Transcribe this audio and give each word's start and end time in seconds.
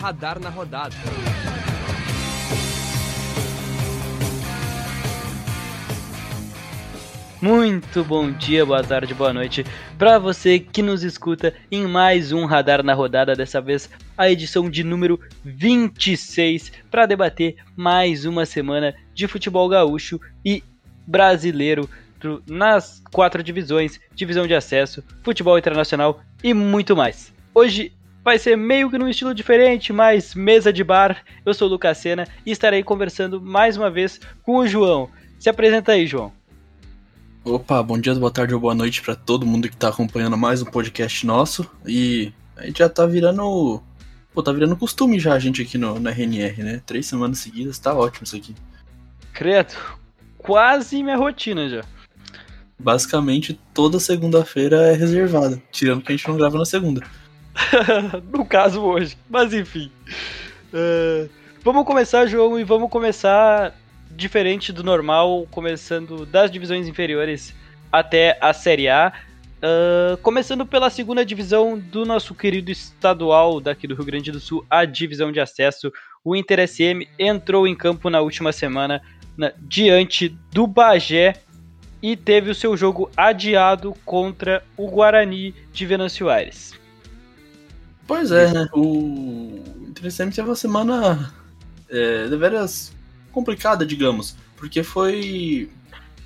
Radar 0.00 0.40
na 0.40 0.48
Rodada. 0.48 0.96
Muito 7.42 8.02
bom 8.04 8.30
dia, 8.32 8.64
boa 8.64 8.82
tarde, 8.82 9.12
boa 9.12 9.34
noite 9.34 9.62
para 9.98 10.18
você 10.18 10.58
que 10.58 10.80
nos 10.80 11.02
escuta 11.02 11.52
em 11.70 11.86
mais 11.86 12.32
um 12.32 12.46
Radar 12.46 12.82
na 12.82 12.94
Rodada, 12.94 13.34
dessa 13.34 13.60
vez 13.60 13.90
a 14.16 14.30
edição 14.30 14.70
de 14.70 14.82
número 14.82 15.20
26, 15.44 16.72
para 16.90 17.04
debater 17.04 17.56
mais 17.76 18.24
uma 18.24 18.46
semana 18.46 18.94
de 19.12 19.28
futebol 19.28 19.68
gaúcho 19.68 20.18
e 20.42 20.64
brasileiro 21.06 21.86
nas 22.46 23.02
quatro 23.12 23.42
divisões, 23.42 24.00
divisão 24.14 24.46
de 24.46 24.54
acesso, 24.54 25.04
futebol 25.22 25.58
internacional 25.58 26.22
e 26.42 26.54
muito 26.54 26.96
mais. 26.96 27.34
Hoje 27.54 27.92
vai 28.24 28.38
ser 28.38 28.56
meio 28.56 28.90
que 28.90 28.98
num 28.98 29.08
estilo 29.08 29.34
diferente, 29.34 29.92
mais 29.92 30.34
mesa 30.34 30.72
de 30.72 30.84
bar. 30.84 31.22
Eu 31.44 31.54
sou 31.54 31.68
o 31.68 31.70
Lucas 31.70 31.98
Sena 31.98 32.26
e 32.44 32.50
estarei 32.50 32.82
conversando 32.82 33.40
mais 33.40 33.76
uma 33.76 33.90
vez 33.90 34.20
com 34.42 34.56
o 34.56 34.66
João. 34.66 35.08
Se 35.38 35.48
apresenta 35.48 35.92
aí, 35.92 36.06
João. 36.06 36.32
Opa, 37.44 37.82
bom 37.82 37.98
dia, 37.98 38.14
boa 38.14 38.30
tarde 38.30 38.52
ou 38.52 38.60
boa 38.60 38.74
noite 38.74 39.00
para 39.00 39.16
todo 39.16 39.46
mundo 39.46 39.68
que 39.68 39.76
tá 39.76 39.88
acompanhando 39.88 40.36
mais 40.36 40.60
um 40.60 40.66
podcast 40.66 41.26
nosso. 41.26 41.68
E 41.86 42.32
a 42.56 42.66
gente 42.66 42.80
já 42.80 42.88
tá 42.88 43.06
virando. 43.06 43.82
Pô, 44.32 44.42
tá 44.42 44.52
virando 44.52 44.76
costume 44.76 45.18
já 45.18 45.32
a 45.32 45.38
gente 45.38 45.62
aqui 45.62 45.78
no, 45.78 45.98
na 45.98 46.10
RNR, 46.10 46.62
né? 46.62 46.82
Três 46.84 47.06
semanas 47.06 47.38
seguidas, 47.38 47.78
tá 47.78 47.94
ótimo 47.94 48.24
isso 48.24 48.36
aqui. 48.36 48.54
Credo, 49.32 49.74
quase 50.36 51.02
minha 51.02 51.16
rotina 51.16 51.68
já. 51.68 51.82
Basicamente, 52.78 53.58
toda 53.74 53.98
segunda-feira 53.98 54.88
é 54.88 54.92
reservada, 54.94 55.60
tirando 55.70 56.02
que 56.02 56.12
a 56.12 56.16
gente 56.16 56.28
não 56.28 56.36
grava 56.36 56.58
na 56.58 56.64
segunda. 56.64 57.02
no 58.32 58.44
caso 58.44 58.82
hoje, 58.82 59.16
mas 59.28 59.52
enfim. 59.52 59.90
Uh, 60.72 61.28
vamos 61.62 61.84
começar, 61.84 62.26
João, 62.26 62.58
e 62.58 62.64
vamos 62.64 62.90
começar 62.90 63.74
diferente 64.10 64.72
do 64.72 64.84
normal, 64.84 65.46
começando 65.50 66.26
das 66.26 66.50
divisões 66.50 66.86
inferiores 66.86 67.54
até 67.90 68.38
a 68.40 68.52
Série 68.52 68.88
A. 68.88 69.12
Uh, 69.62 70.16
começando 70.18 70.64
pela 70.64 70.88
segunda 70.88 71.24
divisão 71.24 71.78
do 71.78 72.06
nosso 72.06 72.34
querido 72.34 72.70
estadual 72.70 73.60
daqui 73.60 73.86
do 73.86 73.94
Rio 73.94 74.06
Grande 74.06 74.32
do 74.32 74.40
Sul, 74.40 74.64
a 74.70 74.84
divisão 74.84 75.30
de 75.30 75.38
acesso. 75.38 75.92
O 76.24 76.34
Inter 76.34 76.66
SM 76.66 77.06
entrou 77.18 77.66
em 77.66 77.74
campo 77.74 78.08
na 78.08 78.20
última 78.20 78.52
semana 78.52 79.02
na, 79.36 79.52
diante 79.58 80.28
do 80.50 80.66
Bagé 80.66 81.34
e 82.02 82.16
teve 82.16 82.50
o 82.50 82.54
seu 82.54 82.74
jogo 82.74 83.10
adiado 83.14 83.94
contra 84.04 84.62
o 84.76 84.88
Guarani 84.88 85.54
de 85.72 85.84
Venâncio 85.84 86.30
Aires. 86.30 86.79
Pois 88.10 88.32
é, 88.32 88.52
né? 88.52 88.68
O 88.72 89.62
Inter 89.88 90.10
SM 90.10 90.30
teve 90.32 90.48
uma 90.48 90.56
semana 90.56 91.32
é, 91.88 92.26
deveras 92.26 92.92
complicada, 93.30 93.86
digamos, 93.86 94.34
porque 94.56 94.82
foi. 94.82 95.70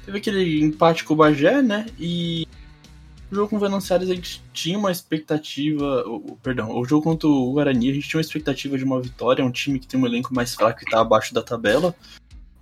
Teve 0.06 0.16
aquele 0.16 0.64
empate 0.64 1.04
com 1.04 1.12
o 1.12 1.16
Bagé, 1.18 1.60
né? 1.60 1.84
E 1.98 2.48
o 3.30 3.34
jogo 3.34 3.50
com 3.50 3.56
o 3.56 3.58
Venanciares 3.58 4.08
a 4.08 4.14
gente 4.14 4.42
tinha 4.54 4.78
uma 4.78 4.90
expectativa. 4.90 6.02
Oh, 6.06 6.38
perdão, 6.42 6.74
o 6.74 6.86
jogo 6.86 7.02
contra 7.02 7.28
o 7.28 7.52
Guarani 7.52 7.90
a 7.90 7.92
gente 7.92 8.08
tinha 8.08 8.18
uma 8.18 8.24
expectativa 8.24 8.78
de 8.78 8.84
uma 8.84 8.98
vitória. 8.98 9.42
É 9.42 9.44
um 9.44 9.52
time 9.52 9.78
que 9.78 9.86
tem 9.86 10.00
um 10.00 10.06
elenco 10.06 10.34
mais 10.34 10.54
fraco 10.54 10.80
e 10.82 10.90
tá 10.90 11.02
abaixo 11.02 11.34
da 11.34 11.42
tabela. 11.42 11.94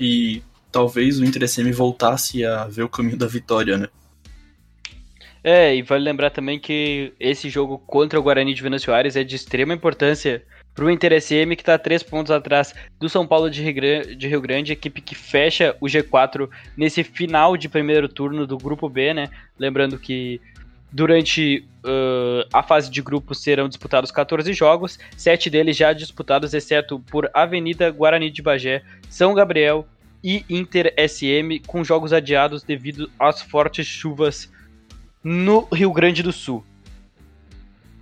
E 0.01 0.43
talvez 0.73 1.21
o 1.21 1.25
Inter 1.25 1.49
SM 1.49 1.71
voltasse 1.71 2.45
a 2.45 2.65
ver 2.65 2.83
o 2.83 2.89
caminho 2.89 3.19
da 3.19 3.29
vitória, 3.29 3.79
né? 3.79 3.89
É, 5.45 5.75
e 5.75 5.83
vale 5.83 6.05
lembrar 6.05 6.31
também 6.31 6.59
que 6.59 7.13
esse 7.19 7.51
jogo 7.51 7.79
contra 7.79 8.19
o 8.19 8.23
Guarani 8.23 8.55
de 8.55 8.63
Venâncio 8.63 8.95
Aires 8.95 9.17
é 9.17 9.25
de 9.25 9.35
extrema 9.35 9.75
importância 9.75 10.43
para 10.75 10.85
o 10.85 10.91
Inter 10.91 11.21
SM, 11.21 11.55
que 11.57 11.63
está 11.63 11.77
três 11.77 12.03
pontos 12.03 12.31
atrás 12.31 12.75
do 12.99 13.09
São 13.09 13.27
Paulo 13.27 13.51
de 13.51 13.63
Rio, 13.63 14.41
Grande, 14.41 14.73
equipe 14.73 15.01
que 15.01 15.15
fecha 15.15 15.77
o 15.81 15.87
G4 15.87 16.49
nesse 16.77 17.03
final 17.03 17.57
de 17.57 17.69
primeiro 17.69 18.09
turno 18.09 18.47
do 18.47 18.57
Grupo 18.57 18.89
B, 18.89 19.13
né? 19.13 19.29
Lembrando 19.59 19.99
que 19.99 20.41
durante 20.91 21.67
uh, 21.85 22.47
a 22.53 22.63
fase 22.63 22.91
de 22.91 23.03
grupos 23.03 23.43
serão 23.43 23.69
disputados 23.69 24.11
14 24.11 24.53
jogos, 24.53 24.99
sete 25.17 25.51
deles 25.51 25.77
já 25.77 25.93
disputados, 25.93 26.55
exceto 26.55 27.01
por 27.11 27.29
Avenida 27.35 27.91
Guarani 27.91 28.31
de 28.31 28.43
Bagé, 28.43 28.83
São 29.09 29.35
Gabriel 29.35 29.87
e 30.23 30.45
Inter 30.49 30.95
SM, 30.97 31.61
com 31.67 31.83
jogos 31.83 32.13
adiados 32.13 32.63
devido 32.63 33.11
às 33.19 33.43
fortes 33.43 33.87
chuvas 33.87 34.51
no 35.23 35.67
Rio 35.73 35.93
Grande 35.93 36.23
do 36.23 36.33
Sul. 36.33 36.65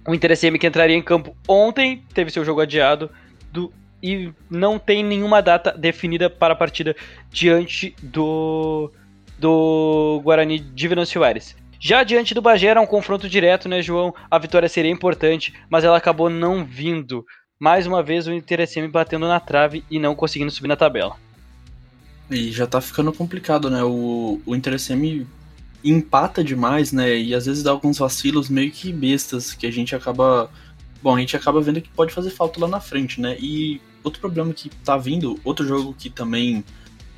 O 0.06 0.14
Inter 0.14 0.36
SM 0.36 0.58
que 0.58 0.66
entraria 0.66 0.96
em 0.96 1.02
campo 1.02 1.36
ontem 1.46 2.04
teve 2.14 2.30
seu 2.30 2.44
jogo 2.44 2.60
adiado 2.60 3.10
do, 3.52 3.72
e 4.02 4.32
não 4.48 4.78
tem 4.78 5.04
nenhuma 5.04 5.42
data 5.42 5.72
definida 5.72 6.30
para 6.30 6.54
a 6.54 6.56
partida 6.56 6.96
diante 7.30 7.94
do, 8.02 8.90
do 9.38 10.20
Guarani 10.24 10.58
de 10.58 10.88
Venâncio 10.88 11.22
Aires. 11.22 11.56
Já 11.78 12.02
diante 12.02 12.34
do 12.34 12.42
Bagé 12.42 12.68
era 12.68 12.80
um 12.80 12.86
confronto 12.86 13.28
direto, 13.28 13.68
né, 13.68 13.80
João? 13.80 14.14
A 14.30 14.38
vitória 14.38 14.68
seria 14.68 14.90
importante, 14.90 15.54
mas 15.68 15.84
ela 15.84 15.96
acabou 15.96 16.28
não 16.28 16.64
vindo. 16.64 17.24
Mais 17.58 17.86
uma 17.86 18.02
vez 18.02 18.26
o 18.26 18.32
Inter 18.32 18.66
SM 18.66 18.88
batendo 18.88 19.26
na 19.26 19.40
trave 19.40 19.84
e 19.90 19.98
não 19.98 20.14
conseguindo 20.14 20.50
subir 20.50 20.68
na 20.68 20.76
tabela. 20.76 21.16
E 22.30 22.52
já 22.52 22.66
tá 22.66 22.80
ficando 22.80 23.12
complicado, 23.12 23.70
né? 23.70 23.82
O, 23.82 24.40
o 24.44 24.54
Inter 24.54 24.78
SM 24.78 25.26
empata 25.82 26.44
demais, 26.44 26.92
né? 26.92 27.18
E 27.18 27.34
às 27.34 27.46
vezes 27.46 27.62
dá 27.62 27.70
alguns 27.70 27.98
vacilos 27.98 28.48
meio 28.48 28.70
que 28.70 28.92
bestas 28.92 29.52
que 29.52 29.66
a 29.66 29.70
gente 29.70 29.94
acaba. 29.94 30.50
Bom, 31.02 31.16
a 31.16 31.20
gente 31.20 31.36
acaba 31.36 31.60
vendo 31.60 31.80
que 31.80 31.88
pode 31.88 32.12
fazer 32.12 32.30
falta 32.30 32.60
lá 32.60 32.68
na 32.68 32.80
frente, 32.80 33.20
né? 33.20 33.36
E 33.40 33.80
outro 34.04 34.20
problema 34.20 34.52
que 34.52 34.68
tá 34.68 34.96
vindo, 34.96 35.38
outro 35.44 35.66
jogo 35.66 35.94
que 35.98 36.10
também 36.10 36.64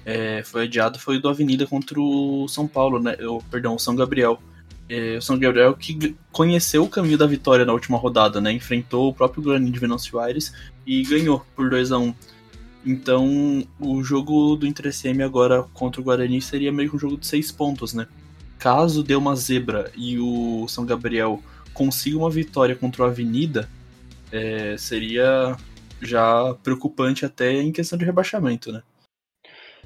é, 0.04 0.42
foi 0.44 0.64
adiado 0.64 0.98
foi 0.98 1.16
o 1.16 1.20
do 1.20 1.28
Avenida 1.28 1.66
contra 1.66 2.00
o 2.00 2.46
São 2.48 2.66
Paulo, 2.66 3.00
né? 3.00 3.16
O, 3.26 3.42
perdão, 3.50 3.74
o 3.74 3.78
São 3.78 3.94
Gabriel. 3.96 4.40
É, 4.88 5.16
o 5.16 5.22
São 5.22 5.38
Gabriel 5.38 5.74
que 5.74 6.16
conheceu 6.30 6.84
o 6.84 6.88
caminho 6.88 7.16
da 7.16 7.26
vitória 7.26 7.64
na 7.64 7.72
última 7.72 7.98
rodada, 7.98 8.40
né? 8.40 8.52
Enfrentou 8.52 9.08
o 9.08 9.14
próprio 9.14 9.42
Guarani 9.42 9.70
de 9.70 9.78
Venâncio 9.78 10.18
Aires 10.18 10.52
e 10.86 11.02
ganhou 11.02 11.44
por 11.56 11.70
2 11.70 11.92
a 11.92 11.98
1 11.98 12.02
um. 12.02 12.14
Então, 12.84 13.64
o 13.78 14.02
jogo 14.02 14.56
do 14.56 14.66
Inter 14.66 14.92
SM 14.92 15.22
agora 15.22 15.62
contra 15.72 16.00
o 16.00 16.04
Guarani 16.04 16.42
seria 16.42 16.72
meio 16.72 16.90
que 16.90 16.96
um 16.96 16.98
jogo 16.98 17.16
de 17.16 17.26
seis 17.26 17.52
pontos, 17.52 17.94
né? 17.94 18.06
Caso 18.62 19.02
dê 19.02 19.16
uma 19.16 19.34
zebra 19.34 19.90
e 19.96 20.20
o 20.20 20.68
São 20.68 20.86
Gabriel 20.86 21.42
consiga 21.74 22.16
uma 22.16 22.30
vitória 22.30 22.76
contra 22.76 23.02
o 23.02 23.06
Avenida, 23.06 23.68
é, 24.30 24.76
seria 24.78 25.56
já 26.00 26.54
preocupante 26.62 27.24
até 27.24 27.54
em 27.54 27.72
questão 27.72 27.98
de 27.98 28.04
rebaixamento, 28.04 28.70
né? 28.70 28.82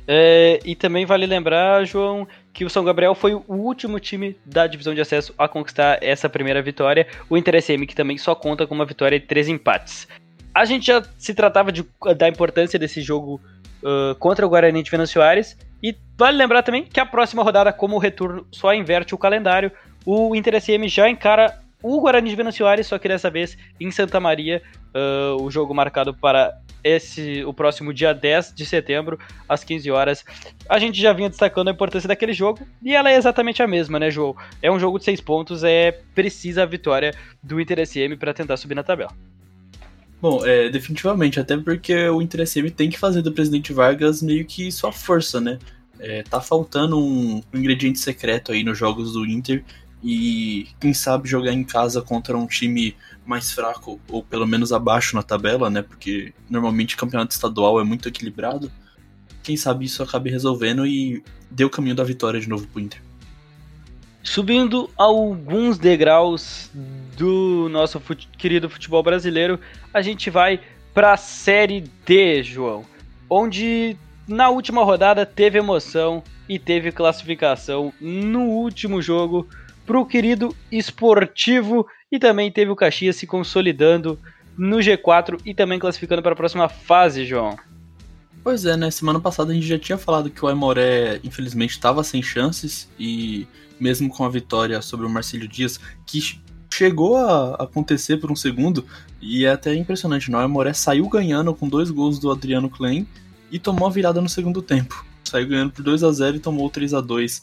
É, 0.07 0.61
e 0.63 0.77
também 0.77 1.07
vale 1.07 1.25
lembrar, 1.25 1.87
João, 1.87 2.29
que 2.53 2.67
o 2.67 2.71
São 2.71 2.85
Gabriel 2.85 3.15
foi 3.15 3.35
o 3.35 3.45
último 3.49 3.99
time 3.99 4.37
da 4.45 4.67
divisão 4.67 4.95
de 4.95 5.01
acesso 5.01 5.35
a 5.39 5.49
conquistar 5.49 5.99
essa 6.03 6.29
primeira 6.29 6.61
vitória. 6.61 7.07
O 7.31 7.37
Inter 7.37 7.61
SM, 7.61 7.87
que 7.87 7.95
também 7.95 8.19
só 8.19 8.35
conta 8.35 8.67
com 8.67 8.75
uma 8.75 8.85
vitória 8.85 9.17
e 9.17 9.21
três 9.21 9.49
empates. 9.49 10.07
A 10.55 10.67
gente 10.67 10.87
já 10.87 11.03
se 11.19 11.33
tratava 11.33 11.73
de, 11.73 11.85
da 12.17 12.29
importância 12.29 12.79
desse 12.79 13.01
jogo 13.01 13.41
uh, 13.83 14.15
contra 14.17 14.47
o 14.47 14.49
Guarani 14.51 14.83
de 14.83 14.91
Venâncio 14.91 15.23
Aires, 15.23 15.57
e 15.83 15.97
vale 16.17 16.37
lembrar 16.37 16.63
também 16.63 16.85
que 16.85 17.01
a 17.01 17.07
próxima 17.07 17.43
rodada, 17.43 17.73
como 17.73 17.97
o 17.97 17.99
retorno 17.99 18.47
só 18.51 18.73
inverte 18.75 19.15
o 19.15 19.19
calendário, 19.19 19.71
o 20.05 20.35
Inter 20.35 20.61
SM 20.61 20.89
já 20.89 21.09
encara 21.09 21.61
o 21.83 22.01
Guarani 22.01 22.31
de 22.31 22.37
Venâncio 22.37 22.67
só 22.85 22.99
que 22.99 23.09
dessa 23.09 23.31
vez 23.31 23.57
em 23.81 23.91
Santa 23.91 24.19
Maria, 24.19 24.63
uh, 24.95 25.43
o 25.43 25.51
jogo 25.51 25.75
marcado 25.75 26.15
para 26.15 26.59
esse 26.83 27.45
o 27.45 27.53
próximo 27.53 27.93
dia 27.93 28.15
10 28.15 28.55
de 28.55 28.65
setembro, 28.65 29.19
às 29.49 29.65
15 29.65 29.91
horas. 29.91 30.25
A 30.69 30.79
gente 30.79 31.01
já 31.01 31.13
vinha 31.13 31.29
destacando 31.29 31.69
a 31.69 31.73
importância 31.73 32.07
daquele 32.07 32.33
jogo, 32.33 32.67
e 32.83 32.95
ela 32.95 33.11
é 33.11 33.17
exatamente 33.17 33.63
a 33.63 33.67
mesma, 33.67 33.99
né, 33.99 34.11
João? 34.11 34.37
É 34.63 34.71
um 34.71 34.79
jogo 34.79 34.99
de 34.99 35.05
seis 35.05 35.21
pontos, 35.21 35.65
é 35.65 35.93
precisa 36.15 36.63
a 36.63 36.67
vitória 36.67 37.13
do 37.43 37.61
Inter 37.61 37.85
SM 37.87 38.17
para 38.19 38.33
tentar 38.33 38.57
subir 38.57 38.75
na 38.75 38.85
tabela. 38.85 39.11
Bom, 40.21 40.47
é, 40.47 40.69
definitivamente, 40.71 41.39
até 41.39 41.57
porque 41.57 42.09
o 42.09 42.23
Inter 42.23 42.47
SM 42.47 42.71
tem 42.71 42.89
que 42.89 42.99
fazer 42.99 43.21
do 43.21 43.33
presidente 43.33 43.73
Vargas 43.73 44.23
meio 44.23 44.45
que 44.47 44.73
sua 44.73 44.91
força, 44.91 45.41
né? 45.41 45.59
É, 45.99 46.23
tá 46.23 46.41
faltando 46.41 46.99
um, 46.99 47.43
ingrediente 47.55 47.99
secreto 47.99 48.53
aí 48.53 48.63
nos 48.63 48.77
jogos 48.77 49.13
do 49.13 49.25
Inter 49.25 49.65
e 50.03 50.69
quem 50.79 50.93
sabe 50.93 51.29
jogar 51.29 51.53
em 51.53 51.65
casa 51.65 52.03
contra 52.03 52.37
um 52.37 52.47
time 52.47 52.95
mais 53.25 53.51
fraco 53.51 53.99
ou 54.09 54.23
pelo 54.23 54.47
menos 54.47 54.73
abaixo 54.73 55.17
na 55.17 55.23
tabela, 55.23 55.69
né? 55.71 55.83
Porque 55.83 56.33
normalmente 56.49 56.97
campeonato 56.97 57.35
estadual 57.35 57.81
é 57.81 57.85
muito 57.85 58.09
equilibrado. 58.09 58.71
Quem 59.43 59.57
sabe 59.57 59.85
isso 59.85 60.03
acabe 60.03 60.31
resolvendo 60.31 60.87
e 60.87 61.23
dê 61.51 61.65
o 61.65 61.71
caminho 61.71 61.95
da 61.95 62.05
vitória 62.05 62.41
de 62.41 62.49
novo 62.49 62.67
pro 62.67 62.81
Inter. 62.81 63.01
Subindo 64.23 64.91
alguns 64.97 65.79
degraus 65.79 66.69
do 67.17 67.69
nosso 67.71 68.01
fute 68.01 68.29
querido 68.37 68.69
futebol 68.69 69.03
brasileiro, 69.03 69.59
a 69.95 70.03
gente 70.03 70.31
vai 70.31 70.61
para 70.93 71.13
a 71.13 71.17
Série 71.17 71.85
D, 72.05 72.43
João, 72.43 72.85
onde 73.31 73.97
na 74.27 74.49
última 74.51 74.83
rodada 74.83 75.25
teve 75.25 75.59
emoção 75.59 76.23
e 76.49 76.59
teve 76.59 76.93
classificação 76.93 77.93
no 78.01 78.43
último 78.43 79.01
jogo 79.01 79.49
para 79.85 79.99
o 79.99 80.07
querido 80.07 80.55
esportivo 80.71 81.87
e 82.11 82.19
também 82.19 82.51
teve 82.51 82.71
o 82.71 82.77
Caxias 82.77 83.17
se 83.17 83.27
consolidando 83.27 84.19
no 84.57 84.79
G4 84.79 85.41
e 85.45 85.55
também 85.55 85.79
classificando 85.79 86.23
para 86.23 86.33
a 86.33 86.37
próxima 86.37 86.69
fase, 86.69 87.25
João. 87.25 87.57
Pois 88.43 88.65
é, 88.65 88.77
né? 88.77 88.91
Semana 88.91 89.21
passada 89.21 89.51
a 89.53 89.55
gente 89.55 89.67
já 89.67 89.79
tinha 89.79 89.99
falado 89.99 90.31
que 90.31 90.45
o 90.45 90.49
Aimoré, 90.49 91.21
infelizmente, 91.23 91.71
estava 91.71 92.03
sem 92.03 92.23
chances 92.23 92.89
e 92.99 93.47
mesmo 93.79 94.09
com 94.09 94.25
a 94.25 94.29
vitória 94.29 94.81
sobre 94.81 95.05
o 95.05 95.11
Marcílio 95.11 95.47
Dias, 95.47 95.79
que 96.07 96.41
chegou 96.73 97.17
a 97.17 97.55
acontecer 97.57 98.17
por 98.17 98.31
um 98.31 98.37
segundo, 98.37 98.85
e 99.21 99.45
é 99.45 99.51
até 99.51 99.75
impressionante, 99.75 100.31
não? 100.31 100.39
O 100.39 100.43
Aimoré 100.43 100.73
saiu 100.73 101.09
ganhando 101.09 101.55
com 101.55 101.69
dois 101.69 101.91
gols 101.91 102.19
do 102.19 102.31
Adriano 102.31 102.71
Klein 102.71 103.07
e 103.51 103.59
tomou 103.59 103.87
a 103.89 103.91
virada 103.91 104.21
no 104.21 104.29
segundo 104.29 104.63
tempo. 104.63 105.05
Saiu 105.25 105.49
ganhando 105.49 105.73
por 105.73 105.83
2 105.83 106.05
a 106.05 106.13
0 106.13 106.37
e 106.37 106.41
tomou 106.41 106.71
3 106.71 106.95
a 106.95 107.01
2 107.01 107.43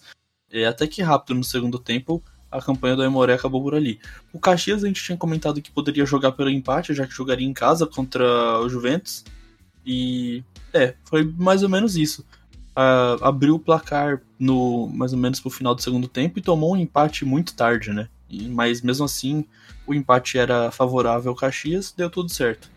é, 0.52 0.66
Até 0.66 0.88
que 0.88 1.02
rápido 1.02 1.36
no 1.36 1.44
segundo 1.44 1.80
tempo, 1.80 2.24
a 2.52 2.62
campanha 2.62 2.96
do 2.96 3.02
Aimoré 3.02 3.34
acabou 3.34 3.62
por 3.62 3.74
ali. 3.74 4.00
O 4.32 4.40
Caxias 4.40 4.84
a 4.84 4.88
gente 4.88 5.04
tinha 5.04 5.18
comentado 5.18 5.62
que 5.62 5.72
poderia 5.72 6.06
jogar 6.06 6.34
pelo 6.34 6.50
empate, 6.50 6.94
já 6.94 7.08
que 7.08 7.14
jogaria 7.14 7.48
em 7.48 7.54
casa 7.54 7.88
contra 7.88 8.60
o 8.60 8.70
Juventus. 8.70 9.26
E 9.86 10.44
é, 10.72 10.94
foi 11.04 11.24
mais 11.24 11.64
ou 11.64 11.70
menos 11.70 11.98
isso. 11.98 12.24
Uh, 12.76 13.24
abriu 13.24 13.56
o 13.56 13.60
placar 13.60 14.22
no 14.40 14.88
mais 14.88 15.14
ou 15.14 15.20
menos 15.20 15.40
pro 15.40 15.50
final 15.50 15.76
do 15.76 15.82
segundo 15.82 16.08
tempo 16.08 16.40
e 16.40 16.42
tomou 16.42 16.74
um 16.74 16.78
empate 16.78 17.26
muito 17.26 17.54
tarde, 17.54 17.92
né? 17.92 18.08
E, 18.30 18.48
mas 18.48 18.82
mesmo 18.82 19.06
assim, 19.06 19.46
o 19.86 19.94
empate 19.94 20.38
era 20.38 20.72
favorável 20.72 21.32
ao 21.32 21.36
Caxias, 21.36 21.94
deu 21.96 22.10
tudo 22.10 22.32
certo. 22.32 22.73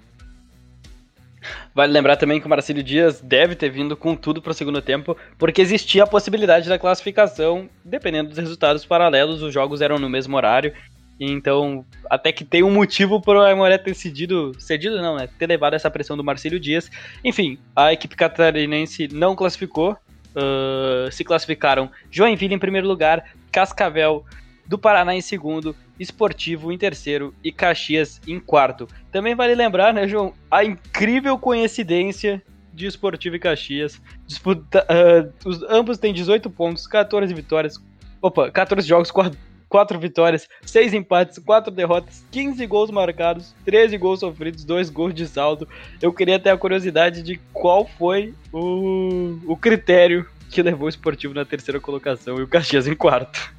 Vale 1.74 1.92
lembrar 1.92 2.16
também 2.16 2.40
que 2.40 2.46
o 2.46 2.50
Marcelo 2.50 2.82
Dias 2.82 3.20
deve 3.20 3.54
ter 3.54 3.68
vindo 3.68 3.96
com 3.96 4.16
tudo 4.16 4.42
para 4.42 4.50
o 4.50 4.54
segundo 4.54 4.80
tempo, 4.82 5.16
porque 5.38 5.60
existia 5.60 6.04
a 6.04 6.06
possibilidade 6.06 6.68
da 6.68 6.78
classificação, 6.78 7.68
dependendo 7.84 8.30
dos 8.30 8.38
resultados 8.38 8.84
paralelos, 8.84 9.42
os 9.42 9.52
jogos 9.52 9.80
eram 9.80 9.98
no 9.98 10.08
mesmo 10.08 10.36
horário. 10.36 10.72
Então, 11.18 11.84
até 12.10 12.30
que 12.30 12.44
tem 12.44 12.62
um 12.62 12.70
motivo 12.70 13.20
para 13.20 13.38
o 13.38 13.42
Aimoré 13.42 13.78
ter 13.78 13.94
cedido, 13.94 14.52
cedido 14.58 15.00
não, 15.00 15.16
né? 15.16 15.28
Ter 15.38 15.46
levado 15.46 15.74
essa 15.74 15.90
pressão 15.90 16.16
do 16.16 16.24
Marcelo 16.24 16.60
Dias. 16.60 16.90
Enfim, 17.24 17.58
a 17.74 17.92
equipe 17.92 18.14
catarinense 18.14 19.08
não 19.08 19.34
classificou. 19.34 19.96
Uh, 20.34 21.10
se 21.10 21.24
classificaram 21.24 21.90
Joinville 22.10 22.54
em 22.54 22.58
primeiro 22.58 22.86
lugar, 22.86 23.24
Cascavel 23.50 24.22
do 24.66 24.76
Paraná 24.76 25.14
em 25.14 25.22
segundo, 25.22 25.74
Esportivo 25.98 26.72
em 26.72 26.78
terceiro 26.78 27.34
e 27.42 27.50
Caxias 27.50 28.20
em 28.26 28.38
quarto. 28.38 28.86
Também 29.10 29.34
vale 29.34 29.54
lembrar, 29.54 29.94
né, 29.94 30.06
João, 30.06 30.34
a 30.50 30.64
incrível 30.64 31.38
coincidência 31.38 32.42
de 32.72 32.86
Esportivo 32.86 33.36
e 33.36 33.38
Caxias. 33.38 34.00
Disputa, 34.26 34.86
uh, 34.90 35.48
os, 35.48 35.62
ambos 35.62 35.98
têm 35.98 36.12
18 36.12 36.50
pontos, 36.50 36.86
14 36.86 37.32
vitórias. 37.32 37.82
Opa, 38.20 38.50
14 38.50 38.86
jogos, 38.86 39.10
4, 39.10 39.38
4 39.68 39.98
vitórias, 39.98 40.48
6 40.64 40.94
empates, 40.94 41.38
4 41.38 41.72
derrotas, 41.72 42.24
15 42.30 42.66
gols 42.66 42.90
marcados, 42.90 43.54
13 43.64 43.96
gols 43.96 44.20
sofridos, 44.20 44.64
2 44.64 44.90
gols 44.90 45.14
de 45.14 45.26
saldo. 45.26 45.66
Eu 46.00 46.12
queria 46.12 46.38
ter 46.38 46.50
a 46.50 46.58
curiosidade 46.58 47.22
de 47.22 47.40
qual 47.52 47.86
foi 47.98 48.34
o, 48.52 49.38
o 49.46 49.56
critério 49.56 50.28
que 50.50 50.62
levou 50.62 50.86
o 50.86 50.88
Esportivo 50.88 51.34
na 51.34 51.44
terceira 51.44 51.80
colocação 51.80 52.38
e 52.38 52.42
o 52.42 52.48
Caxias 52.48 52.86
em 52.86 52.94
quarto. 52.94 53.54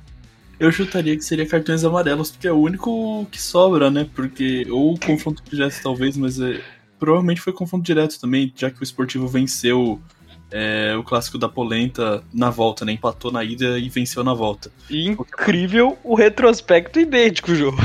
Eu 0.59 0.71
chutaria 0.71 1.15
que 1.15 1.24
seria 1.24 1.45
cartões 1.45 1.83
amarelos, 1.83 2.31
porque 2.31 2.48
é 2.48 2.51
o 2.51 2.59
único 2.59 3.25
que 3.31 3.42
sobra, 3.42 3.92
né? 3.92 4.09
Porque. 4.15 4.65
Ou 4.69 4.98
confronto 5.00 5.44
direto, 5.50 5.80
talvez, 5.81 6.18
mas 6.18 6.39
é, 6.39 6.62
provavelmente 7.00 7.42
foi 7.42 7.54
confronto 7.54 7.86
direto 7.86 8.19
também, 8.19 8.51
já 8.56 8.71
que 8.71 8.81
o 8.81 8.83
esportivo 8.83 9.27
venceu 9.27 10.01
é, 10.51 10.95
o 10.95 11.04
clássico 11.04 11.38
da 11.38 11.48
polenta 11.48 12.24
na 12.33 12.50
volta, 12.50 12.86
né? 12.86 12.94
Empatou 12.94 13.31
na 13.31 13.44
ida 13.44 13.77
e 13.77 13.89
venceu 13.89 14.24
na 14.24 14.33
volta. 14.33 14.71
Incrível 14.89 15.98
o 16.04 16.15
retrospecto 16.15 17.00
idêntico, 17.00 17.54
jogo. 17.54 17.77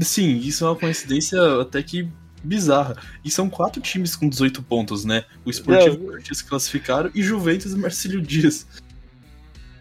Sim, 0.00 0.38
isso 0.38 0.64
é 0.64 0.68
uma 0.68 0.76
coincidência 0.76 1.38
até 1.60 1.82
que 1.82 2.08
bizarra. 2.42 2.96
E 3.24 3.30
são 3.30 3.50
quatro 3.50 3.82
times 3.82 4.16
com 4.16 4.28
18 4.28 4.62
pontos, 4.62 5.04
né? 5.04 5.24
O 5.44 5.50
Esportivo 5.50 6.16
se 6.32 6.44
classificaram 6.44 7.10
e 7.14 7.22
Juventus 7.22 7.72
e 7.72 7.76
Marcílio 7.76 8.20
Dias. 8.20 8.66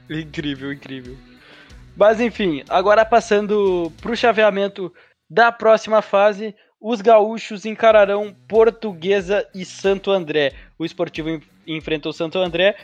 Incrível, 0.10 0.74
incrível. 0.74 1.16
Mas 2.00 2.22
enfim, 2.22 2.64
agora 2.70 3.04
passando 3.04 3.92
para 4.02 4.14
o 4.14 4.16
chaveamento 4.16 4.90
da 5.30 5.52
próxima 5.52 6.02
fase, 6.02 6.56
os 6.80 7.02
gaúchos 7.02 7.66
encararão 7.66 8.34
Portuguesa 8.48 9.46
e 9.54 9.66
Santo 9.66 10.10
André. 10.10 10.54
O 10.78 10.86
Esportivo 10.86 11.42
enfrenta 11.68 12.08
o 12.08 12.14
Santo 12.14 12.40
André 12.40 12.78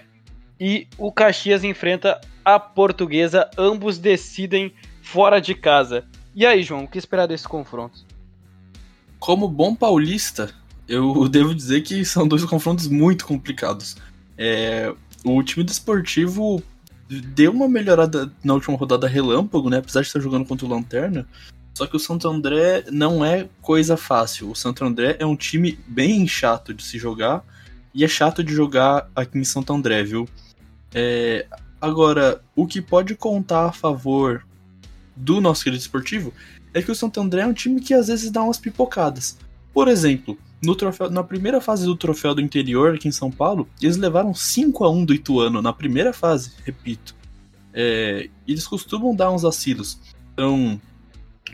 e 0.60 0.86
o 0.98 1.14
Caxias 1.14 1.64
enfrenta 1.64 2.20
a 2.44 2.60
Portuguesa. 2.60 3.50
Ambos 3.58 3.98
decidem 3.98 4.74
fora 5.02 5.40
de 5.40 5.56
casa. 5.56 6.04
E 6.36 6.46
aí, 6.46 6.62
João, 6.62 6.84
o 6.84 6.88
que 6.88 6.98
esperar 6.98 7.26
desse 7.26 7.48
confronto? 7.48 8.06
Como 9.18 9.48
bom 9.48 9.74
paulista, 9.74 10.54
eu 10.90 11.26
devo 11.32 11.56
dizer 11.56 11.84
que 11.84 12.04
são 12.04 12.28
dois 12.28 12.44
confrontos 12.44 12.90
muito 12.90 13.26
complicados. 13.26 13.96
É, 14.38 14.94
o 15.24 15.42
time 15.42 15.64
do 15.64 15.72
Esportivo 15.72 16.62
deu 17.08 17.52
uma 17.52 17.68
melhorada 17.68 18.32
na 18.44 18.54
última 18.54 18.78
rodada 18.78 19.08
relâmpago, 19.08 19.70
né? 19.70 19.78
Apesar 19.78 20.02
de 20.02 20.08
estar 20.08 20.20
jogando 20.20 20.46
contra 20.46 20.66
o 20.66 20.70
Lanterna. 20.70 21.28
Só 21.74 21.86
que 21.86 21.96
o 21.96 22.00
Santo 22.00 22.28
André 22.28 22.86
não 22.90 23.24
é 23.24 23.48
coisa 23.62 23.98
fácil. 23.98 24.50
O 24.50 24.56
Santo 24.56 24.84
André 24.86 25.18
é 25.20 25.26
um 25.26 25.36
time 25.36 25.78
bem 25.88 26.26
chato 26.28 26.74
de 26.74 26.84
se 26.84 26.98
jogar. 26.98 27.44
E 27.94 28.04
é 28.04 28.08
chato 28.08 28.44
de 28.44 28.54
jogar 28.54 29.10
aqui 29.16 29.38
em 29.38 29.44
Santo 29.44 29.74
André, 29.74 30.04
viu? 30.04 30.28
É... 30.94 31.46
Agora, 31.80 32.42
o 32.56 32.66
que 32.66 32.82
pode 32.82 33.14
contar 33.16 33.66
a 33.66 33.72
favor 33.72 34.46
do 35.16 35.40
nosso 35.40 35.64
querido 35.64 35.82
esportivo 35.82 36.34
é 36.74 36.82
que 36.82 36.92
o 36.92 36.96
Santo 36.96 37.20
André 37.22 37.42
é 37.42 37.48
um 37.48 37.54
time 37.54 37.80
que 37.80 37.94
às 37.94 38.08
vezes 38.08 38.32
dá 38.32 38.42
umas 38.42 38.58
pipocadas. 38.58 39.38
Por 39.74 39.88
exemplo, 39.88 40.38
no 40.66 40.76
troféu, 40.76 41.10
na 41.10 41.24
primeira 41.24 41.62
fase 41.62 41.86
do 41.86 41.96
troféu 41.96 42.34
do 42.34 42.42
interior 42.42 42.96
aqui 42.96 43.08
em 43.08 43.12
São 43.12 43.32
Paulo, 43.32 43.68
eles 43.82 43.98
levaram 43.98 44.34
5 44.34 44.84
a 44.84 44.90
1 44.90 45.06
do 45.06 45.14
Ituano, 45.14 45.62
na 45.62 45.72
primeira 45.72 46.12
fase, 46.12 46.52
repito. 46.64 47.16
É, 47.74 48.30
eles 48.48 48.68
costumam 48.68 49.16
dar 49.16 49.32
uns 49.32 49.44
vacilos. 49.44 50.00
Então, 50.34 50.80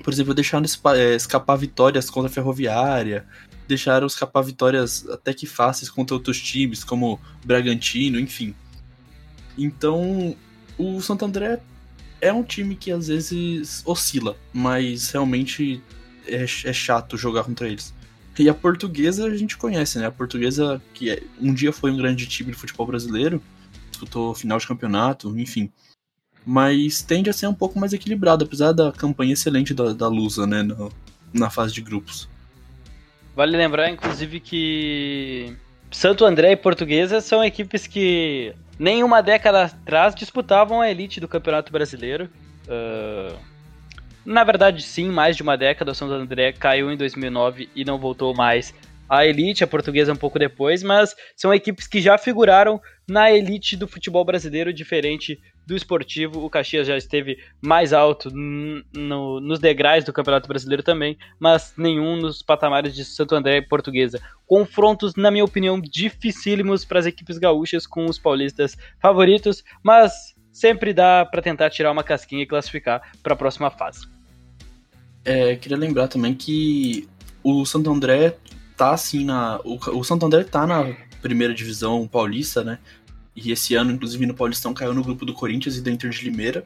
por 0.04 0.14
exemplo, 0.14 0.34
deixaram 0.34 0.66
é, 0.96 1.16
escapar 1.16 1.56
vitórias 1.58 2.10
contra 2.10 2.30
a 2.30 2.34
Ferroviária, 2.34 3.26
deixaram 3.68 4.08
escapar 4.08 4.42
vitórias 4.42 5.08
até 5.10 5.34
que 5.34 5.46
fáceis 5.46 5.90
contra 5.90 6.16
outros 6.16 6.42
times, 6.42 6.84
como 6.84 7.20
Bragantino, 7.44 8.20
enfim. 8.20 8.56
Então, 9.58 10.36
o 10.78 11.02
Santo 11.02 11.26
André 11.26 11.60
é 12.20 12.32
um 12.32 12.44
time 12.44 12.76
que 12.76 12.92
às 12.92 13.08
vezes 13.08 13.82
oscila, 13.86 14.38
mas 14.54 15.10
realmente 15.12 15.82
é, 16.28 16.44
é 16.44 16.74
chato 16.74 17.18
jogar 17.18 17.44
contra 17.44 17.68
eles. 17.68 17.94
E 18.40 18.50
a 18.50 18.54
portuguesa 18.54 19.26
a 19.26 19.38
gente 19.38 19.58
conhece, 19.58 20.00
né? 20.00 20.08
A 20.08 20.12
portuguesa, 20.12 20.82
que 20.94 21.10
é, 21.10 21.22
um 21.40 21.54
dia 21.54 21.72
foi 21.72 21.92
um 21.92 21.98
grande 21.98 22.26
time 22.26 22.52
de 22.52 22.58
futebol 22.58 22.88
brasileiro, 22.88 23.42
disputou 23.90 24.34
final 24.34 24.58
de 24.58 24.68
campeonato, 24.68 25.38
enfim. 25.38 25.72
Mas 26.46 27.02
tende 27.02 27.30
a 27.30 27.34
ser 27.34 27.48
um 27.48 27.54
pouco 27.54 27.80
mais 27.80 27.94
equilibrado, 27.94 28.46
apesar 28.46 28.72
da 28.72 28.92
campanha 28.92 29.34
excelente 29.34 29.74
da, 29.74 29.94
da 29.94 30.08
Lusa, 30.08 30.48
né? 30.48 30.64
No, 30.64 30.92
na 31.34 31.50
fase 31.50 31.74
de 31.74 31.82
grupos. 31.82 32.28
Vale 33.36 33.56
lembrar, 33.56 33.90
inclusive, 33.90 34.40
que 34.40 35.56
Santo 35.92 36.26
André 36.26 36.52
e 36.52 36.58
Portuguesa 36.58 37.22
são 37.22 37.44
equipes 37.44 37.88
que 37.88 38.54
nem 38.80 39.04
uma 39.04 39.22
década 39.22 39.66
atrás 39.66 40.16
disputavam 40.16 40.82
a 40.82 40.90
elite 40.90 41.20
do 41.20 41.28
Campeonato 41.28 41.72
Brasileiro. 41.72 42.30
Uh, 42.66 43.38
na 44.26 44.44
verdade, 44.44 44.82
sim, 44.82 45.10
mais 45.10 45.36
de 45.36 45.44
uma 45.44 45.58
década. 45.58 45.92
O 45.92 45.96
Santo 45.96 46.14
André 46.14 46.52
caiu 46.54 46.92
em 46.92 46.98
2009 46.98 47.70
e 47.76 47.84
não 47.84 47.98
voltou 47.98 48.34
mais 48.34 48.74
à 49.12 49.26
elite, 49.26 49.62
a 49.62 49.68
portuguesa 49.68 50.14
um 50.14 50.16
pouco 50.16 50.40
depois, 50.40 50.82
mas 50.82 51.14
são 51.36 51.54
equipes 51.54 51.86
que 51.86 52.00
já 52.00 52.18
figuraram 52.18 52.80
na 53.10 53.30
elite 53.30 53.76
do 53.76 53.86
futebol 53.86 54.24
brasileiro, 54.24 54.72
diferente 54.72 55.38
do 55.68 55.76
esportivo. 55.76 56.46
O 56.46 56.50
Caxias 56.50 56.88
já 56.88 56.96
esteve 56.96 57.38
mais 57.62 57.92
alto 57.92 58.32
no, 58.32 59.42
nos 59.42 59.60
degraus 59.60 60.06
do 60.06 60.14
Campeonato 60.14 60.48
Brasileiro 60.48 60.82
também, 60.82 61.18
mas 61.38 61.74
nenhum 61.78 62.16
nos 62.16 62.42
patamares 62.42 62.96
de 62.96 63.04
Santo 63.04 63.36
André 63.36 63.58
e 63.58 63.62
Portuguesa. 63.62 64.22
Confrontos, 64.46 65.16
na 65.16 65.30
minha 65.30 65.44
opinião, 65.44 65.82
dificílimos 65.82 66.86
para 66.86 67.00
as 67.00 67.06
equipes 67.06 67.38
gaúchas 67.38 67.86
com 67.86 68.06
os 68.06 68.18
paulistas 68.18 68.78
favoritos, 69.02 69.62
mas 69.84 70.34
sempre 70.52 70.94
dá 70.94 71.26
para 71.26 71.42
tentar 71.42 71.70
tirar 71.70 71.92
uma 71.92 72.04
casquinha 72.04 72.44
e 72.44 72.48
classificar 72.48 73.02
para 73.22 73.34
a 73.34 73.38
próxima 73.38 73.70
fase. 73.70 74.11
É, 75.24 75.56
queria 75.56 75.78
lembrar 75.78 76.08
também 76.08 76.34
que 76.34 77.08
o 77.44 77.66
Santo 77.66 77.92
André 77.92 78.38
tá 78.76 78.94
assim 78.94 79.26
na. 79.26 79.60
O, 79.64 79.78
o 80.00 80.04
Santo 80.04 80.26
André 80.26 80.44
tá 80.44 80.66
na 80.66 80.96
primeira 81.22 81.54
divisão 81.54 82.08
paulista, 82.08 82.64
né? 82.64 82.80
E 83.36 83.52
esse 83.52 83.76
ano, 83.76 83.92
inclusive, 83.92 84.26
no 84.26 84.34
Paulistão 84.34 84.74
caiu 84.74 84.94
no 84.94 85.04
grupo 85.04 85.26
do 85.26 85.34
Corinthians 85.34 85.78
e 85.78 85.82
do 85.82 85.90
Inter 85.90 86.10
de 86.10 86.24
Limeira, 86.26 86.66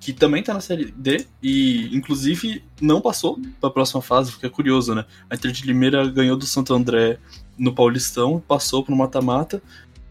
que 0.00 0.12
também 0.12 0.42
tá 0.42 0.54
na 0.54 0.60
Série 0.60 0.86
D 0.86 1.26
e, 1.42 1.94
inclusive, 1.94 2.62
não 2.80 3.00
passou 3.00 3.38
para 3.60 3.68
a 3.68 3.72
próxima 3.72 4.00
fase, 4.00 4.30
porque 4.30 4.46
é 4.46 4.50
curioso, 4.50 4.94
né? 4.94 5.04
A 5.28 5.34
Inter 5.34 5.52
de 5.52 5.66
Limeira 5.66 6.06
ganhou 6.08 6.36
do 6.36 6.46
Santo 6.46 6.72
André 6.72 7.18
no 7.58 7.74
Paulistão, 7.74 8.42
passou 8.46 8.82
pro 8.82 8.96
mata-mata, 8.96 9.62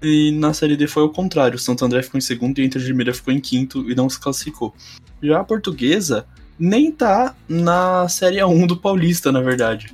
e 0.02 0.32
na 0.32 0.54
Série 0.54 0.76
D 0.76 0.86
foi 0.86 1.04
o 1.04 1.10
contrário. 1.10 1.56
O 1.56 1.60
Santo 1.60 1.84
André 1.86 2.04
ficou 2.04 2.18
em 2.18 2.22
segundo 2.22 2.60
e 2.60 2.62
a 2.62 2.66
Inter 2.66 2.82
de 2.82 2.88
Limeira 2.90 3.14
ficou 3.14 3.34
em 3.34 3.40
quinto 3.40 3.90
e 3.90 3.96
não 3.96 4.10
se 4.10 4.20
classificou. 4.20 4.76
Já 5.22 5.40
a 5.40 5.44
portuguesa 5.44 6.28
nem 6.60 6.92
tá 6.92 7.36
na 7.48 8.08
Série 8.08 8.38
A1 8.38 8.68
do 8.68 8.78
Paulista, 8.78 9.32
na 9.32 9.42
verdade. 9.42 9.94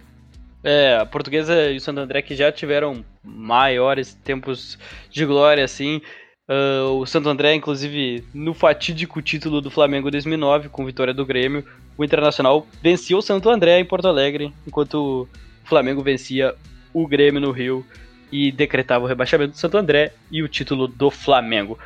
É, 0.63 0.97
a 0.97 1.05
Portuguesa 1.05 1.71
e 1.71 1.77
o 1.77 1.81
Santo 1.81 1.99
André 1.99 2.21
que 2.21 2.35
já 2.35 2.51
tiveram 2.51 3.03
maiores 3.23 4.13
tempos 4.23 4.77
de 5.09 5.25
glória, 5.25 5.63
assim. 5.63 6.01
Uh, 6.49 6.97
o 6.99 7.05
Santo 7.05 7.29
André, 7.29 7.53
inclusive, 7.53 8.23
no 8.33 8.53
fatídico 8.53 9.21
título 9.21 9.61
do 9.61 9.69
Flamengo 9.69 10.09
2009, 10.09 10.69
com 10.69 10.85
vitória 10.85 11.13
do 11.13 11.25
Grêmio, 11.25 11.63
o 11.97 12.03
Internacional 12.03 12.65
vencia 12.81 13.15
o 13.15 13.21
Santo 13.21 13.49
André 13.49 13.79
em 13.79 13.85
Porto 13.85 14.07
Alegre, 14.07 14.51
enquanto 14.65 15.27
o 15.63 15.67
Flamengo 15.67 16.01
vencia 16.01 16.55
o 16.93 17.07
Grêmio 17.07 17.39
no 17.39 17.51
Rio 17.51 17.85
e 18.31 18.51
decretava 18.51 19.05
o 19.05 19.07
rebaixamento 19.07 19.51
do 19.51 19.57
Santo 19.57 19.77
André 19.77 20.13
e 20.31 20.41
o 20.41 20.47
título 20.47 20.87
do 20.87 21.11
Flamengo. 21.11 21.77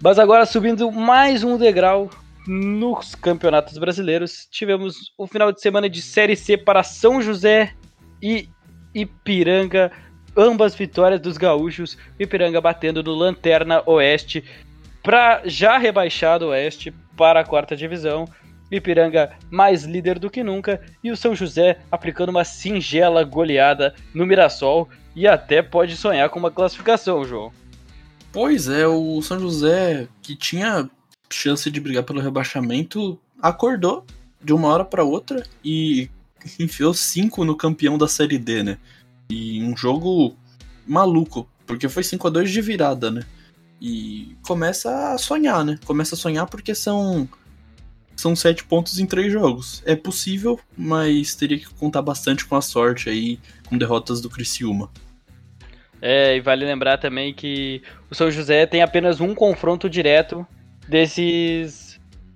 Mas 0.00 0.18
agora 0.18 0.46
subindo 0.46 0.90
mais 0.90 1.44
um 1.44 1.58
degrau 1.58 2.10
nos 2.46 3.14
campeonatos 3.14 3.78
brasileiros, 3.78 4.48
tivemos 4.50 5.12
o 5.16 5.26
final 5.26 5.52
de 5.52 5.60
semana 5.60 5.88
de 5.88 6.02
Série 6.02 6.36
C 6.36 6.56
para 6.56 6.82
São 6.82 7.22
José 7.22 7.74
e 8.20 8.48
Ipiranga 8.94 9.90
ambas 10.36 10.74
vitórias 10.74 11.20
dos 11.20 11.36
gaúchos, 11.36 11.96
Ipiranga 12.18 12.60
batendo 12.60 13.02
no 13.02 13.14
Lanterna 13.14 13.82
Oeste 13.86 14.44
para 15.02 15.42
já 15.44 15.78
rebaixado 15.78 16.48
Oeste 16.48 16.92
para 17.16 17.40
a 17.40 17.44
quarta 17.44 17.76
divisão. 17.76 18.26
Ipiranga 18.70 19.36
mais 19.50 19.84
líder 19.84 20.18
do 20.18 20.30
que 20.30 20.42
nunca 20.42 20.80
e 21.04 21.10
o 21.10 21.16
São 21.16 21.34
José 21.34 21.80
aplicando 21.90 22.30
uma 22.30 22.42
singela 22.42 23.22
goleada 23.22 23.94
no 24.14 24.24
Mirassol 24.24 24.88
e 25.14 25.28
até 25.28 25.60
pode 25.60 25.94
sonhar 25.94 26.30
com 26.30 26.38
uma 26.38 26.50
classificação, 26.50 27.22
João. 27.22 27.52
Pois 28.32 28.70
é, 28.70 28.86
o 28.86 29.20
São 29.20 29.38
José 29.38 30.08
que 30.22 30.34
tinha 30.34 30.88
chance 31.32 31.70
de 31.70 31.80
brigar 31.80 32.04
pelo 32.04 32.20
rebaixamento 32.20 33.18
acordou 33.40 34.04
de 34.42 34.52
uma 34.52 34.68
hora 34.68 34.84
para 34.84 35.04
outra 35.04 35.44
e 35.64 36.08
enfiou 36.58 36.92
cinco 36.94 37.44
no 37.44 37.56
campeão 37.56 37.96
da 37.96 38.08
Série 38.08 38.38
D, 38.38 38.62
né? 38.62 38.78
E 39.30 39.62
um 39.62 39.76
jogo 39.76 40.36
maluco, 40.86 41.48
porque 41.66 41.88
foi 41.88 42.02
5 42.02 42.26
a 42.26 42.30
2 42.30 42.50
de 42.50 42.60
virada, 42.60 43.10
né? 43.10 43.22
E 43.80 44.36
começa 44.42 45.12
a 45.12 45.18
sonhar, 45.18 45.64
né? 45.64 45.78
Começa 45.84 46.14
a 46.14 46.18
sonhar 46.18 46.46
porque 46.46 46.74
são 46.74 47.28
são 48.14 48.36
sete 48.36 48.62
pontos 48.62 48.98
em 48.98 49.06
três 49.06 49.32
jogos. 49.32 49.82
É 49.86 49.96
possível, 49.96 50.60
mas 50.76 51.34
teria 51.34 51.58
que 51.58 51.68
contar 51.74 52.02
bastante 52.02 52.44
com 52.44 52.54
a 52.54 52.60
sorte 52.60 53.08
aí, 53.08 53.38
com 53.66 53.78
derrotas 53.78 54.20
do 54.20 54.30
Criciúma. 54.30 54.90
É, 56.00 56.36
e 56.36 56.40
vale 56.40 56.64
lembrar 56.64 56.98
também 56.98 57.32
que 57.32 57.82
o 58.10 58.14
São 58.14 58.30
José 58.30 58.66
tem 58.66 58.82
apenas 58.82 59.20
um 59.20 59.34
confronto 59.34 59.88
direto 59.88 60.46
desses 60.88 61.92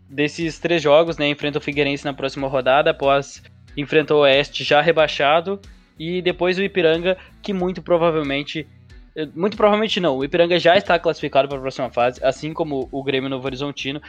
desses 0.08 0.58
três 0.58 0.82
jogos, 0.82 1.18
né? 1.18 1.28
Enfrenta 1.28 1.58
o 1.58 1.60
Figueirense 1.60 2.04
na 2.04 2.14
próxima 2.14 2.48
rodada, 2.48 2.90
após 2.90 3.42
enfrenta 3.76 4.14
o 4.14 4.18
Oeste 4.18 4.64
já 4.64 4.80
rebaixado 4.80 5.60
e 5.98 6.22
depois 6.22 6.58
o 6.58 6.62
Ipiranga, 6.62 7.16
que 7.42 7.52
muito 7.52 7.82
provavelmente. 7.82 8.66
Eh, 9.14 9.28
muito 9.34 9.56
provavelmente 9.56 9.98
não, 10.00 10.16
o 10.16 10.24
Ipiranga 10.24 10.58
já 10.58 10.76
está 10.76 10.98
classificado 10.98 11.48
para 11.48 11.58
a 11.58 11.60
próxima 11.60 11.90
fase, 11.90 12.22
assim 12.24 12.52
como 12.52 12.88
o 12.92 13.02
Grêmio 13.02 13.28
Novo 13.28 13.46
Horizontino. 13.46 14.00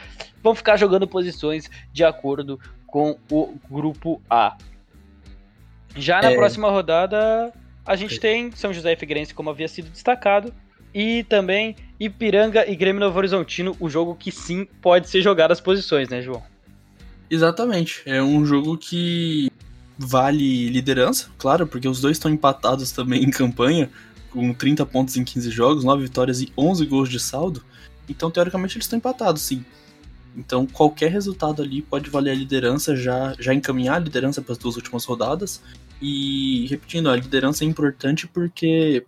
Vão 0.42 0.54
ficar 0.54 0.76
jogando 0.76 1.06
posições 1.06 1.70
de 1.92 2.04
acordo 2.04 2.60
com 2.86 3.18
o 3.30 3.54
grupo 3.70 4.22
A. 4.30 4.56
Já 5.96 6.22
na 6.22 6.30
é... 6.30 6.34
próxima 6.34 6.70
rodada, 6.70 7.52
a 7.84 7.96
gente 7.96 8.20
tem 8.20 8.52
São 8.52 8.72
José 8.72 8.92
e 8.92 8.96
Figueirense, 8.96 9.34
como 9.34 9.50
havia 9.50 9.68
sido 9.68 9.90
destacado, 9.90 10.52
e 10.94 11.24
também 11.24 11.76
Ipiranga 11.98 12.68
e 12.70 12.76
Grêmio 12.76 13.00
Novo 13.00 13.18
Horizontino, 13.18 13.76
o 13.80 13.88
jogo 13.88 14.14
que 14.14 14.30
sim 14.30 14.66
pode 14.80 15.08
ser 15.08 15.22
jogado 15.22 15.52
as 15.52 15.60
posições, 15.60 16.08
né, 16.08 16.22
João? 16.22 16.42
Exatamente. 17.30 18.02
É 18.06 18.22
um 18.22 18.44
jogo 18.44 18.76
que 18.76 19.50
vale 19.98 20.68
liderança, 20.68 21.28
claro, 21.36 21.66
porque 21.66 21.88
os 21.88 22.00
dois 22.00 22.16
estão 22.16 22.30
empatados 22.30 22.92
também 22.92 23.22
em 23.24 23.30
campanha, 23.30 23.90
com 24.30 24.52
30 24.52 24.86
pontos 24.86 25.16
em 25.16 25.24
15 25.24 25.50
jogos, 25.50 25.84
9 25.84 26.04
vitórias 26.04 26.40
e 26.40 26.52
11 26.56 26.86
gols 26.86 27.08
de 27.08 27.18
saldo. 27.18 27.62
Então, 28.08 28.30
teoricamente, 28.30 28.76
eles 28.76 28.84
estão 28.84 28.96
empatados, 28.96 29.42
sim. 29.42 29.64
Então, 30.36 30.66
qualquer 30.66 31.10
resultado 31.10 31.62
ali 31.62 31.82
pode 31.82 32.08
valer 32.08 32.30
a 32.30 32.34
liderança, 32.34 32.94
já, 32.94 33.34
já 33.38 33.52
encaminhar 33.52 33.96
a 33.96 33.98
liderança 33.98 34.40
para 34.40 34.52
as 34.52 34.58
duas 34.58 34.76
últimas 34.76 35.04
rodadas. 35.04 35.60
E, 36.00 36.66
repetindo, 36.68 37.10
a 37.10 37.16
liderança 37.16 37.64
é 37.64 37.66
importante 37.66 38.26
porque 38.28 39.04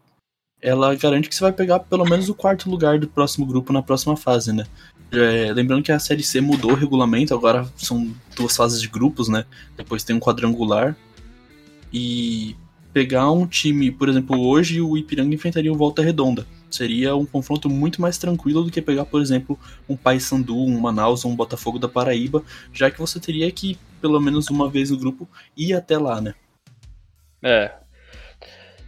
ela 0.63 0.95
garante 0.95 1.29
que 1.29 1.35
você 1.35 1.43
vai 1.43 1.53
pegar 1.53 1.81
pelo 1.81 2.05
menos 2.05 2.29
o 2.29 2.35
quarto 2.35 2.71
lugar 2.71 2.99
do 2.99 3.09
próximo 3.09 3.47
grupo 3.47 3.73
na 3.73 3.83
próxima 3.83 4.17
fase, 4.17 4.53
né? 4.53 4.67
É, 5.13 5.53
lembrando 5.53 5.83
que 5.83 5.91
a 5.91 5.99
Série 5.99 6.23
C 6.23 6.41
mudou 6.41 6.73
o 6.73 6.77
regulamento, 6.77 7.35
agora 7.35 7.67
são 7.77 8.15
duas 8.37 8.57
fases 8.57 8.81
de 8.81 8.89
grupos, 8.89 9.29
né? 9.29 9.45
Depois 9.77 10.05
tem 10.05 10.15
um 10.15 10.21
quadrangular. 10.21 10.97
E 11.93 12.55
pegar 12.93 13.31
um 13.31 13.47
time, 13.47 13.91
por 13.91 14.09
exemplo, 14.09 14.39
hoje 14.41 14.81
o 14.81 14.97
Ipiranga 14.97 15.35
enfrentaria 15.35 15.73
o 15.73 15.77
Volta 15.77 16.03
Redonda. 16.03 16.47
Seria 16.71 17.17
um 17.17 17.27
confronto 17.27 17.69
muito 17.69 18.01
mais 18.01 18.17
tranquilo 18.17 18.63
do 18.63 18.71
que 18.71 18.81
pegar, 18.81 19.05
por 19.05 19.21
exemplo, 19.21 19.59
um 19.89 19.97
Paysandu, 19.97 20.57
um 20.57 20.79
Manaus 20.79 21.25
ou 21.25 21.33
um 21.33 21.37
Botafogo 21.37 21.81
da 21.81 21.89
Paraíba, 21.89 22.45
já 22.73 22.89
que 22.91 23.01
você 23.01 23.19
teria 23.19 23.51
que, 23.51 23.77
pelo 24.01 24.21
menos 24.21 24.49
uma 24.49 24.71
vez 24.71 24.91
no 24.91 24.97
grupo, 24.97 25.29
ir 25.57 25.75
até 25.75 25.99
lá, 25.99 26.21
né? 26.21 26.35
É, 27.43 27.73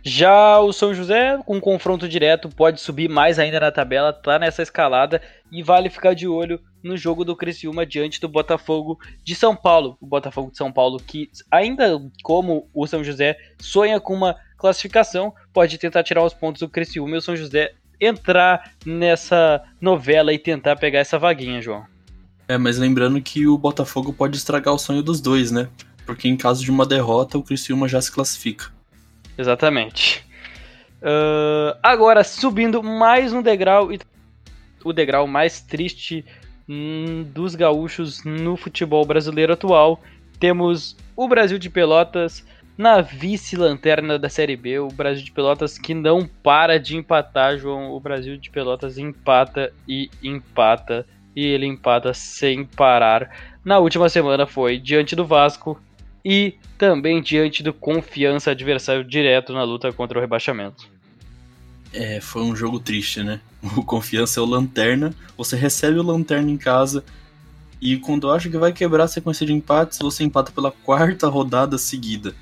já 0.04 0.58
o 0.58 0.72
São 0.72 0.92
José, 0.92 1.38
com 1.46 1.56
um 1.56 1.60
confronto 1.60 2.08
direto, 2.08 2.48
pode 2.48 2.80
subir 2.80 3.08
mais 3.08 3.38
ainda 3.38 3.60
na 3.60 3.70
tabela, 3.70 4.12
tá 4.12 4.38
nessa 4.38 4.62
escalada 4.62 5.22
e 5.50 5.62
vale 5.62 5.88
ficar 5.88 6.14
de 6.14 6.26
olho 6.26 6.60
no 6.82 6.96
jogo 6.96 7.24
do 7.24 7.36
Criciúma 7.36 7.86
diante 7.86 8.20
do 8.20 8.28
Botafogo 8.28 8.98
de 9.22 9.34
São 9.34 9.54
Paulo. 9.54 9.96
O 10.00 10.06
Botafogo 10.06 10.50
de 10.50 10.56
São 10.56 10.72
Paulo 10.72 10.98
que, 10.98 11.30
ainda 11.50 12.00
como 12.22 12.68
o 12.74 12.86
São 12.86 13.04
José, 13.04 13.36
sonha 13.60 14.00
com 14.00 14.14
uma 14.14 14.36
classificação, 14.58 15.32
pode 15.52 15.78
tentar 15.78 16.02
tirar 16.02 16.24
os 16.24 16.34
pontos 16.34 16.60
do 16.60 16.68
Criciúma 16.68 17.14
e 17.14 17.18
o 17.18 17.22
São 17.22 17.36
José 17.36 17.72
entrar 18.00 18.72
nessa 18.84 19.62
novela 19.80 20.32
e 20.32 20.38
tentar 20.38 20.74
pegar 20.74 20.98
essa 20.98 21.18
vaguinha, 21.18 21.62
João. 21.62 21.84
É, 22.48 22.58
mas 22.58 22.76
lembrando 22.76 23.22
que 23.22 23.46
o 23.46 23.56
Botafogo 23.56 24.12
pode 24.12 24.36
estragar 24.36 24.74
o 24.74 24.78
sonho 24.78 25.02
dos 25.02 25.20
dois, 25.20 25.52
né? 25.52 25.68
Porque 26.04 26.26
em 26.26 26.36
caso 26.36 26.64
de 26.64 26.70
uma 26.72 26.84
derrota, 26.84 27.38
o 27.38 27.42
Criciúma 27.42 27.86
já 27.86 28.00
se 28.02 28.10
classifica. 28.10 28.72
Exatamente. 29.36 30.24
Uh, 31.02 31.76
agora, 31.82 32.22
subindo 32.22 32.82
mais 32.82 33.32
um 33.32 33.42
degrau, 33.42 33.92
e 33.92 33.98
o 34.84 34.92
degrau 34.92 35.26
mais 35.26 35.60
triste 35.60 36.24
hum, 36.68 37.24
dos 37.34 37.54
gaúchos 37.54 38.24
no 38.24 38.56
futebol 38.56 39.04
brasileiro 39.04 39.52
atual, 39.52 40.00
temos 40.38 40.96
o 41.16 41.28
Brasil 41.28 41.58
de 41.58 41.70
Pelotas 41.70 42.44
na 42.76 43.00
vice-lanterna 43.00 44.18
da 44.18 44.28
Série 44.28 44.56
B. 44.56 44.78
O 44.78 44.88
Brasil 44.88 45.24
de 45.24 45.32
Pelotas 45.32 45.78
que 45.78 45.94
não 45.94 46.26
para 46.26 46.78
de 46.78 46.96
empatar, 46.96 47.58
João. 47.58 47.92
O 47.92 48.00
Brasil 48.00 48.36
de 48.36 48.50
Pelotas 48.50 48.98
empata 48.98 49.72
e 49.86 50.10
empata. 50.22 51.06
E 51.34 51.46
ele 51.46 51.66
empata 51.66 52.12
sem 52.12 52.64
parar. 52.64 53.30
Na 53.64 53.78
última 53.78 54.08
semana 54.08 54.46
foi 54.46 54.78
diante 54.78 55.16
do 55.16 55.24
Vasco 55.24 55.80
e 56.24 56.54
também 56.78 57.20
diante 57.22 57.62
do 57.62 57.72
confiança 57.72 58.50
adversário 58.50 59.04
direto 59.04 59.52
na 59.52 59.62
luta 59.64 59.92
contra 59.92 60.18
o 60.18 60.20
rebaixamento. 60.20 60.88
É, 61.92 62.20
foi 62.20 62.42
um 62.42 62.56
jogo 62.56 62.80
triste, 62.80 63.22
né? 63.22 63.40
O 63.76 63.84
confiança 63.84 64.40
é 64.40 64.42
o 64.42 64.46
lanterna, 64.46 65.14
você 65.36 65.56
recebe 65.56 65.98
o 65.98 66.02
lanterna 66.02 66.50
em 66.50 66.56
casa 66.56 67.04
e 67.80 67.96
quando 67.96 68.30
acha 68.30 68.48
que 68.48 68.56
vai 68.56 68.72
quebrar 68.72 69.04
a 69.04 69.08
sequência 69.08 69.44
de 69.44 69.52
empates, 69.52 69.98
você 69.98 70.22
empata 70.22 70.52
pela 70.52 70.70
quarta 70.70 71.28
rodada 71.28 71.76
seguida. 71.76 72.34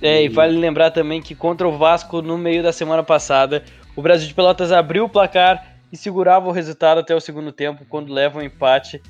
É, 0.00 0.22
e 0.22 0.28
vale 0.28 0.56
lembrar 0.56 0.90
também 0.90 1.20
que 1.20 1.34
contra 1.34 1.66
o 1.66 1.76
Vasco 1.76 2.20
no 2.20 2.36
meio 2.36 2.62
da 2.62 2.72
semana 2.72 3.02
passada, 3.02 3.64
o 3.96 4.02
Brasil 4.02 4.28
de 4.28 4.34
Pelotas 4.34 4.70
abriu 4.70 5.04
o 5.04 5.08
placar 5.08 5.78
e 5.90 5.96
segurava 5.96 6.48
o 6.48 6.52
resultado 6.52 6.98
até 6.98 7.14
o 7.14 7.20
segundo 7.20 7.50
tempo 7.50 7.84
quando 7.88 8.12
leva 8.12 8.38
um 8.38 8.42
empate 8.42 9.00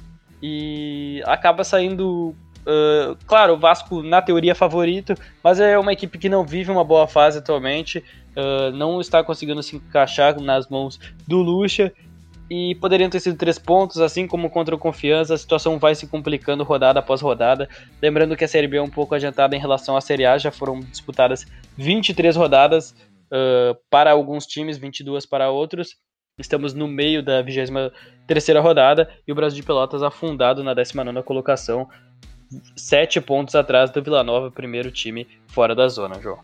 e 0.42 1.22
acaba 1.26 1.64
saindo 1.64 2.34
Uh, 2.66 3.16
claro, 3.26 3.54
o 3.54 3.58
Vasco 3.58 4.02
na 4.02 4.22
teoria 4.22 4.52
é 4.52 4.54
favorito, 4.54 5.14
mas 5.42 5.60
é 5.60 5.78
uma 5.78 5.92
equipe 5.92 6.18
que 6.18 6.28
não 6.28 6.44
vive 6.44 6.70
uma 6.70 6.84
boa 6.84 7.06
fase 7.06 7.38
atualmente, 7.38 7.98
uh, 7.98 8.70
não 8.72 9.00
está 9.00 9.22
conseguindo 9.22 9.62
se 9.62 9.76
encaixar 9.76 10.40
nas 10.40 10.68
mãos 10.68 10.98
do 11.28 11.38
Lucha 11.38 11.92
e 12.50 12.74
poderiam 12.76 13.08
ter 13.08 13.20
sido 13.20 13.36
três 13.36 13.58
pontos, 13.58 14.00
assim 14.00 14.26
como 14.26 14.50
contra 14.50 14.74
o 14.74 14.78
Confiança, 14.78 15.34
a 15.34 15.38
situação 15.38 15.78
vai 15.78 15.94
se 15.94 16.06
complicando 16.06 16.62
rodada 16.62 17.00
após 17.00 17.20
rodada. 17.20 17.68
Lembrando 18.02 18.36
que 18.36 18.44
a 18.44 18.48
Série 18.48 18.68
B 18.68 18.76
é 18.76 18.82
um 18.82 18.90
pouco 18.90 19.14
adiantada 19.14 19.56
em 19.56 19.60
relação 19.60 19.96
à 19.96 20.00
Série 20.00 20.26
A, 20.26 20.36
já 20.36 20.50
foram 20.50 20.80
disputadas 20.80 21.46
23 21.76 22.36
rodadas 22.36 22.94
uh, 23.30 23.76
para 23.90 24.10
alguns 24.12 24.46
times, 24.46 24.76
22 24.76 25.26
para 25.26 25.50
outros. 25.50 25.96
Estamos 26.38 26.74
no 26.74 26.88
meio 26.88 27.22
da 27.22 27.40
23 27.40 27.92
terceira 28.26 28.60
rodada 28.60 29.08
e 29.26 29.32
o 29.32 29.34
Brasil 29.34 29.60
de 29.60 29.66
Pelotas 29.66 30.02
afundado 30.02 30.64
na 30.64 30.74
19 30.74 31.22
colocação, 31.22 31.88
sete 32.76 33.20
pontos 33.20 33.54
atrás 33.54 33.90
do 33.90 34.02
Vila 34.02 34.22
Nova, 34.24 34.50
primeiro 34.50 34.90
time 34.90 35.26
fora 35.48 35.74
da 35.74 35.88
zona, 35.88 36.20
João. 36.20 36.38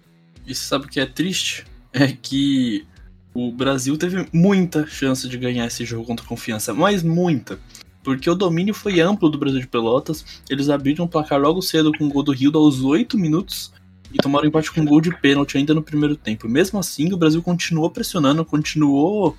E 0.47 0.55
sabe 0.55 0.87
o 0.87 0.89
que 0.89 1.01
é 1.01 1.07
triste? 1.07 1.65
É 1.93 2.07
que 2.09 2.87
o 3.35 3.51
Brasil 3.53 3.97
teve 3.97 4.27
muita 4.33 4.87
chance 4.87 5.29
de 5.29 5.37
ganhar 5.37 5.67
esse 5.67 5.85
jogo 5.85 6.05
contra 6.05 6.27
Confiança, 6.27 6.73
mas 6.73 7.03
muita. 7.03 7.59
Porque 8.03 8.31
o 8.31 8.35
domínio 8.35 8.73
foi 8.73 9.01
amplo 9.01 9.29
do 9.29 9.39
Brasil 9.39 9.61
de 9.61 9.67
Pelotas, 9.67 10.43
eles 10.49 10.69
abriram 10.69 11.05
o 11.05 11.09
placar 11.09 11.41
logo 11.41 11.61
cedo 11.61 11.93
com 11.97 12.07
o 12.07 12.09
gol 12.09 12.23
do 12.23 12.33
Rio 12.33 12.51
aos 12.57 12.83
8 12.83 13.19
minutos, 13.19 13.73
e 14.13 14.19
tomaram 14.19 14.49
empate 14.49 14.73
com 14.73 14.81
um 14.81 14.85
gol 14.85 15.01
de 15.01 15.15
pênalti 15.21 15.57
ainda 15.57 15.75
no 15.75 15.83
primeiro 15.83 16.17
tempo. 16.17 16.49
Mesmo 16.49 16.79
assim, 16.79 17.13
o 17.13 17.17
Brasil 17.17 17.43
continuou 17.43 17.91
pressionando, 17.91 18.45
continuou 18.45 19.37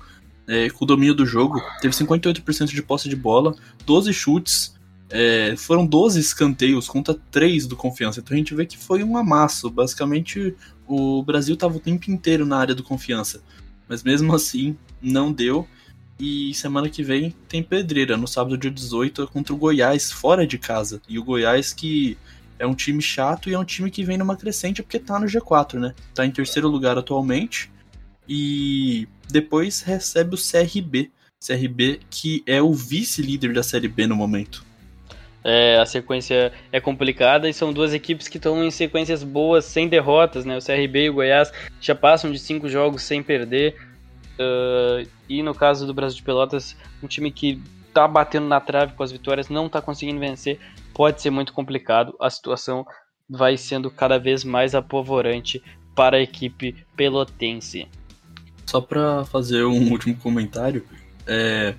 é, 0.48 0.70
com 0.70 0.84
o 0.84 0.86
domínio 0.86 1.14
do 1.14 1.26
jogo. 1.26 1.60
Teve 1.80 1.94
58% 1.94 2.66
de 2.66 2.82
posse 2.82 3.08
de 3.08 3.16
bola, 3.16 3.54
12 3.84 4.12
chutes, 4.12 4.74
é, 5.12 5.54
foram 5.58 5.86
12 5.86 6.18
escanteios 6.18 6.88
contra 6.88 7.14
3 7.30 7.66
do 7.66 7.76
Confiança. 7.76 8.20
Então 8.20 8.34
a 8.34 8.38
gente 8.38 8.54
vê 8.54 8.64
que 8.64 8.78
foi 8.78 9.04
um 9.04 9.16
amasso. 9.16 9.70
Basicamente, 9.70 10.56
o 10.86 11.22
Brasil 11.22 11.54
estava 11.54 11.76
o 11.76 11.80
tempo 11.80 12.10
inteiro 12.10 12.46
na 12.46 12.56
área 12.56 12.74
do 12.74 12.82
Confiança. 12.82 13.42
Mas 13.86 14.02
mesmo 14.02 14.34
assim, 14.34 14.74
não 15.02 15.30
deu. 15.30 15.68
E 16.18 16.54
semana 16.54 16.88
que 16.88 17.02
vem 17.02 17.34
tem 17.46 17.62
pedreira, 17.62 18.16
no 18.16 18.26
sábado 18.26 18.56
dia 18.56 18.70
18, 18.70 19.28
contra 19.28 19.52
o 19.52 19.56
Goiás, 19.56 20.10
fora 20.10 20.46
de 20.46 20.56
casa. 20.56 21.02
E 21.06 21.18
o 21.18 21.24
Goiás 21.24 21.74
que 21.74 22.16
é 22.58 22.66
um 22.66 22.74
time 22.74 23.02
chato 23.02 23.50
e 23.50 23.54
é 23.54 23.58
um 23.58 23.64
time 23.64 23.90
que 23.90 24.04
vem 24.04 24.16
numa 24.16 24.36
crescente 24.36 24.82
porque 24.82 24.98
tá 24.98 25.20
no 25.20 25.26
G4, 25.26 25.78
né? 25.78 25.94
Tá 26.14 26.24
em 26.24 26.30
terceiro 26.30 26.68
lugar 26.68 26.96
atualmente. 26.96 27.70
E 28.26 29.06
depois 29.28 29.82
recebe 29.82 30.36
o 30.36 30.38
CRB. 30.38 31.10
CRB 31.44 32.00
que 32.08 32.42
é 32.46 32.62
o 32.62 32.72
vice-líder 32.72 33.52
da 33.52 33.62
Série 33.62 33.88
B 33.88 34.06
no 34.06 34.16
momento. 34.16 34.71
É, 35.44 35.78
a 35.78 35.86
sequência 35.86 36.52
é 36.70 36.80
complicada 36.80 37.48
e 37.48 37.52
são 37.52 37.72
duas 37.72 37.92
equipes 37.92 38.28
que 38.28 38.36
estão 38.36 38.62
em 38.62 38.70
sequências 38.70 39.24
boas, 39.24 39.64
sem 39.64 39.88
derrotas, 39.88 40.44
né? 40.44 40.56
O 40.56 40.64
CRB 40.64 41.04
e 41.04 41.10
o 41.10 41.14
Goiás 41.14 41.52
já 41.80 41.94
passam 41.94 42.30
de 42.30 42.38
cinco 42.38 42.68
jogos 42.68 43.02
sem 43.02 43.22
perder. 43.22 43.76
Uh, 44.38 45.08
e 45.28 45.42
no 45.42 45.54
caso 45.54 45.86
do 45.86 45.92
Brasil 45.92 46.16
de 46.16 46.22
Pelotas, 46.22 46.76
um 47.02 47.06
time 47.06 47.30
que 47.30 47.60
tá 47.92 48.06
batendo 48.08 48.46
na 48.46 48.60
trave 48.60 48.94
com 48.94 49.02
as 49.02 49.12
vitórias, 49.12 49.48
não 49.48 49.68
tá 49.68 49.80
conseguindo 49.80 50.20
vencer, 50.20 50.58
pode 50.94 51.20
ser 51.20 51.30
muito 51.30 51.52
complicado. 51.52 52.14
A 52.20 52.30
situação 52.30 52.86
vai 53.28 53.56
sendo 53.56 53.90
cada 53.90 54.18
vez 54.18 54.44
mais 54.44 54.74
apavorante 54.74 55.62
para 55.94 56.16
a 56.16 56.20
equipe 56.20 56.84
pelotense. 56.96 57.88
Só 58.66 58.80
para 58.80 59.24
fazer 59.24 59.64
um 59.64 59.90
último 59.90 60.16
comentário, 60.16 60.86
é, 61.26 61.74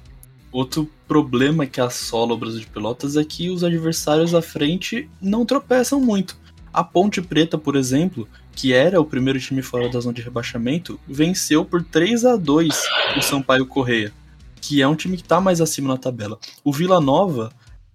outro 0.53 0.89
problema 1.07 1.65
que 1.65 1.81
assola 1.81 2.33
o 2.33 2.37
Brasil 2.37 2.59
de 2.59 2.67
Pelotas 2.67 3.17
é 3.17 3.23
que 3.25 3.49
os 3.49 3.63
adversários 3.63 4.35
à 4.35 4.41
frente 4.41 5.09
não 5.19 5.45
tropeçam 5.45 5.99
muito. 5.99 6.37
A 6.71 6.83
Ponte 6.83 7.21
Preta, 7.21 7.57
por 7.57 7.75
exemplo, 7.75 8.27
que 8.55 8.71
era 8.71 9.01
o 9.01 9.05
primeiro 9.05 9.39
time 9.39 9.61
fora 9.61 9.89
da 9.89 9.99
zona 9.99 10.13
de 10.13 10.21
rebaixamento, 10.21 10.99
venceu 11.07 11.65
por 11.65 11.83
3 11.83 12.25
a 12.25 12.35
2 12.35 12.83
o 13.17 13.21
Sampaio 13.21 13.65
Correia, 13.65 14.13
que 14.61 14.81
é 14.81 14.87
um 14.87 14.95
time 14.95 15.17
que 15.17 15.23
está 15.23 15.41
mais 15.41 15.59
acima 15.59 15.89
na 15.89 15.97
tabela. 15.97 16.39
O 16.63 16.71
Vila 16.71 17.01
Nova 17.01 17.51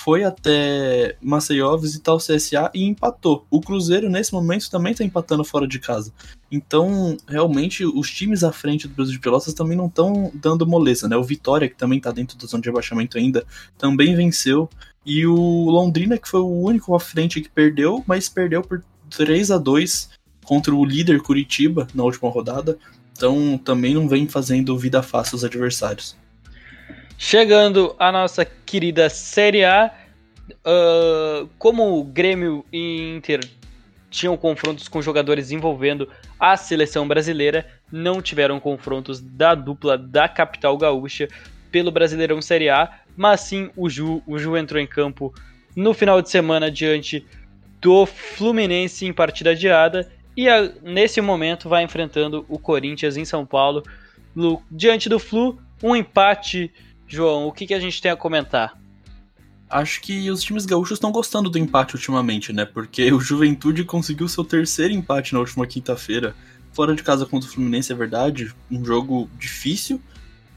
foi 0.08 0.24
até 0.24 1.16
Maceió 1.20 1.76
visitar 1.76 2.14
o 2.14 2.16
CSA 2.16 2.70
e 2.72 2.82
empatou. 2.82 3.44
O 3.50 3.60
Cruzeiro, 3.60 4.08
nesse 4.08 4.32
momento, 4.32 4.70
também 4.70 4.92
está 4.92 5.04
empatando 5.04 5.44
fora 5.44 5.68
de 5.68 5.78
casa. 5.78 6.14
Então, 6.50 7.14
realmente, 7.28 7.84
os 7.84 8.10
times 8.10 8.42
à 8.42 8.50
frente 8.50 8.88
do 8.88 8.94
Brasil 8.94 9.12
de 9.12 9.20
Pelotas 9.20 9.52
também 9.52 9.76
não 9.76 9.84
estão 9.84 10.32
dando 10.32 10.66
moleza, 10.66 11.06
né? 11.10 11.14
O 11.14 11.22
Vitória, 11.22 11.68
que 11.68 11.76
também 11.76 11.98
está 11.98 12.10
dentro 12.10 12.38
da 12.38 12.46
zona 12.46 12.62
de 12.62 12.70
rebaixamento 12.70 13.18
ainda, 13.18 13.44
também 13.76 14.16
venceu. 14.16 14.66
E 15.04 15.26
o 15.26 15.68
Londrina, 15.68 16.16
que 16.16 16.26
foi 16.26 16.40
o 16.40 16.58
único 16.58 16.94
à 16.94 17.00
frente 17.00 17.42
que 17.42 17.50
perdeu, 17.50 18.02
mas 18.06 18.30
perdeu 18.30 18.62
por 18.62 18.82
3 19.10 19.50
a 19.50 19.58
2 19.58 20.08
contra 20.42 20.74
o 20.74 20.86
líder 20.86 21.20
Curitiba 21.20 21.86
na 21.94 22.02
última 22.02 22.30
rodada. 22.30 22.78
Então 23.12 23.58
também 23.58 23.92
não 23.92 24.08
vem 24.08 24.26
fazendo 24.26 24.78
vida 24.78 25.02
fácil 25.02 25.36
aos 25.36 25.44
adversários. 25.44 26.16
Chegando 27.20 27.96
a 27.98 28.12
nossa 28.12 28.44
querida 28.44 29.10
Série 29.10 29.64
A, 29.64 29.92
uh, 30.50 31.48
como 31.58 31.98
o 31.98 32.04
Grêmio 32.04 32.64
e 32.72 33.12
Inter 33.16 33.40
tinham 34.08 34.36
confrontos 34.36 34.86
com 34.86 35.02
jogadores 35.02 35.50
envolvendo 35.50 36.08
a 36.38 36.56
seleção 36.56 37.08
brasileira, 37.08 37.66
não 37.90 38.22
tiveram 38.22 38.60
confrontos 38.60 39.20
da 39.20 39.56
dupla 39.56 39.98
da 39.98 40.28
capital 40.28 40.78
gaúcha 40.78 41.28
pelo 41.72 41.90
Brasileirão 41.90 42.40
Série 42.40 42.70
A, 42.70 43.00
mas 43.16 43.40
sim 43.40 43.68
o 43.76 43.90
Ju, 43.90 44.22
o 44.24 44.38
Ju 44.38 44.56
entrou 44.56 44.80
em 44.80 44.86
campo 44.86 45.34
no 45.74 45.92
final 45.92 46.22
de 46.22 46.30
semana 46.30 46.70
diante 46.70 47.26
do 47.80 48.06
Fluminense 48.06 49.04
em 49.04 49.12
partida 49.12 49.50
adiada 49.50 50.08
e 50.36 50.48
a, 50.48 50.70
nesse 50.84 51.20
momento 51.20 51.68
vai 51.68 51.82
enfrentando 51.82 52.46
o 52.48 52.60
Corinthians 52.60 53.16
em 53.16 53.24
São 53.24 53.44
Paulo. 53.44 53.82
Diante 54.70 55.08
do 55.08 55.18
Flu, 55.18 55.58
um 55.82 55.96
empate. 55.96 56.72
João, 57.08 57.46
o 57.46 57.52
que, 57.52 57.66
que 57.66 57.74
a 57.74 57.80
gente 57.80 58.00
tem 58.00 58.10
a 58.10 58.16
comentar? 58.16 58.78
Acho 59.68 60.00
que 60.00 60.30
os 60.30 60.42
times 60.42 60.66
gaúchos 60.66 60.96
estão 60.96 61.10
gostando 61.10 61.50
do 61.50 61.58
empate 61.58 61.94
ultimamente, 61.94 62.52
né? 62.52 62.64
Porque 62.64 63.10
o 63.12 63.20
Juventude 63.20 63.84
conseguiu 63.84 64.28
seu 64.28 64.44
terceiro 64.44 64.94
empate 64.94 65.32
na 65.32 65.40
última 65.40 65.66
quinta-feira. 65.66 66.34
Fora 66.72 66.94
de 66.94 67.02
casa 67.02 67.26
contra 67.26 67.48
o 67.48 67.52
Fluminense, 67.52 67.90
é 67.90 67.94
verdade. 67.94 68.54
Um 68.70 68.84
jogo 68.84 69.28
difícil, 69.38 70.00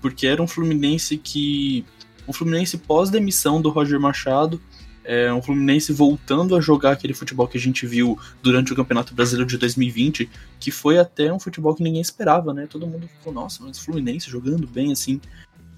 porque 0.01 0.27
era 0.27 0.41
um 0.41 0.47
Fluminense 0.47 1.17
que. 1.17 1.85
Um 2.27 2.33
Fluminense 2.33 2.77
pós-demissão 2.77 3.61
do 3.61 3.69
Roger 3.69 3.99
Machado 3.99 4.61
é 5.03 5.33
um 5.33 5.41
Fluminense 5.41 5.91
voltando 5.91 6.55
a 6.55 6.61
jogar 6.61 6.91
aquele 6.91 7.13
futebol 7.13 7.47
que 7.47 7.57
a 7.57 7.61
gente 7.61 7.85
viu 7.85 8.17
durante 8.41 8.71
o 8.71 8.75
Campeonato 8.75 9.13
Brasileiro 9.13 9.49
de 9.49 9.57
2020, 9.57 10.29
que 10.59 10.71
foi 10.71 10.99
até 10.99 11.33
um 11.33 11.39
futebol 11.39 11.73
que 11.73 11.83
ninguém 11.83 12.01
esperava, 12.01 12.53
né? 12.53 12.67
Todo 12.67 12.87
mundo 12.87 13.07
ficou, 13.07 13.33
nossa, 13.33 13.63
mas 13.63 13.79
Fluminense 13.79 14.29
jogando 14.29 14.67
bem 14.67 14.91
assim. 14.91 15.19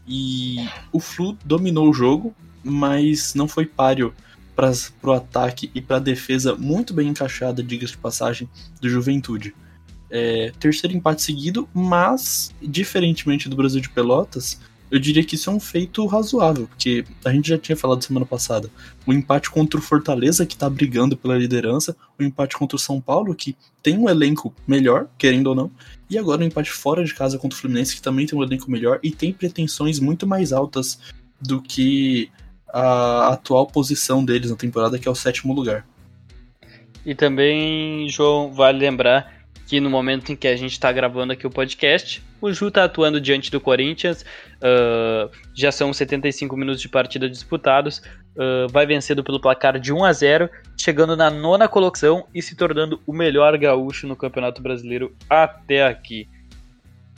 E 0.08 0.68
o 0.92 1.00
Flu 1.00 1.38
dominou 1.46 1.90
o 1.90 1.94
jogo, 1.94 2.36
mas 2.64 3.34
não 3.34 3.48
foi 3.48 3.66
páreo 3.66 4.14
para 4.56 4.72
o 5.04 5.12
ataque 5.12 5.72
e 5.74 5.82
para 5.82 5.98
a 5.98 6.00
defesa 6.00 6.56
muito 6.56 6.94
bem 6.94 7.10
encaixada, 7.10 7.64
diga-se 7.64 7.94
de 7.94 7.98
passagem, 7.98 8.48
do 8.80 8.90
Juventude. 8.90 9.56
É, 10.10 10.52
terceiro 10.60 10.96
empate 10.96 11.24
seguido, 11.24 11.68
mas, 11.74 12.54
diferentemente 12.62 13.50
do 13.50 13.56
Brasil 13.56 13.82
de 13.82 13.90
Pelotas, 13.90 14.60
eu 14.94 15.00
diria 15.00 15.24
que 15.24 15.34
isso 15.34 15.50
é 15.50 15.54
um 15.54 15.60
feito 15.60 16.06
razoável, 16.06 16.68
porque 16.68 17.04
a 17.26 17.32
gente 17.32 17.50
já 17.50 17.58
tinha 17.58 17.76
falado 17.76 18.04
semana 18.04 18.28
passada. 18.28 18.70
O 19.08 19.12
empate 19.12 19.50
contra 19.50 19.80
o 19.80 19.82
Fortaleza, 19.82 20.46
que 20.46 20.56
tá 20.56 20.70
brigando 20.70 21.18
pela 21.18 21.36
liderança, 21.36 21.98
o 22.18 22.22
empate 22.22 22.56
contra 22.56 22.76
o 22.76 22.80
São 22.80 23.02
Paulo, 23.02 23.34
que 23.34 23.58
tem 23.82 23.98
um 23.98 24.08
elenco 24.08 24.54
melhor, 24.68 25.08
querendo 25.18 25.48
ou 25.48 25.56
não, 25.56 25.72
e 26.08 26.16
agora 26.16 26.42
o 26.42 26.44
empate 26.44 26.70
fora 26.70 27.04
de 27.04 27.12
casa 27.12 27.40
contra 27.40 27.58
o 27.58 27.60
Fluminense, 27.60 27.96
que 27.96 28.04
também 28.04 28.28
tem 28.28 28.38
um 28.38 28.44
elenco 28.44 28.70
melhor 28.70 29.00
e 29.02 29.10
tem 29.10 29.34
pretensões 29.34 30.00
muito 30.00 30.28
mais 30.28 30.54
altas 30.54 31.00
do 31.42 31.60
que 31.60 32.30
a 32.72 33.30
atual 33.30 33.66
posição 33.66 34.24
deles 34.24 34.52
na 34.52 34.56
temporada, 34.56 35.00
que 35.00 35.08
é 35.08 35.12
o 35.12 35.16
sétimo 35.16 35.56
lugar. 35.56 35.88
E 37.04 37.16
também, 37.16 38.08
João, 38.10 38.54
vale 38.54 38.78
lembrar 38.78 39.43
que 39.74 39.80
no 39.80 39.90
momento 39.90 40.32
em 40.32 40.36
que 40.36 40.48
a 40.48 40.56
gente 40.56 40.74
está 40.74 40.92
gravando 40.92 41.34
aqui 41.34 41.48
o 41.48 41.50
podcast, 41.50 42.22
o 42.40 42.54
Ju 42.54 42.68
está 42.68 42.84
atuando 42.84 43.20
diante 43.20 43.50
do 43.50 43.60
Corinthians, 43.60 44.22
uh, 44.22 45.32
já 45.52 45.72
são 45.72 45.92
75 45.92 46.56
minutos 46.56 46.80
de 46.80 46.88
partida 46.88 47.28
disputados, 47.28 47.98
uh, 48.36 48.72
vai 48.72 48.86
vencendo 48.86 49.24
pelo 49.24 49.42
placar 49.42 49.80
de 49.80 49.92
1 49.92 50.06
a 50.06 50.14
0, 50.14 50.48
chegando 50.78 51.18
na 51.18 51.32
nona 51.32 51.68
colocação 51.68 52.28
e 52.36 52.40
se 52.40 52.56
tornando 52.56 53.02
o 53.08 53.12
melhor 53.12 53.58
gaúcho 53.58 54.06
no 54.06 54.16
Campeonato 54.16 54.62
Brasileiro 54.62 55.12
até 55.28 55.88
aqui. 55.88 56.30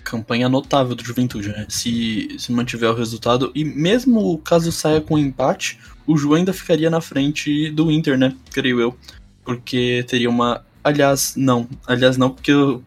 Campanha 0.01 0.47
notável 0.47 0.95
do 0.95 1.03
Juventude, 1.03 1.49
né? 1.49 1.65
Se, 1.67 2.37
se 2.39 2.53
mantiver 2.53 2.89
o 2.89 2.95
resultado, 2.95 3.51
e 3.53 3.65
mesmo 3.65 4.37
caso 4.37 4.71
saia 4.71 5.01
com 5.01 5.19
empate, 5.19 5.77
o 6.07 6.15
Ju 6.15 6.33
ainda 6.33 6.53
ficaria 6.53 6.89
na 6.89 7.01
frente 7.01 7.69
do 7.71 7.91
Inter, 7.91 8.17
né? 8.17 8.33
Creio 8.53 8.79
eu. 8.79 8.97
Porque 9.43 10.05
teria 10.07 10.29
uma 10.29 10.63
Aliás, 10.85 11.33
não. 11.35 11.67
Aliás, 11.87 12.15
não, 12.15 12.29
porque 12.29 12.51
eu 12.51 12.83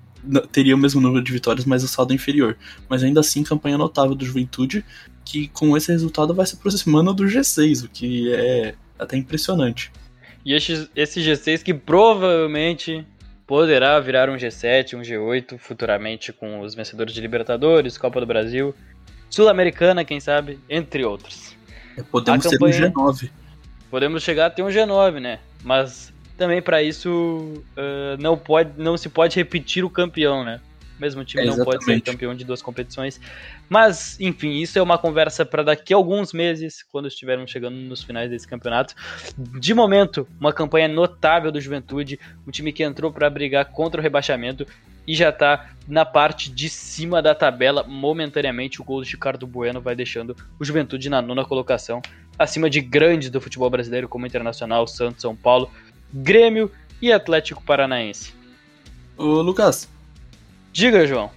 teria 0.52 0.76
o 0.76 0.78
mesmo 0.78 1.00
número 1.00 1.20
de 1.20 1.32
vitórias, 1.32 1.64
mas 1.64 1.82
o 1.82 1.88
saldo 1.88 2.12
é 2.12 2.14
inferior. 2.14 2.56
Mas 2.88 3.02
ainda 3.02 3.18
assim, 3.18 3.42
campanha 3.42 3.76
notável 3.76 4.14
do 4.14 4.24
Juventude, 4.24 4.84
que 5.24 5.48
com 5.48 5.76
esse 5.76 5.90
resultado 5.90 6.32
vai 6.32 6.46
se 6.46 6.54
aproximando 6.54 7.12
do 7.12 7.24
G6, 7.24 7.84
o 7.84 7.88
que 7.88 8.32
é 8.32 8.76
até 8.96 9.16
impressionante. 9.16 9.90
E 10.44 10.54
esse, 10.54 10.88
esse 10.94 11.20
G6 11.20 11.64
que 11.64 11.74
provavelmente 11.74 13.04
poderá 13.44 13.98
virar 13.98 14.30
um 14.30 14.36
G7, 14.36 14.96
um 14.96 15.00
G8 15.00 15.58
futuramente 15.58 16.32
com 16.32 16.60
os 16.60 16.76
vencedores 16.76 17.12
de 17.12 17.20
Libertadores, 17.20 17.98
Copa 17.98 18.20
do 18.20 18.26
Brasil, 18.26 18.72
Sul-Americana, 19.28 20.04
quem 20.04 20.20
sabe, 20.20 20.60
entre 20.70 21.04
outros. 21.04 21.56
É, 21.96 22.02
podemos 22.04 22.46
campanha... 22.46 22.72
ter 22.72 22.86
um 22.86 22.92
G9. 22.92 23.28
Podemos 23.90 24.22
chegar 24.22 24.46
a 24.46 24.50
ter 24.50 24.62
um 24.62 24.68
G9, 24.68 25.18
né? 25.18 25.40
Mas 25.64 26.12
também 26.38 26.62
para 26.62 26.82
isso 26.82 27.62
uh, 27.76 28.16
não, 28.20 28.38
pode, 28.38 28.70
não 28.80 28.96
se 28.96 29.08
pode 29.08 29.36
repetir 29.36 29.84
o 29.84 29.90
campeão, 29.90 30.44
né? 30.44 30.60
O 30.96 31.00
mesmo 31.00 31.24
time 31.24 31.44
é, 31.44 31.46
não 31.46 31.64
pode 31.64 31.84
ser 31.84 32.00
campeão 32.00 32.34
de 32.34 32.44
duas 32.44 32.60
competições. 32.60 33.20
Mas, 33.68 34.18
enfim, 34.18 34.52
isso 34.60 34.78
é 34.78 34.82
uma 34.82 34.98
conversa 34.98 35.44
para 35.44 35.62
daqui 35.62 35.92
a 35.92 35.96
alguns 35.96 36.32
meses, 36.32 36.82
quando 36.82 37.06
estivermos 37.06 37.50
chegando 37.50 37.76
nos 37.76 38.02
finais 38.02 38.30
desse 38.30 38.48
campeonato. 38.48 38.94
De 39.36 39.72
momento, 39.74 40.26
uma 40.40 40.52
campanha 40.52 40.88
notável 40.88 41.52
do 41.52 41.60
Juventude, 41.60 42.18
um 42.46 42.50
time 42.50 42.72
que 42.72 42.82
entrou 42.82 43.12
para 43.12 43.30
brigar 43.30 43.66
contra 43.66 44.00
o 44.00 44.02
rebaixamento 44.02 44.66
e 45.06 45.14
já 45.14 45.30
está 45.30 45.70
na 45.86 46.04
parte 46.04 46.50
de 46.50 46.68
cima 46.68 47.22
da 47.22 47.34
tabela 47.34 47.82
momentaneamente. 47.82 48.82
O 48.82 48.84
gol 48.84 49.02
de 49.02 49.12
Ricardo 49.12 49.46
Bueno 49.46 49.80
vai 49.80 49.96
deixando 49.96 50.36
o 50.58 50.64
Juventude 50.64 51.08
na 51.08 51.22
nona 51.22 51.44
colocação, 51.44 52.02
acima 52.38 52.68
de 52.68 52.80
grandes 52.80 53.30
do 53.30 53.40
futebol 53.40 53.70
brasileiro 53.70 54.08
como 54.08 54.26
Internacional, 54.26 54.86
Santos, 54.86 55.22
São 55.22 55.34
Paulo, 55.34 55.70
Grêmio 56.12 56.70
e 57.00 57.12
Atlético 57.12 57.62
Paranaense. 57.62 58.32
Ô, 59.16 59.42
Lucas. 59.42 59.88
Diga, 60.72 61.06
João. 61.06 61.30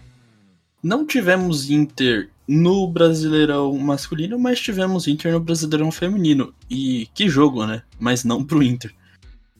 Não 0.83 1.05
tivemos 1.05 1.69
Inter 1.69 2.29
no 2.47 2.87
Brasileirão 2.87 3.77
masculino, 3.77 4.37
mas 4.37 4.59
tivemos 4.59 5.07
Inter 5.07 5.31
no 5.31 5.39
Brasileirão 5.39 5.91
feminino. 5.91 6.53
E 6.69 7.07
que 7.13 7.29
jogo, 7.29 7.65
né? 7.65 7.83
Mas 7.99 8.23
não 8.23 8.43
pro 8.43 8.63
Inter. 8.63 8.93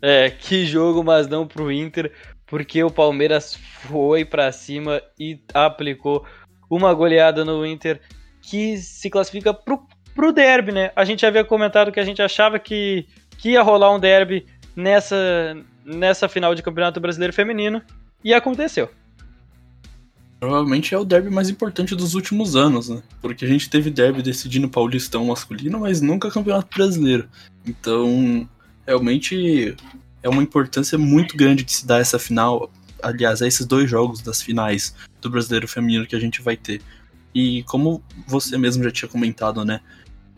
É, 0.02 0.30
que 0.30 0.66
jogo, 0.66 1.04
mas 1.04 1.28
não 1.28 1.48
pro 1.48 1.72
Inter, 1.72 2.12
porque 2.48 2.84
o 2.84 2.90
Palmeiras 2.90 3.56
foi 3.56 4.26
para 4.26 4.52
cima 4.52 5.02
e 5.20 5.40
aplicou 5.54 6.26
uma 6.70 6.94
goleada 6.94 7.46
no 7.46 7.66
Inter 7.66 8.02
que 8.42 8.78
se 8.78 9.10
classifica 9.10 9.54
pro, 9.54 9.86
pro 10.16 10.34
derby, 10.34 10.72
né? 10.72 10.92
A 10.96 11.06
gente 11.06 11.26
havia 11.26 11.44
comentado 11.44 11.92
que 11.92 12.00
a 12.00 12.06
gente 12.06 12.22
achava 12.22 12.58
que, 12.58 13.06
que 13.38 13.52
ia 13.52 13.62
rolar 13.62 13.94
um 13.94 14.00
derby 14.00 14.46
nessa, 14.76 15.58
nessa 15.86 16.28
final 16.30 16.56
de 16.56 16.64
Campeonato 16.64 17.00
Brasileiro 17.00 17.34
Feminino 17.34 17.82
e 18.24 18.34
aconteceu. 18.34 18.90
Provavelmente 20.40 20.96
é 20.96 20.98
o 20.98 21.06
derby 21.06 21.30
mais 21.30 21.50
importante 21.50 21.96
dos 21.96 22.16
últimos 22.16 22.56
anos, 22.56 22.90
né? 22.90 23.04
Porque 23.22 23.46
a 23.46 23.48
gente 23.48 23.70
teve 23.70 23.92
derby 23.92 24.24
decidindo 24.24 24.68
Paulistão 24.68 25.26
masculino, 25.26 25.80
mas 25.80 26.02
nunca 26.02 26.32
Campeonato 26.32 26.76
Brasileiro. 26.76 27.30
Então, 27.64 28.50
realmente 28.88 29.76
é 30.24 30.30
uma 30.30 30.42
importância 30.42 30.98
muito 30.98 31.38
grande 31.38 31.64
que 31.64 31.72
se 31.72 31.86
dá 31.86 32.00
essa 32.00 32.18
final. 32.18 32.72
Aliás, 33.04 33.42
a 33.42 33.48
esses 33.48 33.68
dois 33.68 33.90
jogos 33.90 34.22
das 34.22 34.42
finais 34.42 34.96
do 35.22 35.30
Brasileiro 35.30 35.68
Feminino 35.68 36.08
que 36.08 36.16
a 36.16 36.20
gente 36.20 36.42
vai 36.42 36.58
ter. 36.58 36.82
E 37.36 37.64
como 37.64 38.04
você 38.28 38.58
mesmo 38.58 38.84
já 38.84 38.92
tinha 38.92 39.10
comentado, 39.10 39.64
né? 39.64 39.80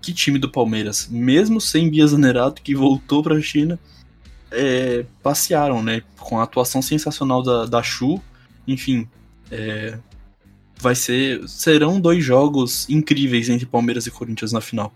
Que 0.01 0.13
time 0.13 0.37
do 0.37 0.51
Palmeiras, 0.51 1.07
mesmo 1.09 1.61
sem 1.61 1.89
Bia 1.89 2.05
Zanerato, 2.05 2.61
que 2.61 2.75
voltou 2.75 3.23
para 3.23 3.35
a 3.35 3.41
China, 3.41 3.79
é, 4.53 5.05
passearam, 5.21 5.83
né? 5.83 6.01
Com 6.19 6.39
a 6.39 6.43
atuação 6.43 6.81
sensacional 6.81 7.41
da, 7.41 7.65
da 7.65 7.83
Chu. 7.83 8.21
Enfim, 8.67 9.07
é, 9.51 9.97
vai 10.77 10.95
ser. 10.95 11.47
Serão 11.47 11.99
dois 11.99 12.23
jogos 12.23 12.87
incríveis 12.89 13.49
entre 13.49 13.65
Palmeiras 13.65 14.05
e 14.05 14.11
Corinthians 14.11 14.51
na 14.51 14.61
final. 14.61 14.93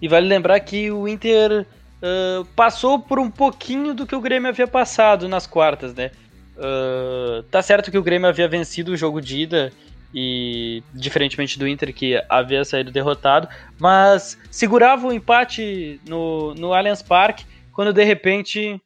E 0.00 0.08
vale 0.08 0.26
lembrar 0.26 0.58
que 0.60 0.90
o 0.90 1.06
Inter 1.06 1.66
uh, 2.02 2.44
passou 2.56 2.98
por 2.98 3.18
um 3.18 3.30
pouquinho 3.30 3.94
do 3.94 4.06
que 4.06 4.14
o 4.14 4.20
Grêmio 4.20 4.48
havia 4.48 4.66
passado 4.66 5.28
nas 5.28 5.46
quartas, 5.46 5.94
né? 5.94 6.10
Uh, 6.56 7.42
tá 7.44 7.60
certo 7.62 7.90
que 7.90 7.98
o 7.98 8.02
Grêmio 8.02 8.28
havia 8.28 8.48
vencido 8.48 8.92
o 8.92 8.96
jogo 8.96 9.20
de 9.20 9.40
ida 9.40 9.72
e 10.14 10.82
diferentemente 10.94 11.58
do 11.58 11.66
Inter 11.66 11.92
que 11.92 12.22
havia 12.28 12.64
saído 12.64 12.92
derrotado, 12.92 13.48
mas 13.80 14.38
segurava 14.48 15.08
o 15.08 15.12
empate 15.12 16.00
no, 16.06 16.54
no 16.54 16.72
Allianz 16.72 17.02
Parque 17.02 17.44
quando 17.74 17.92
de 17.92 18.04
repente 18.04 18.80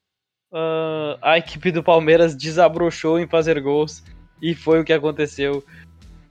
uh, 0.53 1.19
a 1.23 1.39
equipe 1.39 1.71
do 1.71 1.83
Palmeiras 1.83 2.35
desabrochou 2.35 3.21
em 3.21 3.29
fazer 3.29 3.61
gols 3.61 4.03
e 4.43 4.55
foi 4.55 4.81
o 4.81 4.85
que 4.85 4.93
aconteceu 4.93 5.63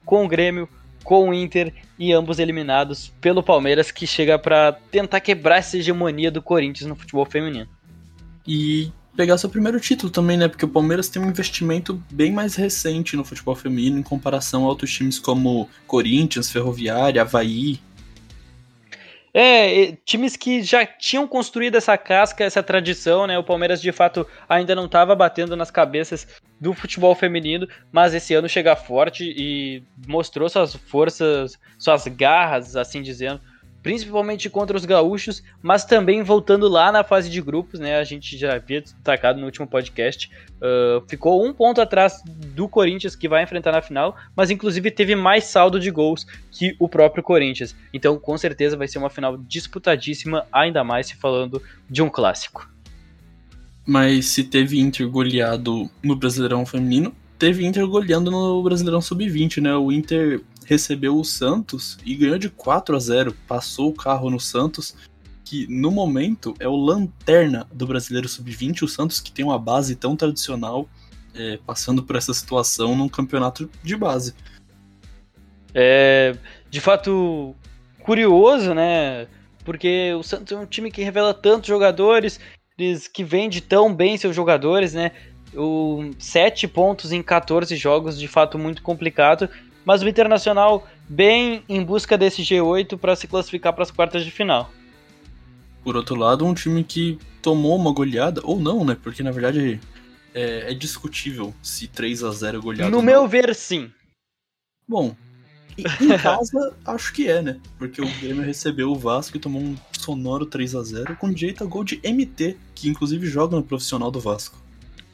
com 0.03 0.25
o 0.25 0.27
Grêmio, 0.27 0.67
com 1.03 1.29
o 1.29 1.33
Inter 1.33 1.73
e 1.97 2.11
ambos 2.11 2.39
eliminados 2.39 3.13
pelo 3.21 3.43
Palmeiras 3.43 3.91
que 3.91 4.07
chega 4.07 4.39
para 4.39 4.73
tentar 4.91 5.19
quebrar 5.19 5.57
essa 5.57 5.77
hegemonia 5.77 6.31
do 6.31 6.41
Corinthians 6.41 6.89
no 6.89 6.95
futebol 6.95 7.25
feminino. 7.25 7.69
E 8.45 8.91
pegar 9.15 9.37
seu 9.37 9.49
primeiro 9.49 9.79
título 9.79 10.11
também, 10.11 10.37
né? 10.37 10.47
Porque 10.47 10.65
o 10.65 10.69
Palmeiras 10.69 11.09
tem 11.09 11.21
um 11.21 11.29
investimento 11.29 12.01
bem 12.11 12.31
mais 12.31 12.55
recente 12.55 13.15
no 13.15 13.25
futebol 13.25 13.55
feminino 13.55 13.99
em 13.99 14.03
comparação 14.03 14.65
a 14.65 14.67
outros 14.67 14.93
times 14.93 15.19
como 15.19 15.69
Corinthians, 15.85 16.51
Ferroviária, 16.51 17.21
Havaí. 17.21 17.79
É, 19.39 19.95
times 20.03 20.35
que 20.35 20.63
já 20.63 20.83
tinham 20.83 21.27
construído 21.27 21.75
essa 21.75 21.95
casca, 21.95 22.43
essa 22.43 22.63
tradição, 22.63 23.27
né? 23.27 23.37
O 23.37 23.43
Palmeiras 23.43 23.79
de 23.79 23.91
fato 23.91 24.25
ainda 24.49 24.73
não 24.73 24.85
estava 24.85 25.15
batendo 25.15 25.55
nas 25.55 25.69
cabeças 25.69 26.27
do 26.59 26.73
futebol 26.73 27.13
feminino, 27.13 27.67
mas 27.91 28.15
esse 28.15 28.33
ano 28.33 28.49
chega 28.49 28.75
forte 28.75 29.31
e 29.37 29.83
mostrou 30.07 30.49
suas 30.49 30.73
forças, 30.73 31.55
suas 31.77 32.07
garras, 32.07 32.75
assim 32.75 33.03
dizendo, 33.03 33.39
principalmente 33.87 34.49
contra 34.49 34.75
os 34.75 34.83
gaúchos, 34.83 35.41
mas 35.63 35.85
também 35.85 36.21
voltando 36.21 36.67
lá 36.67 36.91
na 36.91 37.05
fase 37.05 37.29
de 37.29 37.41
grupos, 37.41 37.79
né? 37.79 37.97
A 37.97 38.03
gente 38.03 38.37
já 38.37 38.55
havia 38.55 38.81
destacado 38.81 39.39
no 39.39 39.45
último 39.45 39.65
podcast. 39.65 40.29
Uh, 40.57 41.07
ficou 41.07 41.47
um 41.47 41.53
ponto 41.53 41.79
atrás 41.79 42.21
do 42.25 42.67
Corinthians 42.67 43.15
que 43.15 43.29
vai 43.29 43.43
enfrentar 43.43 43.71
na 43.71 43.81
final, 43.81 44.17
mas 44.35 44.51
inclusive 44.51 44.91
teve 44.91 45.15
mais 45.15 45.45
saldo 45.45 45.79
de 45.79 45.89
gols 45.89 46.27
que 46.51 46.75
o 46.77 46.89
próprio 46.89 47.23
Corinthians. 47.23 47.73
Então, 47.93 48.19
com 48.19 48.37
certeza 48.37 48.75
vai 48.75 48.89
ser 48.89 48.97
uma 48.97 49.09
final 49.09 49.37
disputadíssima, 49.37 50.45
ainda 50.51 50.83
mais 50.83 51.07
se 51.07 51.15
falando 51.15 51.61
de 51.89 52.01
um 52.01 52.09
clássico. 52.09 52.69
Mas 53.85 54.25
se 54.25 54.43
teve 54.43 54.81
Inter 54.81 55.07
goleado 55.09 55.89
no 56.03 56.13
Brasileirão 56.13 56.65
Feminino, 56.65 57.15
teve 57.39 57.65
Inter 57.65 57.87
goleando 57.87 58.29
no 58.29 58.61
Brasileirão 58.63 58.99
Sub-20, 58.99 59.61
né? 59.61 59.73
O 59.77 59.93
Inter 59.93 60.41
recebeu 60.67 61.17
o 61.17 61.23
Santos 61.23 61.97
e 62.05 62.13
ganhou 62.13 62.37
de 62.37 62.49
4 62.49 62.95
a 62.95 62.99
0. 62.99 63.33
Passou 63.47 63.89
o 63.89 63.93
carro 63.93 64.29
no 64.29 64.39
Santos, 64.39 64.95
que 65.45 65.65
no 65.69 65.89
momento 65.89 66.53
é 66.59 66.67
o 66.67 66.75
lanterna 66.75 67.65
do 67.71 67.87
Brasileiro 67.87 68.27
Sub-20. 68.27 68.83
O 68.83 68.87
Santos, 68.87 69.21
que 69.21 69.31
tem 69.31 69.45
uma 69.45 69.57
base 69.57 69.95
tão 69.95 70.13
tradicional, 70.13 70.89
é, 71.33 71.57
passando 71.65 72.03
por 72.03 72.17
essa 72.17 72.33
situação 72.33 72.97
num 72.97 73.07
campeonato 73.07 73.69
de 73.81 73.95
base. 73.95 74.35
É, 75.73 76.35
de 76.69 76.81
fato, 76.81 77.55
curioso, 78.01 78.73
né? 78.73 79.25
Porque 79.63 80.13
o 80.15 80.23
Santos 80.23 80.51
é 80.51 80.59
um 80.59 80.65
time 80.65 80.91
que 80.91 81.01
revela 81.01 81.33
tantos 81.33 81.69
jogadores, 81.69 82.41
que 83.13 83.23
vende 83.23 83.61
tão 83.61 83.93
bem 83.93 84.17
seus 84.17 84.35
jogadores, 84.35 84.93
né? 84.93 85.13
O, 85.55 86.11
7 86.19 86.67
pontos 86.67 87.13
em 87.13 87.23
14 87.23 87.73
jogos, 87.77 88.19
de 88.19 88.27
fato, 88.27 88.59
muito 88.59 88.81
complicado 88.83 89.49
mas 89.87 90.01
o 90.03 90.09
Internacional 90.09 90.85
bem 91.07 91.63
em 91.69 91.81
busca 91.81 92.17
desse 92.17 92.41
G8 92.41 92.97
para 92.97 93.15
se 93.15 93.25
classificar 93.25 93.71
para 93.71 93.83
as 93.83 93.89
quartas 93.89 94.25
de 94.25 94.29
final. 94.29 94.69
Por 95.81 95.95
outro 95.95 96.13
lado, 96.13 96.45
um 96.45 96.53
time 96.53 96.83
que 96.83 97.17
tomou 97.41 97.77
uma 97.77 97.93
goleada, 97.93 98.41
ou 98.43 98.59
não, 98.59 98.83
né? 98.83 98.97
Porque 99.01 99.23
na 99.23 99.31
verdade 99.31 99.79
é, 100.35 100.71
é 100.71 100.73
discutível 100.73 101.55
se 101.63 101.87
3 101.87 102.21
a 102.25 102.31
0 102.31 102.61
goleada. 102.61 102.91
No 102.91 103.01
meu 103.01 103.29
ver, 103.29 103.55
sim. 103.55 103.89
Bom, 104.85 105.15
em 105.77 105.83
casa, 106.21 106.75
acho 106.85 107.13
que 107.13 107.29
é, 107.29 107.41
né? 107.41 107.57
Porque 107.77 108.01
o 108.01 108.19
Grêmio 108.19 108.43
recebeu 108.43 108.91
o 108.91 108.99
Vasco 108.99 109.37
e 109.37 109.39
tomou 109.39 109.61
um 109.61 109.77
sonoro 109.97 110.45
3 110.45 110.75
a 110.75 110.83
0 110.83 111.15
com 111.15 111.31
direito 111.31 111.63
a 111.63 111.65
gol 111.65 111.85
de 111.85 112.01
MT, 112.03 112.57
que 112.75 112.89
inclusive 112.89 113.25
joga 113.25 113.55
no 113.55 113.63
profissional 113.63 114.11
do 114.11 114.19
Vasco. 114.19 114.66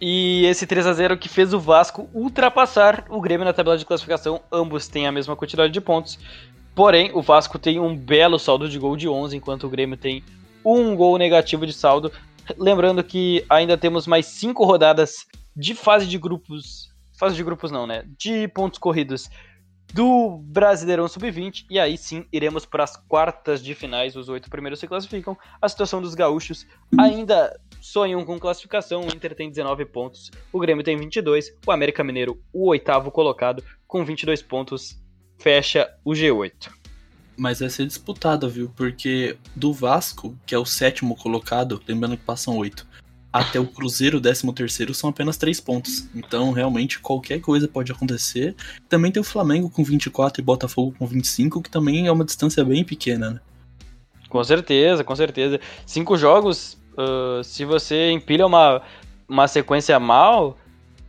E 0.06 0.46
esse 0.48 0.68
3 0.68 0.86
a 0.86 0.92
0 0.92 1.18
que 1.18 1.30
fez 1.30 1.54
o 1.54 1.60
Vasco 1.62 2.10
ultrapassar 2.14 3.06
o 3.08 3.22
Grêmio 3.22 3.46
na 3.46 3.54
tabela 3.54 3.78
de 3.78 3.86
classificação. 3.86 4.42
Ambos 4.52 4.90
têm 4.90 5.08
a 5.08 5.14
mesma 5.14 5.34
quantidade 5.34 5.72
de 5.72 5.80
pontos. 5.80 6.20
Porém, 6.76 7.12
o 7.14 7.22
Vasco 7.22 7.58
tem 7.58 7.80
um 7.80 7.96
belo 7.96 8.38
saldo 8.38 8.68
de 8.68 8.78
gol 8.78 8.98
de 8.98 9.08
11, 9.08 9.38
enquanto 9.38 9.64
o 9.64 9.70
Grêmio 9.70 9.96
tem 9.96 10.22
um 10.66 10.94
gol 10.94 11.18
negativo 11.18 11.66
de 11.66 11.72
saldo. 11.72 12.12
Lembrando 12.58 13.02
que 13.02 13.46
ainda 13.50 13.78
temos 13.78 14.06
mais 14.06 14.26
cinco 14.26 14.66
rodadas 14.66 15.26
de 15.56 15.74
fase 15.74 16.06
de 16.06 16.18
grupos. 16.18 16.90
Fase 17.18 17.38
de 17.38 17.44
grupos 17.46 17.72
não, 17.72 17.88
né? 17.88 18.04
De 18.20 18.50
pontos 18.50 18.80
corridos 18.80 19.30
do 19.94 20.38
Brasileirão 20.44 21.08
Sub-20. 21.08 21.66
E 21.70 21.80
aí 21.80 21.98
sim 21.98 22.26
iremos 22.30 22.66
para 22.66 22.84
as 22.84 22.98
quartas 22.98 23.64
de 23.64 23.74
finais. 23.74 24.18
Os 24.18 24.28
oito 24.28 24.50
primeiros 24.50 24.82
se 24.82 24.88
classificam. 24.88 25.38
A 25.62 25.70
situação 25.70 26.02
dos 26.02 26.14
gaúchos 26.14 26.68
ainda 27.00 27.58
sonham 27.84 28.24
com 28.24 28.40
classificação. 28.40 29.02
O 29.02 29.14
Inter 29.14 29.36
tem 29.36 29.50
19 29.50 29.86
pontos, 29.86 30.32
o 30.54 30.60
Grêmio 30.60 30.84
tem 30.84 30.96
22, 30.96 31.54
o 31.68 31.72
América 31.72 32.04
Mineiro, 32.04 32.42
o 32.54 32.70
oitavo 32.70 33.12
colocado, 33.12 33.62
com 33.86 34.06
22 34.06 34.42
pontos, 34.42 34.98
fecha 35.38 35.94
o 36.06 36.12
G8. 36.12 36.72
Mas 37.36 37.60
vai 37.60 37.70
ser 37.70 37.86
disputada, 37.86 38.48
viu? 38.48 38.72
Porque 38.76 39.38
do 39.56 39.74
Vasco, 39.74 40.38
que 40.46 40.56
é 40.56 40.58
o 40.58 40.66
sétimo 40.66 41.16
colocado, 41.16 41.82
lembrando 41.86 42.16
que 42.16 42.24
passam 42.24 42.58
oito, 42.58 42.88
até 43.34 43.60
o 43.60 43.66
Cruzeiro, 43.66 44.22
décimo 44.22 44.54
terceiro, 44.54 44.94
são 44.94 45.10
apenas 45.10 45.36
três 45.36 45.60
pontos. 45.60 46.08
Então, 46.16 46.52
realmente, 46.52 47.00
qualquer 47.00 47.42
coisa 47.42 47.68
pode 47.68 47.92
acontecer. 47.92 48.56
Também 48.88 49.12
tem 49.12 49.20
o 49.20 49.26
Flamengo 49.26 49.70
com 49.70 49.84
24 49.84 50.40
e 50.40 50.46
Botafogo 50.46 50.96
com 50.98 51.08
25, 51.08 51.62
que 51.62 51.70
também 51.70 52.06
é 52.06 52.12
uma 52.12 52.24
distância 52.24 52.64
bem 52.64 52.86
pequena, 52.86 53.32
né? 53.32 53.40
Com 54.30 54.44
certeza, 54.44 55.04
com 55.04 55.16
certeza. 55.16 55.60
Cinco 55.86 56.16
jogos 56.16 56.78
uh, 56.98 57.44
se 57.44 57.66
você 57.66 58.12
empilha 58.12 58.46
uma, 58.46 58.82
uma 59.28 59.48
sequência 59.48 60.00
mal, 60.00 60.58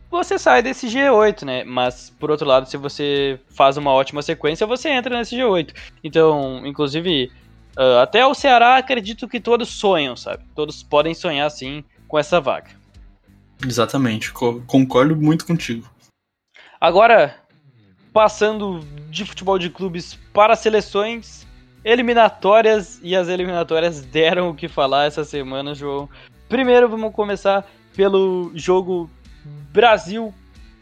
você 0.09 0.37
sai 0.37 0.61
desse 0.61 0.87
G8, 0.87 1.43
né? 1.43 1.63
Mas, 1.63 2.09
por 2.19 2.31
outro 2.31 2.47
lado, 2.47 2.69
se 2.69 2.77
você 2.77 3.39
faz 3.49 3.77
uma 3.77 3.91
ótima 3.91 4.21
sequência, 4.21 4.67
você 4.67 4.89
entra 4.89 5.17
nesse 5.17 5.35
G8. 5.35 5.73
Então, 6.03 6.65
inclusive, 6.65 7.31
uh, 7.77 7.99
até 8.01 8.25
o 8.25 8.33
Ceará, 8.33 8.77
acredito 8.77 9.27
que 9.27 9.39
todos 9.39 9.69
sonham, 9.69 10.15
sabe? 10.15 10.43
Todos 10.55 10.83
podem 10.83 11.13
sonhar, 11.13 11.49
sim, 11.51 11.83
com 12.07 12.17
essa 12.17 12.39
vaga. 12.39 12.69
Exatamente, 13.65 14.31
co 14.31 14.61
concordo 14.67 15.15
muito 15.15 15.45
contigo. 15.45 15.89
Agora, 16.79 17.35
passando 18.13 18.79
de 19.09 19.25
futebol 19.25 19.57
de 19.57 19.69
clubes 19.69 20.17
para 20.33 20.55
seleções, 20.55 21.45
eliminatórias 21.85 22.99
e 23.03 23.15
as 23.15 23.29
eliminatórias 23.29 24.01
deram 24.01 24.49
o 24.49 24.55
que 24.55 24.67
falar 24.67 25.05
essa 25.05 25.23
semana, 25.23 25.75
João. 25.75 26.09
Primeiro 26.49 26.89
vamos 26.89 27.13
começar 27.13 27.63
pelo 27.95 28.51
jogo 28.55 29.09
Brasil 29.71 30.33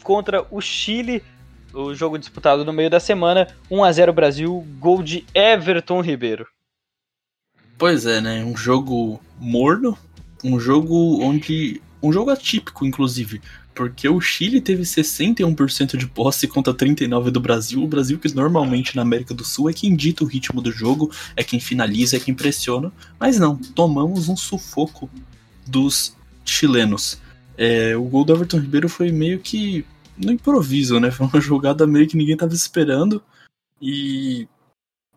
contra 0.02 0.48
o 0.50 0.62
Chile, 0.62 1.22
o 1.74 1.94
jogo 1.94 2.18
disputado 2.18 2.64
no 2.64 2.72
meio 2.72 2.90
da 2.90 3.02
semana, 3.02 3.50
1 3.70 3.84
a 3.84 3.92
0 3.92 4.14
Brasil, 4.14 4.66
gol 4.80 5.04
de 5.04 5.26
Everton 5.36 6.00
Ribeiro. 6.02 6.48
Pois 7.78 8.06
é, 8.06 8.22
né? 8.22 8.44
Um 8.46 8.56
jogo 8.56 9.20
morno, 9.38 9.98
um 10.44 10.58
jogo 10.60 11.22
onde. 11.22 11.82
Um 12.02 12.12
jogo 12.12 12.32
atípico, 12.32 12.86
inclusive. 12.86 13.42
Porque 13.74 14.08
o 14.08 14.22
Chile 14.22 14.62
teve 14.62 14.84
61% 14.84 15.98
de 15.98 16.08
posse 16.08 16.48
contra 16.48 16.74
39% 16.74 17.32
do 17.32 17.40
Brasil. 17.40 17.84
O 17.84 17.88
Brasil, 17.88 18.20
que 18.20 18.34
normalmente 18.34 18.96
na 18.96 19.02
América 19.02 19.34
do 19.34 19.44
Sul 19.44 19.70
é 19.70 19.74
quem 19.74 19.96
dita 19.96 20.24
o 20.24 20.28
ritmo 20.28 20.62
do 20.62 20.72
jogo, 20.72 21.12
é 21.36 21.44
quem 21.44 21.60
finaliza, 21.60 22.18
é 22.18 22.20
quem 22.20 22.34
pressiona. 22.34 22.92
Mas 23.20 23.40
não, 23.40 23.56
tomamos 23.56 24.30
um 24.30 24.38
sufoco 24.38 25.10
dos 25.66 26.16
chilenos. 26.46 27.20
É, 27.58 27.96
o 27.96 28.04
gol 28.04 28.24
do 28.24 28.34
Everton 28.34 28.60
Ribeiro 28.60 28.90
foi 28.90 29.12
meio 29.12 29.40
que 29.40 29.86
no 30.18 30.32
improviso, 30.32 31.00
né? 31.00 31.10
Foi 31.12 31.26
uma 31.28 31.42
jogada 31.42 31.88
meio 31.88 32.08
que 32.08 32.18
ninguém 32.18 32.34
estava 32.34 32.54
esperando. 32.54 33.24
E 33.82 34.48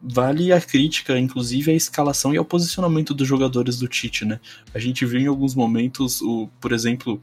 vale 0.00 0.52
a 0.52 0.60
crítica, 0.60 1.18
inclusive, 1.18 1.70
à 1.70 1.74
escalação 1.74 2.34
e 2.34 2.36
ao 2.36 2.44
posicionamento 2.44 3.14
dos 3.14 3.26
jogadores 3.26 3.78
do 3.78 3.88
Tite, 3.88 4.24
né? 4.24 4.40
A 4.74 4.78
gente 4.78 5.04
viu 5.04 5.20
em 5.20 5.26
alguns 5.26 5.54
momentos, 5.54 6.20
o, 6.20 6.48
por 6.60 6.72
exemplo, 6.72 7.20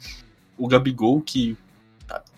o 0.63 0.67
Gabigol, 0.67 1.19
que 1.19 1.57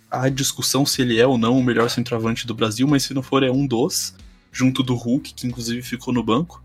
há 0.09 0.27
discussão 0.29 0.83
se 0.83 0.99
ele 0.99 1.19
é 1.19 1.27
ou 1.27 1.37
não 1.37 1.59
o 1.59 1.63
melhor 1.63 1.91
centroavante 1.91 2.47
do 2.47 2.55
Brasil, 2.55 2.87
mas 2.87 3.03
se 3.03 3.13
não 3.13 3.21
for, 3.21 3.43
é 3.43 3.51
um 3.51 3.67
dos, 3.67 4.15
junto 4.51 4.81
do 4.81 4.95
Hulk, 4.95 5.35
que 5.35 5.45
inclusive 5.45 5.83
ficou 5.83 6.11
no 6.11 6.23
banco. 6.23 6.63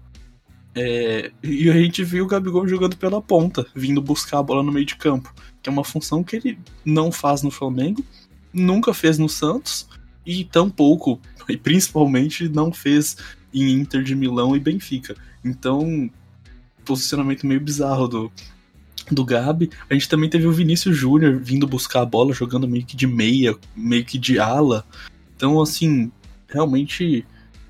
É, 0.75 1.31
e 1.43 1.69
a 1.69 1.75
gente 1.75 2.03
viu 2.03 2.25
o 2.25 2.27
Gabigol 2.27 2.67
jogando 2.67 2.97
pela 2.97 3.21
ponta, 3.21 3.67
vindo 3.75 4.01
buscar 4.01 4.39
a 4.39 4.43
bola 4.43 4.63
no 4.63 4.73
meio 4.73 4.87
de 4.87 4.97
campo, 4.97 5.35
que 5.61 5.69
é 5.69 5.73
uma 5.73 5.85
função 5.85 6.25
que 6.25 6.37
ele 6.37 6.59
não 6.83 7.13
faz 7.13 7.43
no 7.43 7.51
Flamengo, 7.51 8.03
nunca 8.55 8.95
fez 8.95 9.19
no 9.19 9.29
Santos 9.29 9.87
e 10.25 10.45
tampouco, 10.45 11.21
e 11.47 11.59
principalmente 11.59 12.49
não 12.49 12.73
fez 12.73 13.19
em 13.53 13.71
Inter 13.73 14.03
de 14.03 14.15
Milão 14.15 14.57
e 14.57 14.61
Benfica. 14.61 15.15
Então, 15.45 16.11
posicionamento 16.87 17.47
meio 17.47 17.61
bizarro 17.61 18.09
do, 18.09 18.33
do 19.15 19.25
Gabi. 19.25 19.71
A 19.89 19.95
gente 19.95 20.09
também 20.09 20.29
teve 20.29 20.47
o 20.47 20.53
Vinícius 20.53 20.97
Júnior 20.97 21.39
vindo 21.39 21.67
buscar 21.67 22.03
a 22.03 22.07
bola, 22.07 22.33
jogando 22.33 22.69
meio 22.69 22.85
que 22.85 22.97
de 22.97 23.07
meia, 23.07 23.55
meio 23.77 24.05
que 24.05 24.19
de 24.19 24.39
ala. 24.39 24.85
Então, 25.37 25.61
assim, 25.61 26.11
realmente 26.49 27.25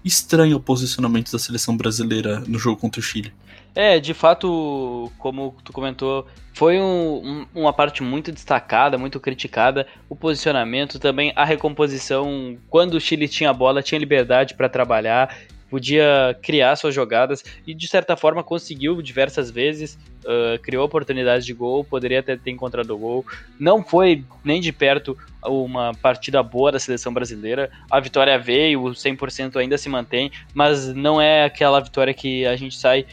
estranho 0.05 0.57
o 0.57 0.61
posicionamento 0.61 1.31
da 1.31 1.38
seleção 1.38 1.76
brasileira 1.76 2.40
no 2.46 2.59
jogo 2.59 2.81
contra 2.81 3.00
o 3.00 3.03
Chile. 3.03 3.33
É, 3.74 4.00
de 4.00 4.12
fato, 4.12 5.11
como 5.18 5.55
tu 5.62 5.72
comentou, 5.72 6.26
foi 6.55 6.81
um, 6.81 7.46
um, 7.55 7.61
uma 7.61 7.72
parte 7.72 8.03
muito 8.03 8.33
destacada, 8.33 8.98
muito 8.98 9.20
criticada. 9.20 9.87
O 10.09 10.16
posicionamento, 10.16 10.98
também 10.98 11.33
a 11.37 11.44
recomposição. 11.44 12.59
Quando 12.68 12.94
o 12.94 13.00
Chile 13.00 13.29
tinha 13.29 13.50
a 13.50 13.55
bola, 13.55 13.83
tinha 13.83 13.98
liberdade 13.98 14.55
para 14.55 14.68
trabalhar 14.68 15.37
podia 15.70 16.37
criar 16.42 16.74
suas 16.76 16.94
jogadas 16.94 17.44
e 17.66 17.72
de 17.72 17.87
certa 17.87 18.16
forma 18.16 18.42
conseguiu 18.42 19.00
diversas 19.00 19.50
vezes, 19.50 19.98
uh, 20.24 20.61
criou 20.61 20.85
oportunidades 20.85 21.46
de 21.46 21.54
gol, 21.54 21.85
poderia 21.85 22.20
até 22.20 22.37
ter 22.37 22.50
encontrado 22.50 22.90
o 22.90 22.98
gol. 22.98 23.24
Não 23.59 23.83
foi 23.83 24.24
nem 24.44 24.61
de 24.61 24.72
perto 24.72 25.16
uma 25.42 25.92
partida 25.94 26.42
boa 26.42 26.72
da 26.72 26.78
seleção 26.78 27.14
brasileira. 27.14 27.70
A 27.90 28.00
vitória 28.00 28.38
veio, 28.38 28.83
o 28.83 28.90
100% 28.90 29.56
ainda 29.56 29.78
se 29.78 29.88
mantém, 29.88 30.30
mas 30.52 30.92
não 30.92 31.20
é 31.20 31.44
aquela 31.44 31.80
vitória 31.80 32.12
que 32.12 32.44
a 32.44 32.56
gente 32.56 32.76
sai 32.76 33.06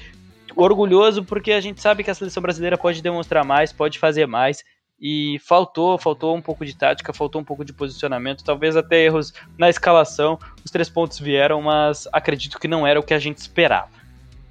orgulhoso 0.56 1.24
porque 1.24 1.52
a 1.52 1.62
gente 1.62 1.80
sabe 1.80 2.04
que 2.04 2.10
a 2.10 2.16
seleção 2.16 2.42
brasileira 2.42 2.78
pode 2.78 3.02
demonstrar 3.02 3.46
mais, 3.46 3.72
pode 3.72 4.00
fazer 4.00 4.26
mais 4.26 4.64
e 5.00 5.38
faltou, 5.44 5.98
faltou 5.98 6.36
um 6.36 6.42
pouco 6.42 6.66
de 6.66 6.76
tática, 6.76 7.14
faltou 7.14 7.40
um 7.40 7.44
pouco 7.44 7.64
de 7.64 7.72
posicionamento, 7.72 8.44
talvez 8.44 8.76
até 8.76 9.04
erros 9.04 9.34
na 9.58 9.70
escalação. 9.70 10.40
Os 10.64 10.72
três 10.72 10.90
pontos 10.90 11.20
vieram, 11.20 11.62
mas 11.62 12.08
acredito 12.12 12.60
que 12.60 12.68
não 12.68 12.86
era 12.86 13.00
o 13.00 13.04
que 13.04 13.14
a 13.14 13.20
gente 13.20 13.38
esperava. 13.38 13.90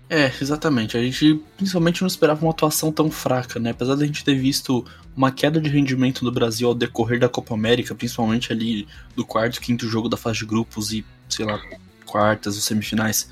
É, 0.08 0.30
exatamente. 0.40 0.96
A 0.96 1.02
gente 1.02 1.42
principalmente 1.56 2.00
não 2.00 2.06
esperava 2.06 2.44
uma 2.44 2.52
atuação 2.52 2.92
tão 2.92 3.10
fraca, 3.10 3.58
né? 3.58 3.70
Apesar 3.70 3.96
de 3.96 4.04
a 4.04 4.06
gente 4.06 4.24
ter 4.24 4.34
visto 4.34 4.84
uma 5.16 5.32
queda 5.32 5.60
de 5.60 5.68
rendimento 5.68 6.24
do 6.24 6.30
Brasil 6.30 6.68
ao 6.68 6.74
decorrer 6.74 7.18
da 7.18 7.28
Copa 7.28 7.54
América, 7.54 7.94
principalmente 7.94 8.52
ali 8.52 8.86
do 9.16 9.26
quarto, 9.26 9.60
quinto 9.60 9.88
jogo 9.88 10.08
da 10.08 10.16
fase 10.16 10.38
de 10.38 10.46
grupos 10.46 10.92
e, 10.92 11.04
sei 11.28 11.44
lá, 11.44 11.60
quartas 12.04 12.54
ou 12.54 12.62
semifinais, 12.62 13.28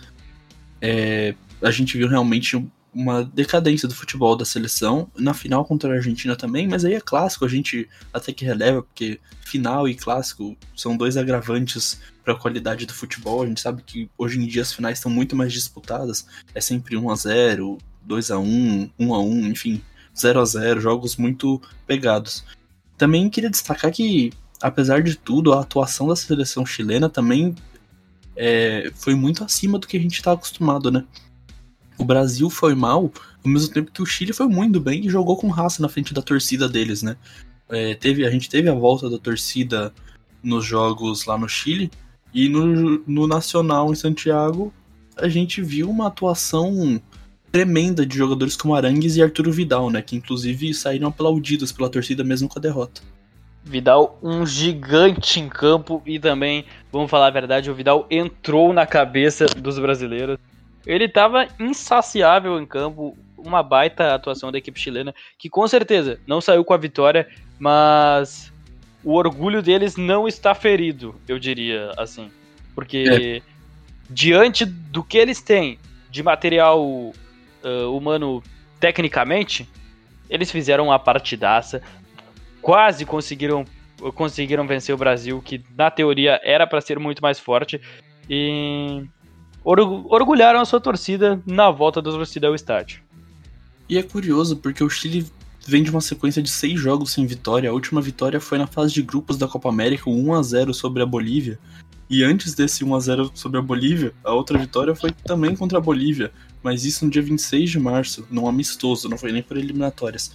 é, 0.80 1.34
a 1.62 1.70
gente 1.70 1.96
viu 1.96 2.08
realmente 2.08 2.66
uma 2.94 3.24
decadência 3.24 3.88
do 3.88 3.94
futebol 3.94 4.36
da 4.36 4.44
seleção, 4.44 5.10
na 5.18 5.34
final 5.34 5.64
contra 5.64 5.90
a 5.90 5.96
Argentina 5.96 6.36
também, 6.36 6.68
mas 6.68 6.84
aí 6.84 6.94
é 6.94 7.00
clássico, 7.00 7.44
a 7.44 7.48
gente 7.48 7.88
até 8.12 8.32
que 8.32 8.44
releva, 8.44 8.82
porque 8.82 9.20
final 9.44 9.88
e 9.88 9.94
clássico 9.94 10.56
são 10.76 10.96
dois 10.96 11.16
agravantes 11.16 12.00
para 12.24 12.32
a 12.32 12.38
qualidade 12.38 12.86
do 12.86 12.94
futebol. 12.94 13.42
A 13.42 13.46
gente 13.46 13.60
sabe 13.60 13.82
que 13.82 14.08
hoje 14.16 14.38
em 14.38 14.46
dia 14.46 14.62
as 14.62 14.72
finais 14.72 14.98
estão 14.98 15.10
muito 15.10 15.34
mais 15.34 15.52
disputadas, 15.52 16.26
é 16.54 16.60
sempre 16.60 16.96
1 16.96 17.10
a 17.10 17.16
0 17.16 17.78
2 18.02 18.30
a 18.30 18.38
1 18.38 18.90
1 18.98 19.14
a 19.14 19.20
1 19.20 19.46
enfim, 19.48 19.82
0 20.16 20.40
a 20.40 20.44
0 20.44 20.80
jogos 20.80 21.16
muito 21.16 21.60
pegados. 21.86 22.44
Também 22.96 23.28
queria 23.28 23.50
destacar 23.50 23.90
que, 23.90 24.32
apesar 24.62 25.02
de 25.02 25.16
tudo, 25.16 25.52
a 25.52 25.60
atuação 25.60 26.06
da 26.06 26.14
seleção 26.14 26.64
chilena 26.64 27.08
também 27.08 27.54
é, 28.36 28.90
foi 28.94 29.14
muito 29.14 29.42
acima 29.42 29.78
do 29.78 29.86
que 29.86 29.96
a 29.96 30.00
gente 30.00 30.14
está 30.14 30.32
acostumado, 30.32 30.90
né? 30.90 31.04
O 31.98 32.04
Brasil 32.04 32.50
foi 32.50 32.74
mal, 32.74 33.10
ao 33.44 33.50
mesmo 33.50 33.72
tempo 33.72 33.92
que 33.92 34.02
o 34.02 34.06
Chile 34.06 34.32
foi 34.32 34.46
muito 34.46 34.80
bem 34.80 35.06
e 35.06 35.10
jogou 35.10 35.36
com 35.36 35.48
raça 35.48 35.80
na 35.82 35.88
frente 35.88 36.12
da 36.12 36.22
torcida 36.22 36.68
deles, 36.68 37.02
né? 37.02 37.16
É, 37.68 37.94
teve, 37.94 38.26
a 38.26 38.30
gente 38.30 38.48
teve 38.48 38.68
a 38.68 38.74
volta 38.74 39.08
da 39.08 39.18
torcida 39.18 39.92
nos 40.42 40.64
jogos 40.64 41.24
lá 41.24 41.38
no 41.38 41.48
Chile 41.48 41.90
e 42.32 42.48
no, 42.48 43.02
no 43.06 43.26
Nacional 43.26 43.90
em 43.90 43.94
Santiago 43.94 44.72
a 45.16 45.28
gente 45.28 45.62
viu 45.62 45.88
uma 45.88 46.08
atuação 46.08 47.00
tremenda 47.50 48.04
de 48.04 48.18
jogadores 48.18 48.56
como 48.56 48.74
Arangues 48.74 49.16
e 49.16 49.22
Arturo 49.22 49.52
Vidal, 49.52 49.88
né? 49.88 50.02
Que 50.02 50.16
inclusive 50.16 50.74
saíram 50.74 51.08
aplaudidos 51.08 51.70
pela 51.70 51.88
torcida 51.88 52.24
mesmo 52.24 52.48
com 52.48 52.58
a 52.58 52.62
derrota. 52.62 53.00
Vidal, 53.62 54.18
um 54.22 54.44
gigante 54.44 55.40
em 55.40 55.48
campo 55.48 56.02
e 56.04 56.18
também, 56.18 56.66
vamos 56.92 57.10
falar 57.10 57.28
a 57.28 57.30
verdade, 57.30 57.70
o 57.70 57.74
Vidal 57.74 58.06
entrou 58.10 58.72
na 58.72 58.84
cabeça 58.84 59.46
dos 59.46 59.78
brasileiros. 59.78 60.36
Ele 60.86 61.04
estava 61.04 61.48
insaciável 61.58 62.60
em 62.60 62.66
campo, 62.66 63.16
uma 63.38 63.62
baita 63.62 64.14
atuação 64.14 64.50
da 64.50 64.58
equipe 64.58 64.78
chilena, 64.78 65.14
que 65.38 65.48
com 65.48 65.66
certeza 65.66 66.20
não 66.26 66.40
saiu 66.40 66.64
com 66.64 66.74
a 66.74 66.78
vitória, 66.78 67.28
mas 67.58 68.52
o 69.02 69.14
orgulho 69.14 69.62
deles 69.62 69.96
não 69.96 70.26
está 70.26 70.54
ferido, 70.54 71.14
eu 71.28 71.38
diria 71.38 71.92
assim. 71.96 72.30
Porque 72.74 73.42
é. 73.42 73.50
diante 74.08 74.64
do 74.64 75.02
que 75.02 75.18
eles 75.18 75.40
têm 75.40 75.78
de 76.10 76.22
material 76.22 76.82
uh, 76.82 77.14
humano 77.96 78.42
tecnicamente, 78.80 79.68
eles 80.28 80.50
fizeram 80.50 80.86
uma 80.86 80.98
partidaça, 80.98 81.82
quase 82.60 83.04
conseguiram 83.04 83.64
conseguiram 84.14 84.66
vencer 84.66 84.94
o 84.94 84.98
Brasil, 84.98 85.40
que 85.40 85.62
na 85.76 85.90
teoria 85.90 86.40
era 86.42 86.66
para 86.66 86.80
ser 86.80 86.98
muito 86.98 87.22
mais 87.22 87.38
forte. 87.38 87.80
E 88.28 89.04
orgulharam 89.64 90.60
a 90.60 90.64
sua 90.64 90.80
torcida 90.80 91.42
na 91.46 91.70
volta 91.70 92.02
da 92.02 92.10
torcida 92.10 92.46
ao 92.46 92.54
estádio. 92.54 93.00
E 93.88 93.98
é 93.98 94.02
curioso 94.02 94.56
porque 94.56 94.84
o 94.84 94.90
Chile 94.90 95.26
vem 95.66 95.82
de 95.82 95.90
uma 95.90 96.00
sequência 96.00 96.42
de 96.42 96.50
seis 96.50 96.78
jogos 96.78 97.12
sem 97.12 97.26
vitória. 97.26 97.70
A 97.70 97.72
última 97.72 98.00
vitória 98.00 98.40
foi 98.40 98.58
na 98.58 98.66
fase 98.66 98.92
de 98.92 99.02
grupos 99.02 99.36
da 99.36 99.48
Copa 99.48 99.68
América, 99.68 100.10
1 100.10 100.34
a 100.34 100.42
0 100.42 100.74
sobre 100.74 101.02
a 101.02 101.06
Bolívia. 101.06 101.58
E 102.08 102.22
antes 102.22 102.54
desse 102.54 102.84
1 102.84 102.94
a 102.94 103.00
0 103.00 103.30
sobre 103.34 103.58
a 103.58 103.62
Bolívia, 103.62 104.12
a 104.22 104.32
outra 104.32 104.58
vitória 104.58 104.94
foi 104.94 105.10
também 105.10 105.56
contra 105.56 105.78
a 105.78 105.80
Bolívia, 105.80 106.30
mas 106.62 106.84
isso 106.84 107.04
no 107.04 107.10
dia 107.10 107.22
26 107.22 107.70
de 107.70 107.78
março, 107.78 108.26
num 108.30 108.46
amistoso, 108.46 109.08
não 109.08 109.16
foi 109.16 109.32
nem 109.32 109.42
por 109.42 109.56
eliminatórias. 109.56 110.32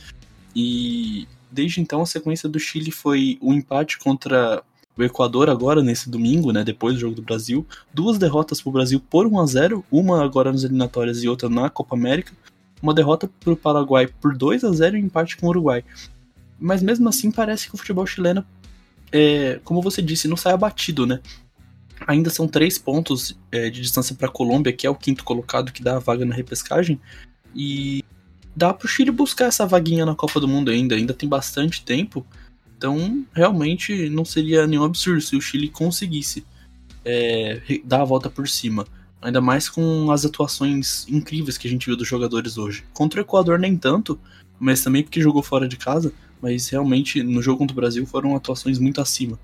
E 0.56 1.28
desde 1.52 1.80
então 1.80 2.02
a 2.02 2.06
sequência 2.06 2.50
do 2.50 2.60
Chile 2.60 2.92
foi 2.92 3.38
o 3.39 3.52
um 3.52 3.54
empate 3.54 4.00
contra 4.00 4.63
o 5.00 5.06
Equador 5.06 5.50
agora, 5.50 5.82
nesse 5.82 6.10
domingo, 6.10 6.52
né, 6.52 6.64
depois 6.64 6.96
do 6.96 7.00
jogo 7.00 7.16
do 7.16 7.22
Brasil, 7.22 7.66
duas 7.94 8.18
derrotas 8.18 8.62
para 8.62 8.70
o 8.70 8.74
Brasil 8.74 9.00
por 9.00 9.26
1 9.26 9.40
a 9.40 9.46
0 9.46 9.86
uma 9.92 10.24
agora 10.24 10.52
nas 10.52 10.64
eliminatórias 10.64 11.24
e 11.24 11.30
outra 11.30 11.50
na 11.50 11.70
Copa 11.70 11.96
América, 11.96 12.34
uma 12.82 12.94
derrota 12.94 13.30
para 13.40 13.54
o 13.54 13.58
Paraguai 13.58 14.08
por 14.08 14.36
2 14.36 14.64
a 14.64 14.72
0 14.72 14.98
e 14.98 15.00
empate 15.00 15.38
com 15.38 15.48
o 15.48 15.50
Uruguai. 15.50 15.84
Mas 16.60 16.82
mesmo 16.82 17.08
assim 17.08 17.32
parece 17.32 17.70
que 17.70 17.76
o 17.76 17.78
futebol 17.78 18.06
chileno, 18.06 18.46
é, 19.12 19.60
como 19.64 19.82
você 19.82 20.02
disse, 20.02 20.28
não 20.28 20.38
sai 20.38 20.54
abatido, 20.54 21.06
né? 21.06 21.20
Ainda 22.08 22.30
são 22.30 22.48
três 22.48 22.78
pontos 22.78 23.38
é, 23.52 23.70
de 23.70 23.82
distância 23.82 24.16
para 24.16 24.28
a 24.28 24.32
Colômbia, 24.32 24.74
que 24.74 24.88
é 24.88 24.90
o 24.90 24.96
quinto 24.96 25.24
colocado 25.24 25.72
que 25.72 25.84
dá 25.84 25.98
a 25.98 26.00
vaga 26.00 26.26
na 26.26 26.36
repescagem, 26.36 27.00
e 27.56 28.04
dá 28.56 28.74
para 28.74 28.86
o 28.86 28.90
Chile 28.90 29.12
buscar 29.12 29.46
essa 29.46 29.66
vaguinha 29.66 30.06
na 30.06 30.16
Copa 30.16 30.40
do 30.40 30.48
Mundo 30.48 30.72
ainda, 30.72 30.96
ainda 30.96 31.14
tem 31.14 31.28
bastante 31.28 31.84
tempo. 31.84 32.26
Então, 32.80 33.26
realmente 33.34 34.10
não 34.10 34.24
seria 34.24 34.65
nenhum 34.65 34.86
absurdo 34.86 35.20
se 35.20 35.36
o 35.36 35.42
Chile 35.42 35.68
conseguisse 35.68 36.46
é, 37.04 37.62
dar 37.84 38.04
a 38.04 38.06
volta 38.06 38.30
por 38.30 38.48
cima. 38.48 38.88
Ainda 39.22 39.42
mais 39.42 39.68
com 39.68 40.10
as 40.10 40.24
atuações 40.24 41.06
incríveis 41.10 41.58
que 41.58 41.68
a 41.68 41.70
gente 41.70 41.88
viu 41.88 41.98
dos 41.98 42.08
jogadores 42.08 42.58
hoje. 42.58 42.86
Contra 42.94 43.20
o 43.20 43.24
Equador, 43.24 43.60
nem 43.60 43.76
tanto, 43.76 44.18
mas 44.58 44.82
também 44.82 45.04
porque 45.04 45.20
jogou 45.20 45.44
fora 45.44 45.68
de 45.68 45.76
casa. 45.76 46.13
Mas 46.42 46.70
realmente, 46.70 47.22
no 47.22 47.42
jogo 47.42 47.58
contra 47.58 47.74
o 47.74 47.76
Brasil, 47.76 48.06
foram 48.06 48.34
atuações 48.34 48.80
muito 48.80 49.02
acima. 49.02 49.38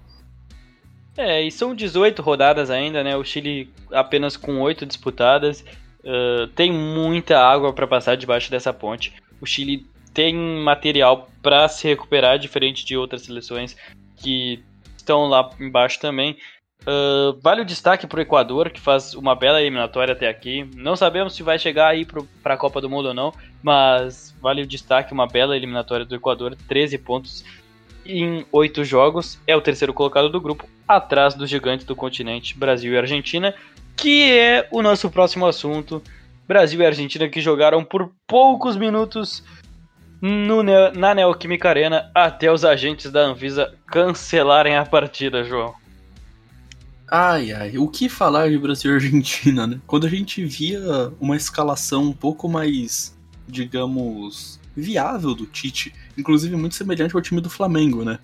É, 1.17 1.45
e 1.45 1.51
são 1.51 1.75
18 1.75 2.21
rodadas 2.21 2.69
ainda, 2.69 3.03
né? 3.03 3.17
O 3.17 3.23
Chile 3.25 3.69
apenas 3.91 4.37
com 4.37 4.61
8 4.61 4.85
disputadas. 4.85 5.59
Uh, 5.99 6.47
tem 6.55 6.71
muita 6.71 7.37
água 7.37 7.73
para 7.73 7.85
passar 7.85 8.15
debaixo 8.15 8.49
dessa 8.49 8.71
ponte. 8.71 9.11
O 9.41 9.45
Chile 9.45 9.85
tem 10.15 10.33
material 10.33 11.29
para 11.43 11.67
se 11.67 11.85
recuperar, 11.85 12.39
diferente 12.39 12.85
de 12.85 12.95
outras 12.95 13.23
seleções 13.23 13.75
que 14.15 14.63
estão 14.97 15.27
lá 15.27 15.49
embaixo 15.59 15.99
também. 15.99 16.37
Uh, 16.83 17.37
vale 17.41 17.61
o 17.61 17.65
destaque 17.65 18.07
para 18.07 18.19
o 18.19 18.21
Equador, 18.21 18.69
que 18.69 18.79
faz 18.79 19.13
uma 19.13 19.35
bela 19.35 19.59
eliminatória 19.59 20.13
até 20.13 20.29
aqui. 20.29 20.67
Não 20.73 20.95
sabemos 20.95 21.35
se 21.35 21.43
vai 21.43 21.59
chegar 21.59 21.89
aí 21.89 22.05
para 22.05 22.53
a 22.53 22.57
Copa 22.57 22.79
do 22.79 22.89
Mundo 22.89 23.09
ou 23.09 23.13
não, 23.13 23.33
mas 23.61 24.33
vale 24.41 24.61
o 24.61 24.67
destaque 24.67 25.11
uma 25.11 25.27
bela 25.27 25.57
eliminatória 25.57 26.05
do 26.05 26.15
Equador, 26.15 26.55
13 26.67 26.97
pontos 26.99 27.43
em 28.05 28.45
8 28.53 28.85
jogos. 28.85 29.37
É 29.45 29.55
o 29.55 29.61
terceiro 29.61 29.93
colocado 29.93 30.29
do 30.29 30.39
grupo, 30.39 30.65
atrás 30.87 31.33
dos 31.33 31.49
gigantes 31.49 31.85
do 31.85 31.95
continente, 31.95 32.57
Brasil 32.57 32.93
e 32.93 32.97
Argentina, 32.97 33.53
que 33.97 34.31
é 34.31 34.65
o 34.71 34.81
nosso 34.81 35.09
próximo 35.09 35.45
assunto. 35.45 36.01
Brasil 36.47 36.79
e 36.79 36.85
Argentina 36.85 37.27
que 37.27 37.41
jogaram 37.41 37.83
por 37.83 38.11
poucos 38.27 38.77
minutos 38.77 39.43
no, 40.21 40.63
na 40.63 41.13
Neoquímica 41.13 41.69
Arena 41.69 42.09
até 42.13 42.51
os 42.51 42.65
agentes 42.65 43.11
da 43.11 43.21
Anvisa 43.21 43.73
cancelarem 43.87 44.77
a 44.77 44.85
partida, 44.85 45.43
João. 45.43 45.73
Ai, 47.07 47.51
ai, 47.51 47.77
o 47.77 47.87
que 47.87 48.09
falar 48.09 48.49
de 48.49 48.57
Brasil 48.57 48.91
e 48.91 48.95
Argentina, 48.95 49.67
né? 49.67 49.79
Quando 49.85 50.07
a 50.07 50.09
gente 50.09 50.43
via 50.43 50.81
uma 51.19 51.35
escalação 51.35 52.03
um 52.03 52.13
pouco 52.13 52.49
mais, 52.49 53.15
digamos, 53.47 54.59
viável 54.75 55.35
do 55.35 55.45
Tite, 55.45 55.93
inclusive 56.17 56.55
muito 56.55 56.75
semelhante 56.75 57.15
ao 57.15 57.21
time 57.21 57.39
do 57.39 57.49
Flamengo, 57.49 58.03
né? 58.03 58.19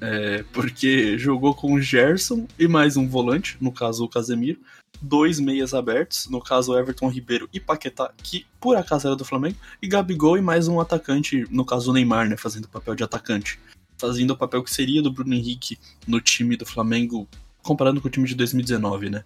É, 0.00 0.44
porque 0.52 1.16
jogou 1.18 1.54
com 1.54 1.74
o 1.74 1.80
Gerson 1.80 2.46
e 2.58 2.66
mais 2.66 2.96
um 2.96 3.08
volante, 3.08 3.56
no 3.60 3.70
caso 3.70 4.04
o 4.04 4.08
Casemiro, 4.08 4.60
dois 5.00 5.40
meias 5.40 5.74
abertos, 5.74 6.28
no 6.28 6.40
caso 6.40 6.76
Everton 6.76 7.08
Ribeiro 7.08 7.48
e 7.52 7.58
Paquetá, 7.58 8.12
que 8.22 8.46
por 8.60 8.76
acaso 8.76 9.08
era 9.08 9.16
do 9.16 9.24
Flamengo, 9.24 9.56
e 9.80 9.88
Gabigol 9.88 10.38
e 10.38 10.42
mais 10.42 10.68
um 10.68 10.80
atacante, 10.80 11.46
no 11.50 11.64
caso 11.64 11.90
o 11.90 11.94
Neymar, 11.94 12.28
né, 12.28 12.36
fazendo 12.36 12.66
o 12.66 12.68
papel 12.68 12.94
de 12.94 13.02
atacante. 13.02 13.58
Fazendo 13.98 14.32
o 14.32 14.36
papel 14.36 14.62
que 14.62 14.70
seria 14.72 15.02
do 15.02 15.12
Bruno 15.12 15.34
Henrique 15.34 15.78
no 16.06 16.20
time 16.20 16.56
do 16.56 16.66
Flamengo 16.66 17.28
comparando 17.62 18.00
com 18.00 18.08
o 18.08 18.10
time 18.10 18.26
de 18.26 18.34
2019, 18.34 19.08
né? 19.10 19.24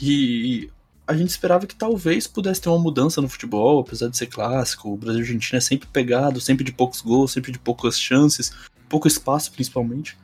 E 0.00 0.70
a 1.06 1.16
gente 1.16 1.30
esperava 1.30 1.66
que 1.66 1.74
talvez 1.74 2.26
pudesse 2.26 2.60
ter 2.60 2.68
uma 2.68 2.78
mudança 2.78 3.20
no 3.20 3.28
futebol, 3.28 3.80
apesar 3.80 4.08
de 4.08 4.16
ser 4.16 4.26
clássico. 4.26 4.92
O 4.92 4.96
Brasil 4.96 5.20
e 5.20 5.22
a 5.22 5.26
Argentina 5.26 5.58
é 5.58 5.60
sempre 5.60 5.88
pegado, 5.88 6.40
sempre 6.40 6.64
de 6.64 6.72
poucos 6.72 7.00
gols, 7.00 7.32
sempre 7.32 7.52
de 7.52 7.58
poucas 7.58 7.98
chances, 7.98 8.52
pouco 8.88 9.08
espaço 9.08 9.52
principalmente. 9.52 10.16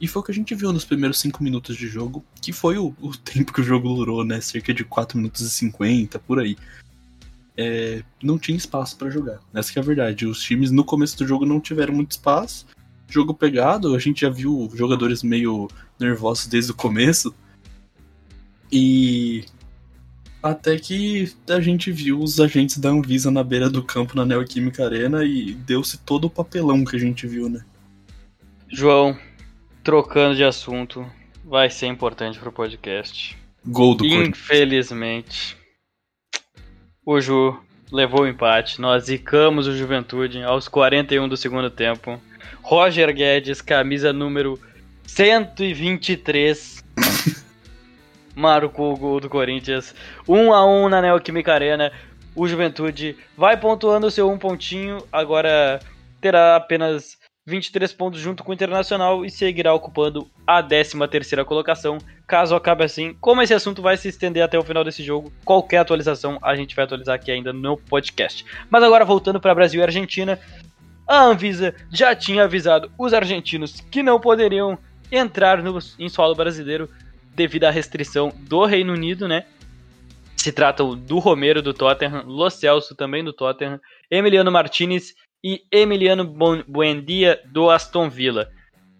E 0.00 0.08
foi 0.08 0.20
o 0.20 0.24
que 0.24 0.32
a 0.32 0.34
gente 0.34 0.54
viu 0.54 0.72
nos 0.72 0.84
primeiros 0.84 1.18
5 1.20 1.42
minutos 1.42 1.76
de 1.76 1.86
jogo, 1.86 2.24
que 2.40 2.52
foi 2.52 2.76
o, 2.78 2.94
o, 3.00 3.16
tempo 3.16 3.52
que 3.52 3.60
o 3.60 3.64
jogo 3.64 3.94
durou, 3.94 4.24
né? 4.24 4.40
Cerca 4.40 4.74
de 4.74 4.84
4 4.84 5.16
minutos 5.16 5.40
e 5.40 5.50
50, 5.50 6.18
por 6.18 6.40
aí. 6.40 6.56
É, 7.56 8.02
não 8.22 8.38
tinha 8.38 8.56
espaço 8.56 8.96
para 8.96 9.10
jogar. 9.10 9.40
Essa 9.54 9.78
é 9.78 9.80
a 9.80 9.84
verdade. 9.84 10.26
Os 10.26 10.42
times 10.42 10.70
no 10.70 10.84
começo 10.84 11.16
do 11.16 11.26
jogo 11.26 11.46
não 11.46 11.60
tiveram 11.60 11.94
muito 11.94 12.12
espaço. 12.12 12.66
Jogo 13.08 13.32
pegado, 13.32 13.94
a 13.94 13.98
gente 13.98 14.22
já 14.22 14.30
viu 14.30 14.70
jogadores 14.74 15.22
meio 15.22 15.68
nervosos 15.98 16.46
desde 16.46 16.72
o 16.72 16.74
começo. 16.74 17.32
E 18.72 19.44
até 20.42 20.76
que 20.76 21.32
a 21.48 21.60
gente 21.60 21.90
viu 21.90 22.20
os 22.20 22.38
agentes 22.38 22.76
da 22.76 22.90
Anvisa 22.90 23.30
na 23.30 23.42
beira 23.42 23.70
do 23.70 23.82
campo 23.82 24.16
na 24.16 24.26
Neoquímica 24.26 24.84
Arena 24.84 25.24
e 25.24 25.54
deu-se 25.54 25.96
todo 25.98 26.26
o 26.26 26.30
papelão 26.30 26.84
que 26.84 26.96
a 26.96 26.98
gente 26.98 27.26
viu, 27.26 27.48
né? 27.48 27.64
João, 28.68 29.16
trocando 29.84 30.34
de 30.34 30.42
assunto, 30.42 31.06
vai 31.44 31.68
ser 31.68 31.86
importante 31.86 32.38
pro 32.38 32.50
podcast. 32.50 33.36
Gol 33.66 33.94
do 33.94 34.06
Infelizmente, 34.06 35.56
o 37.04 37.20
Ju 37.20 37.60
levou 37.92 38.22
o 38.22 38.26
empate. 38.26 38.80
Nós 38.80 39.04
zicamos 39.04 39.66
o 39.66 39.76
Juventude 39.76 40.42
aos 40.42 40.66
41 40.68 41.28
do 41.28 41.36
segundo 41.36 41.68
tempo. 41.68 42.20
Roger 42.62 43.14
Guedes, 43.14 43.60
camisa 43.60 44.12
número 44.12 44.58
123. 45.06 46.82
marcou 48.34 48.94
o 48.94 48.96
gol 48.96 49.20
do 49.20 49.28
Corinthians. 49.28 49.94
1 50.26 50.52
a 50.52 50.66
1 50.66 50.88
na 50.88 51.02
Neoquímica 51.02 51.52
Arena. 51.52 51.92
O 52.34 52.48
Juventude 52.48 53.16
vai 53.36 53.56
pontuando 53.58 54.06
o 54.06 54.10
seu 54.10 54.30
um 54.30 54.38
pontinho. 54.38 54.98
Agora 55.12 55.78
terá 56.20 56.56
apenas 56.56 57.18
23 57.46 57.92
pontos 57.92 58.20
junto 58.20 58.42
com 58.42 58.50
o 58.50 58.54
Internacional 58.54 59.24
e 59.24 59.30
seguirá 59.30 59.74
ocupando 59.74 60.30
a 60.46 60.62
13ª 60.62 61.44
colocação. 61.44 61.98
Caso 62.26 62.54
acabe 62.54 62.84
assim, 62.84 63.14
como 63.20 63.42
esse 63.42 63.52
assunto 63.52 63.82
vai 63.82 63.96
se 63.98 64.08
estender 64.08 64.42
até 64.42 64.58
o 64.58 64.62
final 64.62 64.82
desse 64.82 65.02
jogo, 65.02 65.30
qualquer 65.44 65.78
atualização 65.78 66.38
a 66.42 66.56
gente 66.56 66.74
vai 66.74 66.86
atualizar 66.86 67.14
aqui 67.14 67.30
ainda 67.30 67.52
no 67.52 67.76
podcast. 67.76 68.46
Mas 68.70 68.82
agora 68.82 69.04
voltando 69.04 69.38
para 69.38 69.54
Brasil 69.54 69.80
e 69.80 69.84
Argentina, 69.84 70.40
a 71.06 71.22
Anvisa 71.22 71.74
já 71.92 72.14
tinha 72.14 72.44
avisado 72.44 72.90
os 72.98 73.12
argentinos 73.12 73.78
que 73.90 74.02
não 74.02 74.18
poderiam 74.18 74.78
entrar 75.12 75.62
no, 75.62 75.78
em 75.98 76.08
solo 76.08 76.34
brasileiro 76.34 76.88
devido 77.34 77.64
à 77.64 77.70
restrição 77.70 78.32
do 78.40 78.64
Reino 78.64 78.94
Unido, 78.94 79.28
né? 79.28 79.44
Se 80.34 80.50
trata 80.50 80.82
do 80.84 81.18
Romero 81.18 81.62
do 81.62 81.74
Tottenham, 81.74 82.22
Lo 82.26 82.48
Celso 82.48 82.94
também 82.94 83.22
do 83.22 83.32
Tottenham, 83.32 83.80
Emiliano 84.10 84.50
Martinez 84.50 85.14
e 85.44 85.62
Emiliano 85.70 86.24
Buendia 86.66 87.38
do 87.44 87.70
Aston 87.70 88.08
Villa. 88.08 88.50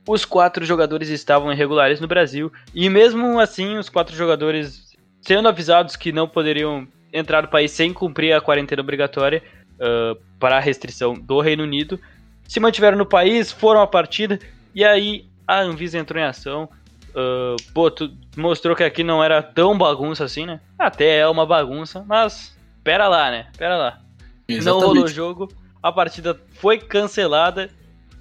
Os 0.07 0.27
quatro 0.27 0.63
jogadores 0.67 1.09
estavam 1.09 1.51
irregulares 1.51 2.01
no 2.01 2.07
Brasil 2.07 2.53
e 2.75 2.91
mesmo 2.91 3.41
assim 3.41 3.79
os 3.79 3.89
quatro 3.89 4.15
jogadores 4.15 4.95
sendo 5.23 5.49
avisados 5.49 5.97
que 5.97 6.13
não 6.13 6.29
poderiam 6.29 6.87
entrar 7.11 7.41
no 7.41 7.49
país 7.49 7.71
sem 7.71 7.95
cumprir 7.95 8.35
a 8.35 8.43
quarentena 8.43 8.83
obrigatória 8.83 9.43
uh, 9.77 10.21
para 10.39 10.59
a 10.59 10.61
restrição 10.61 11.15
do 11.15 11.41
Reino 11.41 11.63
Unido, 11.63 11.99
se 12.47 12.61
mantiveram 12.61 12.99
no 12.99 13.07
país, 13.07 13.51
foram 13.51 13.81
à 13.81 13.87
partida 13.87 14.39
e 14.75 14.85
aí 14.85 15.25
a 15.49 15.61
Anvisa 15.61 15.97
entrou 15.97 16.21
em 16.21 16.27
ação. 16.27 16.69
Uh, 17.11 17.57
pô, 17.73 17.91
tu 17.91 18.13
mostrou 18.37 18.77
que 18.77 18.85
aqui 18.85 19.03
não 19.03 19.25
era 19.25 19.43
tão 19.43 19.79
bagunça 19.79 20.25
assim, 20.25 20.45
né? 20.45 20.61
Até 20.79 21.21
é 21.21 21.29
uma 21.29 21.47
bagunça, 21.47 22.05
mas 22.07 22.55
pera 22.83 23.09
lá, 23.09 23.31
né? 23.31 23.47
Pera 23.57 23.79
lá. 23.79 24.01
Exatamente. 24.47 24.83
Não 24.83 24.89
rolou 24.89 25.05
o 25.05 25.09
jogo, 25.09 25.49
a 25.85 25.93
partida 25.93 26.41
foi 26.55 26.79
cancelada 26.79 27.69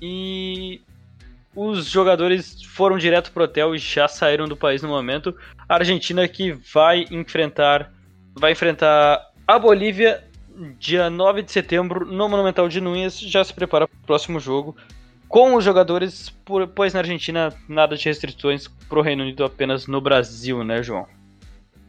e 0.01 0.81
os 1.55 1.85
jogadores 1.85 2.61
foram 2.61 2.97
direto 2.97 3.31
pro 3.31 3.45
hotel 3.45 3.73
e 3.73 3.77
já 3.77 4.05
saíram 4.05 4.49
do 4.49 4.57
país 4.57 4.81
no 4.81 4.89
momento. 4.89 5.33
A 5.69 5.75
Argentina 5.75 6.27
que 6.27 6.51
vai 6.73 7.05
enfrentar 7.09 7.89
vai 8.35 8.51
enfrentar 8.51 9.31
a 9.47 9.57
Bolívia 9.57 10.27
dia 10.77 11.09
9 11.09 11.43
de 11.43 11.53
setembro 11.53 12.05
no 12.05 12.27
Monumental 12.27 12.67
de 12.67 12.81
Núñez, 12.81 13.17
já 13.17 13.41
se 13.41 13.53
prepara 13.53 13.87
para 13.87 13.97
o 13.97 14.05
próximo 14.05 14.41
jogo 14.41 14.75
com 15.29 15.55
os 15.55 15.63
jogadores, 15.63 16.35
pois 16.75 16.93
na 16.93 16.99
Argentina 16.99 17.53
nada 17.69 17.95
de 17.95 18.03
restrições 18.03 18.67
pro 18.89 19.01
Reino 19.01 19.23
Unido, 19.23 19.45
apenas 19.45 19.87
no 19.87 20.01
Brasil, 20.01 20.65
né, 20.65 20.83
João? 20.83 21.07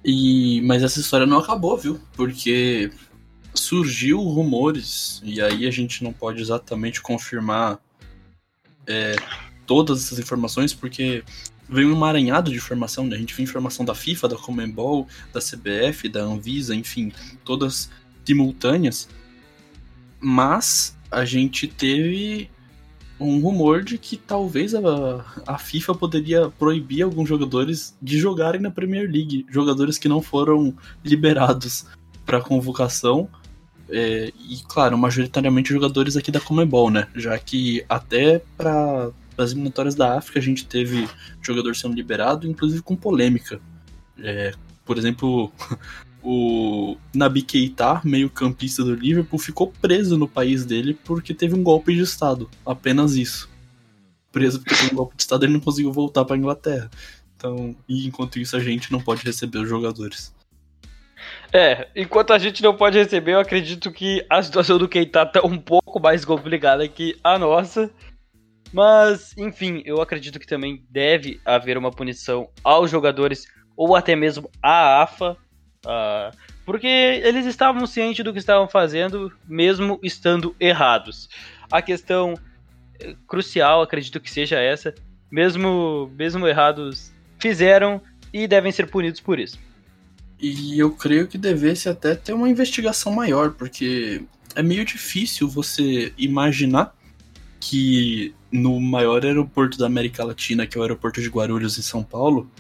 E 0.05 0.63
mas 0.63 0.85
essa 0.85 1.01
história 1.01 1.27
não 1.27 1.39
acabou, 1.39 1.77
viu? 1.77 2.01
Porque 2.15 2.93
surgiu 3.55 4.21
rumores 4.21 5.23
e 5.25 5.41
aí 5.41 5.67
a 5.67 5.71
gente 5.71 6.03
não 6.03 6.13
pode 6.13 6.43
exatamente 6.43 7.01
confirmar 7.01 7.79
é, 8.87 9.17
todas 9.67 10.05
essas 10.05 10.19
informações 10.19 10.75
porque 10.75 11.25
veio 11.69 11.89
um 11.89 11.93
emaranhado 11.93 12.51
de 12.51 12.57
informação, 12.57 13.07
né? 13.07 13.17
A 13.17 13.19
gente 13.19 13.35
viu 13.35 13.43
informação 13.43 13.85
da 13.85 13.95
FIFA, 13.95 14.29
da 14.29 14.37
Comembol, 14.37 15.09
da 15.33 15.41
CBF, 15.41 16.09
da 16.09 16.21
Anvisa, 16.21 16.75
enfim, 16.75 17.13
todas 17.45 17.91
simultâneas. 18.25 19.09
Mas 20.21 20.97
a 21.11 21.25
gente 21.25 21.67
teve 21.67 22.51
um 23.19 23.41
rumor 23.41 23.83
de 23.83 23.97
que 23.97 24.17
talvez 24.17 24.75
a, 24.75 24.81
a 25.47 25.59
FIFA 25.59 25.95
poderia 25.95 26.51
proibir 26.51 27.03
alguns 27.03 27.29
jogadores 27.29 27.97
de 28.03 28.19
jogarem 28.19 28.61
na 28.61 28.71
Premier 28.71 29.11
League, 29.11 29.47
jogadores 29.49 29.99
que 29.99 30.09
não 30.09 30.21
foram 30.21 30.75
liberados 31.05 31.87
para 32.27 32.41
convocação. 32.41 33.29
É, 33.89 34.33
e 34.49 34.59
claro, 34.67 34.97
majoritariamente 34.97 35.73
jogadores 35.73 36.17
aqui 36.17 36.31
da 36.31 36.41
Comebol, 36.41 36.91
né? 36.91 37.09
Já 37.15 37.39
que 37.39 37.85
até 37.89 38.41
para 38.57 39.11
as 39.37 39.51
eliminatórias 39.51 39.95
da 39.95 40.17
África 40.17 40.39
a 40.39 40.43
gente 40.43 40.67
teve 40.67 41.09
jogador 41.43 41.75
sendo 41.77 41.95
liberado, 41.95 42.49
inclusive 42.49 42.83
com 42.83 42.97
polêmica. 42.97 43.61
É, 44.19 44.53
por 44.85 44.97
exemplo, 44.97 45.53
o 46.23 46.97
Nabi 47.15 47.43
Keita, 47.43 48.01
meio 48.05 48.31
campista 48.31 48.83
do 48.83 48.95
Liverpool, 48.95 49.39
ficou 49.39 49.73
preso 49.81 50.17
no 50.17 50.29
país 50.29 50.65
dele 50.65 50.99
porque 51.05 51.35
teve 51.35 51.55
um 51.55 51.63
golpe 51.63 51.95
de 51.95 52.03
Estado. 52.03 52.49
Apenas 52.65 53.15
isso. 53.15 53.51
Preso 54.33 54.59
porque 54.61 54.75
teve 54.75 54.93
um 54.93 54.97
golpe 54.97 55.17
de 55.17 55.23
Estado 55.23 55.45
ele 55.45 55.53
não 55.53 55.61
conseguiu 55.61 55.93
voltar 55.93 56.25
para 56.25 56.37
Inglaterra. 56.37 56.91
Então, 57.37 57.77
e 57.89 58.07
enquanto 58.07 58.39
isso 58.39 58.57
a 58.57 58.61
gente 58.61 58.91
não 58.91 59.01
pode 59.01 59.23
receber 59.23 59.59
os 59.59 59.69
jogadores. 59.69 60.33
É, 61.53 61.87
enquanto 61.95 62.33
a 62.33 62.39
gente 62.39 62.63
não 62.63 62.75
pode 62.75 62.99
receber, 62.99 63.33
eu 63.33 63.41
acredito 63.41 63.93
que 63.93 64.25
a 64.29 64.43
situação 64.43 64.79
do 64.79 64.89
Keita 64.89 65.25
tá 65.25 65.41
um 65.45 65.59
pouco 65.59 66.01
mais 66.01 66.25
complicada 66.25 66.87
que 66.89 67.17
a 67.23 67.39
nossa. 67.39 67.91
Mas, 68.73 69.33
enfim, 69.39 69.83
eu 69.85 70.03
acredito 70.03 70.41
que 70.41 70.47
também 70.47 70.85
deve 70.91 71.41
haver 71.45 71.79
uma 71.79 71.93
punição 71.93 72.49
aos 72.65 72.91
jogadores 72.91 73.47
ou 73.77 73.95
até 73.95 74.17
mesmo 74.17 74.51
à 74.61 75.03
AFA, 75.03 75.37
uh, 75.87 76.37
porque 76.65 76.87
eles 76.87 77.47
estavam 77.47 77.87
cientes 77.87 78.25
do 78.25 78.33
que 78.33 78.39
estavam 78.41 78.67
fazendo, 78.67 79.33
mesmo 79.47 80.01
estando 80.03 80.57
errados. 80.59 81.29
A 81.71 81.81
questão 81.81 82.35
eh, 83.01 83.15
crucial, 83.29 83.83
acredito 83.83 84.21
que 84.21 84.31
seja 84.31 84.59
essa, 84.59 84.95
mesmo, 85.31 86.11
mesmo 86.17 86.47
errados, 86.47 87.13
fizeram 87.39 88.01
e 88.33 88.49
devem 88.49 88.73
ser 88.73 88.89
punidos 88.89 89.21
por 89.21 89.39
isso. 89.39 89.59
E 90.41 90.79
eu 90.79 90.91
creio 90.91 91.27
que 91.27 91.39
devesse 91.39 91.89
até 91.89 92.15
ter 92.15 92.33
uma 92.33 92.49
investigação 92.49 93.13
maior, 93.13 93.53
porque 93.53 94.23
é 94.55 94.63
meio 94.63 94.85
difícil 94.85 95.49
você 95.49 96.13
imaginar 96.19 96.95
que 97.61 98.35
no 98.53 98.79
maior 98.79 99.25
aeroporto 99.25 99.79
da 99.79 99.87
América 99.87 100.23
Latina, 100.23 100.67
que 100.67 100.77
é 100.77 100.81
o 100.81 100.83
aeroporto 100.83 101.21
de 101.21 101.29
Guarulhos, 101.29 101.79
em 101.79 101.83
São 101.83 102.03
Paulo, 102.03 102.51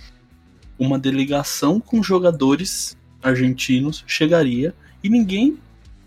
uma 0.79 0.99
delegação 0.99 1.79
com 1.79 2.03
jogadores 2.03 2.97
argentinos 3.22 4.03
chegaria 4.07 4.75
e 5.03 5.09
ninguém 5.09 5.59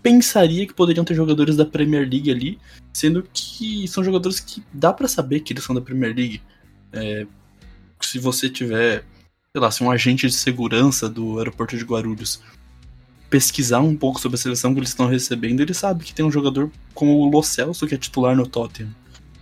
pensaria 0.02 0.66
que 0.66 0.74
poderiam 0.74 1.04
ter 1.04 1.14
jogadores 1.14 1.56
da 1.56 1.64
Premier 1.64 2.08
League 2.08 2.30
ali, 2.30 2.58
sendo 2.92 3.26
que 3.32 3.86
são 3.88 4.02
jogadores 4.04 4.40
que 4.40 4.62
dá 4.72 4.92
para 4.92 5.08
saber 5.08 5.40
que 5.40 5.52
eles 5.52 5.64
são 5.64 5.74
da 5.74 5.80
Premier 5.80 6.14
League. 6.14 6.42
É, 6.92 7.26
se 8.00 8.18
você 8.18 8.48
tiver, 8.48 9.04
sei 9.54 9.62
lá, 9.62 9.70
se 9.70 9.82
um 9.82 9.90
agente 9.90 10.26
de 10.26 10.34
segurança 10.34 11.08
do 11.08 11.38
aeroporto 11.38 11.76
de 11.76 11.84
Guarulhos 11.84 12.42
pesquisar 13.30 13.80
um 13.80 13.96
pouco 13.96 14.20
sobre 14.20 14.36
a 14.36 14.38
seleção 14.38 14.72
que 14.72 14.80
eles 14.80 14.90
estão 14.90 15.06
recebendo, 15.06 15.60
ele 15.60 15.74
sabe 15.74 16.04
que 16.04 16.12
tem 16.12 16.24
um 16.24 16.30
jogador 16.30 16.70
como 16.94 17.12
o 17.12 17.30
Lo 17.30 17.42
Celso 17.42 17.86
que 17.86 17.94
é 17.94 17.98
titular 17.98 18.36
no 18.36 18.46
Tottenham. 18.46 18.94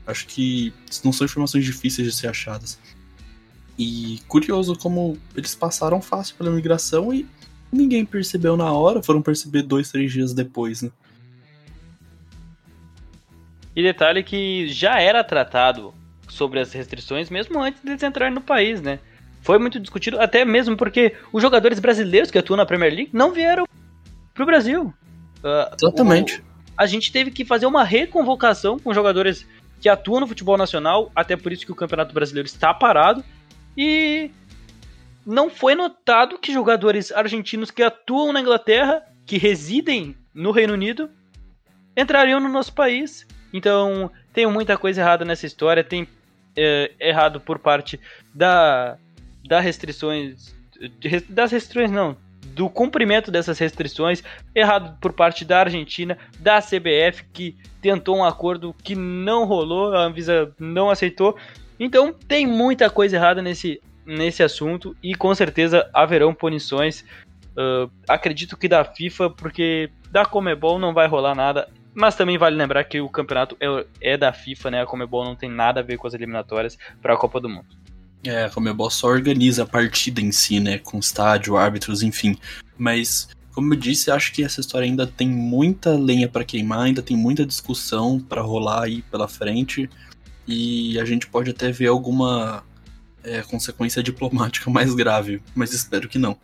Acho 0.06 0.26
que 0.26 0.72
não 1.04 1.12
são 1.12 1.24
informações 1.24 1.64
difíceis 1.64 2.06
de 2.06 2.14
ser 2.14 2.28
achadas. 2.28 2.78
E 3.76 4.20
curioso 4.28 4.76
como 4.76 5.18
eles 5.36 5.54
passaram 5.54 6.00
fácil 6.00 6.36
pela 6.36 6.50
migração 6.50 7.12
e 7.12 7.26
ninguém 7.70 8.06
percebeu 8.06 8.56
na 8.56 8.70
hora, 8.72 9.02
foram 9.02 9.20
perceber 9.20 9.62
dois, 9.62 9.90
três 9.90 10.12
dias 10.12 10.32
depois, 10.32 10.82
né? 10.82 10.90
E 13.74 13.82
detalhe 13.82 14.22
que 14.22 14.68
já 14.68 15.00
era 15.00 15.22
tratado 15.22 15.92
sobre 16.28 16.60
as 16.60 16.72
restrições 16.72 17.28
mesmo 17.28 17.60
antes 17.60 17.82
deles 17.82 18.02
entrarem 18.02 18.34
no 18.34 18.40
país, 18.40 18.80
né? 18.80 19.00
Foi 19.46 19.60
muito 19.60 19.78
discutido, 19.78 20.20
até 20.20 20.44
mesmo 20.44 20.76
porque 20.76 21.14
os 21.32 21.40
jogadores 21.40 21.78
brasileiros 21.78 22.32
que 22.32 22.38
atuam 22.38 22.56
na 22.56 22.66
Premier 22.66 22.92
League 22.92 23.10
não 23.12 23.30
vieram 23.30 23.64
pro 24.34 24.44
Brasil. 24.44 24.92
Uh, 25.38 25.72
Exatamente. 25.80 26.40
O, 26.40 26.42
a 26.76 26.84
gente 26.84 27.12
teve 27.12 27.30
que 27.30 27.44
fazer 27.44 27.64
uma 27.64 27.84
reconvocação 27.84 28.76
com 28.76 28.92
jogadores 28.92 29.46
que 29.80 29.88
atuam 29.88 30.18
no 30.18 30.26
futebol 30.26 30.58
nacional, 30.58 31.12
até 31.14 31.36
por 31.36 31.52
isso 31.52 31.64
que 31.64 31.70
o 31.70 31.76
Campeonato 31.76 32.12
Brasileiro 32.12 32.48
está 32.48 32.74
parado. 32.74 33.22
E 33.78 34.32
não 35.24 35.48
foi 35.48 35.76
notado 35.76 36.40
que 36.40 36.52
jogadores 36.52 37.12
argentinos 37.12 37.70
que 37.70 37.84
atuam 37.84 38.32
na 38.32 38.40
Inglaterra, 38.40 39.00
que 39.24 39.38
residem 39.38 40.16
no 40.34 40.50
Reino 40.50 40.72
Unido, 40.72 41.08
entrariam 41.96 42.40
no 42.40 42.48
nosso 42.48 42.72
país. 42.72 43.24
Então, 43.52 44.10
tem 44.32 44.44
muita 44.48 44.76
coisa 44.76 45.02
errada 45.02 45.24
nessa 45.24 45.46
história, 45.46 45.84
tem 45.84 46.08
é, 46.56 46.90
errado 46.98 47.40
por 47.40 47.60
parte 47.60 48.00
da, 48.34 48.98
da 49.46 49.60
restrições, 49.60 50.54
das 51.28 51.52
restrições 51.52 51.90
não, 51.90 52.16
do 52.54 52.70
cumprimento 52.70 53.30
dessas 53.30 53.58
restrições, 53.58 54.22
errado 54.54 54.98
por 55.00 55.12
parte 55.12 55.44
da 55.44 55.60
Argentina, 55.60 56.16
da 56.38 56.60
CBF, 56.60 57.24
que 57.32 57.56
tentou 57.80 58.16
um 58.16 58.24
acordo 58.24 58.74
que 58.82 58.94
não 58.94 59.44
rolou, 59.44 59.94
a 59.94 60.04
Anvisa 60.04 60.52
não 60.58 60.90
aceitou. 60.90 61.36
Então 61.78 62.12
tem 62.12 62.46
muita 62.46 62.88
coisa 62.88 63.16
errada 63.16 63.42
nesse, 63.42 63.80
nesse 64.04 64.42
assunto 64.42 64.96
e 65.02 65.14
com 65.14 65.34
certeza 65.34 65.88
haverão 65.92 66.32
punições. 66.32 67.04
Uh, 67.52 67.90
acredito 68.08 68.56
que 68.56 68.68
da 68.68 68.84
FIFA, 68.84 69.30
porque 69.30 69.90
da 70.10 70.24
Comebol 70.24 70.78
não 70.78 70.94
vai 70.94 71.06
rolar 71.06 71.34
nada. 71.34 71.68
Mas 71.94 72.14
também 72.14 72.36
vale 72.36 72.56
lembrar 72.56 72.84
que 72.84 73.00
o 73.00 73.08
campeonato 73.08 73.56
é, 73.58 74.12
é 74.12 74.16
da 74.18 74.30
FIFA, 74.30 74.70
né? 74.70 74.82
A 74.82 74.86
Comebol 74.86 75.24
não 75.24 75.34
tem 75.34 75.48
nada 75.50 75.80
a 75.80 75.82
ver 75.82 75.96
com 75.96 76.06
as 76.06 76.12
eliminatórias 76.12 76.78
para 77.00 77.14
a 77.14 77.16
Copa 77.16 77.40
do 77.40 77.48
Mundo. 77.48 77.68
É, 78.24 78.44
a 78.44 78.50
Comebol 78.50 78.90
só 78.90 79.08
organiza 79.08 79.62
a 79.62 79.66
partida 79.66 80.20
em 80.20 80.32
si, 80.32 80.58
né? 80.58 80.78
Com 80.78 80.98
estádio, 80.98 81.56
árbitros, 81.56 82.02
enfim. 82.02 82.36
Mas, 82.76 83.28
como 83.54 83.72
eu 83.72 83.78
disse, 83.78 84.10
acho 84.10 84.32
que 84.32 84.42
essa 84.42 84.60
história 84.60 84.86
ainda 84.86 85.06
tem 85.06 85.28
muita 85.28 85.90
lenha 85.90 86.28
para 86.28 86.44
queimar, 86.44 86.80
ainda 86.80 87.02
tem 87.02 87.16
muita 87.16 87.46
discussão 87.46 88.18
para 88.18 88.42
rolar 88.42 88.84
aí 88.84 89.02
pela 89.02 89.28
frente. 89.28 89.88
E 90.46 90.98
a 90.98 91.04
gente 91.04 91.26
pode 91.26 91.50
até 91.50 91.70
ver 91.70 91.88
alguma 91.88 92.64
é, 93.22 93.42
consequência 93.42 94.02
diplomática 94.02 94.68
mais 94.70 94.94
grave, 94.94 95.42
mas 95.54 95.72
espero 95.72 96.08
que 96.08 96.18
não. 96.18 96.36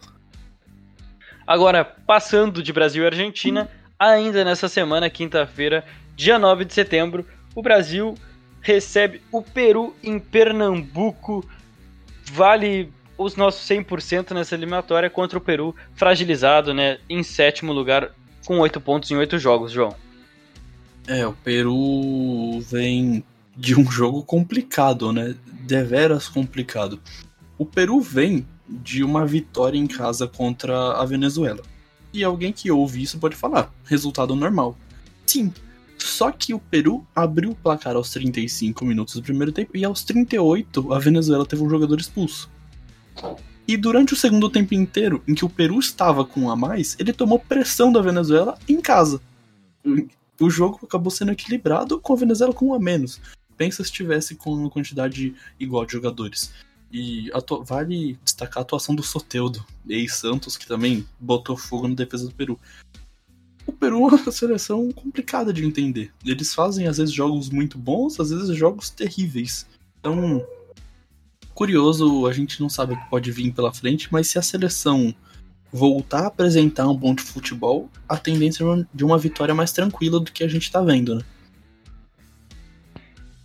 Agora, 1.46 1.84
passando 1.84 2.62
de 2.62 2.72
Brasil 2.72 3.02
e 3.02 3.06
Argentina, 3.06 3.68
ainda 3.98 4.44
nessa 4.44 4.68
semana, 4.68 5.10
quinta-feira, 5.10 5.84
dia 6.16 6.38
9 6.38 6.64
de 6.64 6.74
setembro, 6.74 7.26
o 7.54 7.62
Brasil 7.62 8.14
recebe 8.60 9.20
o 9.30 9.42
Peru 9.42 9.94
em 10.02 10.18
Pernambuco 10.18 11.46
vale 12.24 12.92
os 13.16 13.36
nossos 13.36 13.68
100% 13.68 14.32
nessa 14.32 14.54
eliminatória 14.54 15.08
contra 15.08 15.38
o 15.38 15.40
Peru, 15.40 15.74
fragilizado, 15.94 16.74
né, 16.74 16.98
em 17.08 17.22
sétimo 17.22 17.72
lugar, 17.72 18.10
com 18.44 18.58
oito 18.58 18.80
pontos 18.80 19.10
em 19.10 19.16
oito 19.16 19.38
jogos, 19.38 19.70
João. 19.70 19.94
É, 21.06 21.26
o 21.26 21.32
Peru 21.32 22.60
vem 22.60 23.24
de 23.56 23.78
um 23.78 23.90
jogo 23.90 24.22
complicado, 24.22 25.12
né? 25.12 25.34
Deveras 25.46 26.28
complicado. 26.28 27.00
O 27.58 27.66
Peru 27.66 28.00
vem 28.00 28.46
de 28.68 29.04
uma 29.04 29.26
vitória 29.26 29.78
em 29.78 29.86
casa 29.86 30.26
contra 30.26 30.92
a 30.92 31.04
Venezuela. 31.04 31.62
E 32.12 32.22
alguém 32.22 32.52
que 32.52 32.70
ouve 32.70 33.02
isso 33.02 33.18
pode 33.18 33.36
falar: 33.36 33.72
resultado 33.84 34.34
normal. 34.34 34.76
Sim, 35.26 35.52
só 36.06 36.30
que 36.30 36.54
o 36.54 36.58
Peru 36.58 37.06
abriu 37.14 37.50
o 37.50 37.54
placar 37.54 37.96
aos 37.96 38.10
35 38.10 38.84
minutos 38.84 39.14
do 39.14 39.22
primeiro 39.22 39.52
tempo 39.52 39.76
e 39.76 39.84
aos 39.84 40.02
38 40.02 40.92
a 40.92 40.98
Venezuela 40.98 41.46
teve 41.46 41.62
um 41.62 41.70
jogador 41.70 42.00
expulso. 42.00 42.50
E 43.66 43.76
durante 43.76 44.12
o 44.12 44.16
segundo 44.16 44.50
tempo 44.50 44.74
inteiro, 44.74 45.22
em 45.26 45.34
que 45.34 45.44
o 45.44 45.48
Peru 45.48 45.78
estava 45.78 46.24
com 46.24 46.40
um 46.42 46.50
a 46.50 46.56
mais, 46.56 46.96
ele 46.98 47.12
tomou 47.12 47.38
pressão 47.38 47.92
da 47.92 48.00
Venezuela 48.00 48.58
em 48.68 48.80
casa. 48.80 49.20
O 50.40 50.50
jogo 50.50 50.80
acabou 50.82 51.10
sendo 51.10 51.32
equilibrado 51.32 52.00
com 52.00 52.12
a 52.12 52.16
Venezuela 52.16 52.52
com 52.52 52.66
um 52.66 52.74
a 52.74 52.78
menos. 52.78 53.20
Pensa 53.56 53.84
se 53.84 53.92
tivesse 53.92 54.34
com 54.34 54.52
uma 54.52 54.70
quantidade 54.70 55.34
igual 55.58 55.86
de 55.86 55.92
jogadores. 55.92 56.52
E 56.92 57.30
vale 57.64 58.18
destacar 58.24 58.58
a 58.58 58.62
atuação 58.62 58.94
do 58.94 59.02
Soteudo, 59.02 59.64
ex-Santos, 59.88 60.56
que 60.56 60.66
também 60.66 61.06
botou 61.18 61.56
fogo 61.56 61.88
na 61.88 61.94
defesa 61.94 62.26
do 62.26 62.34
Peru 62.34 62.58
o 63.66 63.72
Peru 63.72 64.08
é 64.08 64.14
uma 64.14 64.32
seleção 64.32 64.90
complicada 64.92 65.52
de 65.52 65.64
entender. 65.64 66.12
Eles 66.24 66.54
fazem 66.54 66.86
às 66.86 66.98
vezes 66.98 67.14
jogos 67.14 67.50
muito 67.50 67.78
bons, 67.78 68.18
às 68.18 68.30
vezes 68.30 68.56
jogos 68.56 68.90
terríveis. 68.90 69.66
Então, 70.00 70.44
curioso, 71.54 72.26
a 72.26 72.32
gente 72.32 72.60
não 72.60 72.68
sabe 72.68 72.94
o 72.94 72.96
que 72.96 73.10
pode 73.10 73.30
vir 73.30 73.52
pela 73.52 73.72
frente, 73.72 74.08
mas 74.10 74.28
se 74.28 74.38
a 74.38 74.42
seleção 74.42 75.14
voltar 75.72 76.24
a 76.24 76.26
apresentar 76.26 76.88
um 76.88 76.96
bom 76.96 77.14
de 77.14 77.22
futebol, 77.22 77.88
a 78.08 78.16
tendência 78.16 78.64
é 78.64 78.84
de 78.92 79.04
uma 79.04 79.16
vitória 79.16 79.54
mais 79.54 79.72
tranquila 79.72 80.20
do 80.20 80.30
que 80.30 80.44
a 80.44 80.48
gente 80.48 80.70
tá 80.70 80.82
vendo, 80.82 81.14
né? 81.14 81.22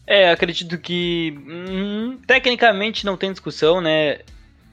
É, 0.05 0.31
acredito 0.31 0.77
que 0.77 1.37
hum, 1.45 2.17
tecnicamente 2.25 3.05
não 3.05 3.17
tem 3.17 3.31
discussão, 3.31 3.81
né? 3.81 4.19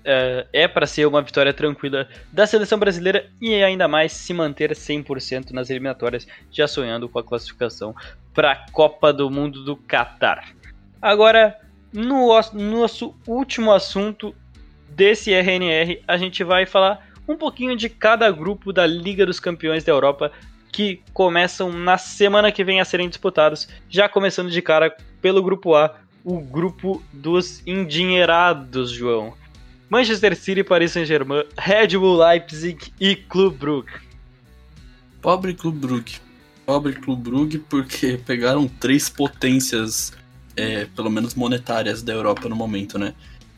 É, 0.05 0.47
é 0.53 0.69
para 0.69 0.87
ser 0.87 1.07
uma 1.07 1.23
vitória 1.23 1.53
tranquila 1.53 2.09
da 2.33 2.47
seleção 2.47 2.79
brasileira 2.79 3.27
e 3.41 3.63
ainda 3.63 3.89
mais 3.89 4.13
se 4.13 4.35
manter 4.35 4.73
100% 4.73 5.51
nas 5.51 5.71
eliminatórias, 5.71 6.27
já 6.51 6.69
sonhando 6.69 7.09
com 7.09 7.19
a 7.19 7.25
classificação 7.25 7.95
para 8.33 8.53
a 8.53 8.71
Copa 8.71 9.13
do 9.13 9.31
Mundo 9.31 9.65
do 9.65 9.77
Catar. 9.77 10.53
Agora, 11.01 11.57
no 11.93 12.29
nosso 12.53 13.15
último 13.27 13.73
assunto 13.73 14.35
desse 14.89 15.33
RNR, 15.33 16.03
a 16.07 16.17
gente 16.17 16.43
vai 16.45 16.67
falar 16.67 17.07
um 17.29 17.37
pouquinho 17.37 17.77
de 17.77 17.89
cada 17.89 18.31
grupo 18.31 18.73
da 18.73 18.87
Liga 18.87 19.25
dos 19.25 19.41
Campeões 19.41 19.85
da 19.85 19.93
Europa 19.93 20.31
que 20.71 21.01
começam 21.13 21.73
na 21.73 21.97
semana 21.97 22.51
que 22.51 22.65
vem 22.65 22.81
a 22.81 22.85
serem 22.85 23.09
disputados, 23.09 23.69
já 23.89 24.09
começando 24.09 24.51
de 24.51 24.61
cara 24.61 24.95
pelo 25.23 25.41
grupo 25.41 25.75
A, 25.75 25.95
o 26.25 26.41
grupo 26.41 27.01
dos 27.13 27.65
endinheirados, 27.65 28.91
João. 28.91 29.35
Manchester 29.89 30.37
City, 30.37 30.65
Paris 30.65 30.93
Saint-Germain, 30.93 31.45
Red 31.57 31.97
Bull 31.99 32.17
Leipzig 32.17 32.93
e 32.99 33.15
Clube 33.15 33.57
Brugge. 33.57 33.93
Pobre 35.21 35.55
Clube 35.55 35.79
Brugge. 35.79 36.21
Pobre 36.67 36.95
Clube 36.95 37.31
Brugge 37.31 37.59
porque 37.59 38.19
pegaram 38.25 38.67
três 38.67 39.09
potências, 39.09 40.13
é, 40.57 40.87
pelo 40.87 41.11
menos 41.11 41.35
monetárias, 41.35 42.03
da 42.03 42.13
Europa 42.13 42.49
no 42.49 42.57
momento, 42.57 42.99
né? 42.99 43.15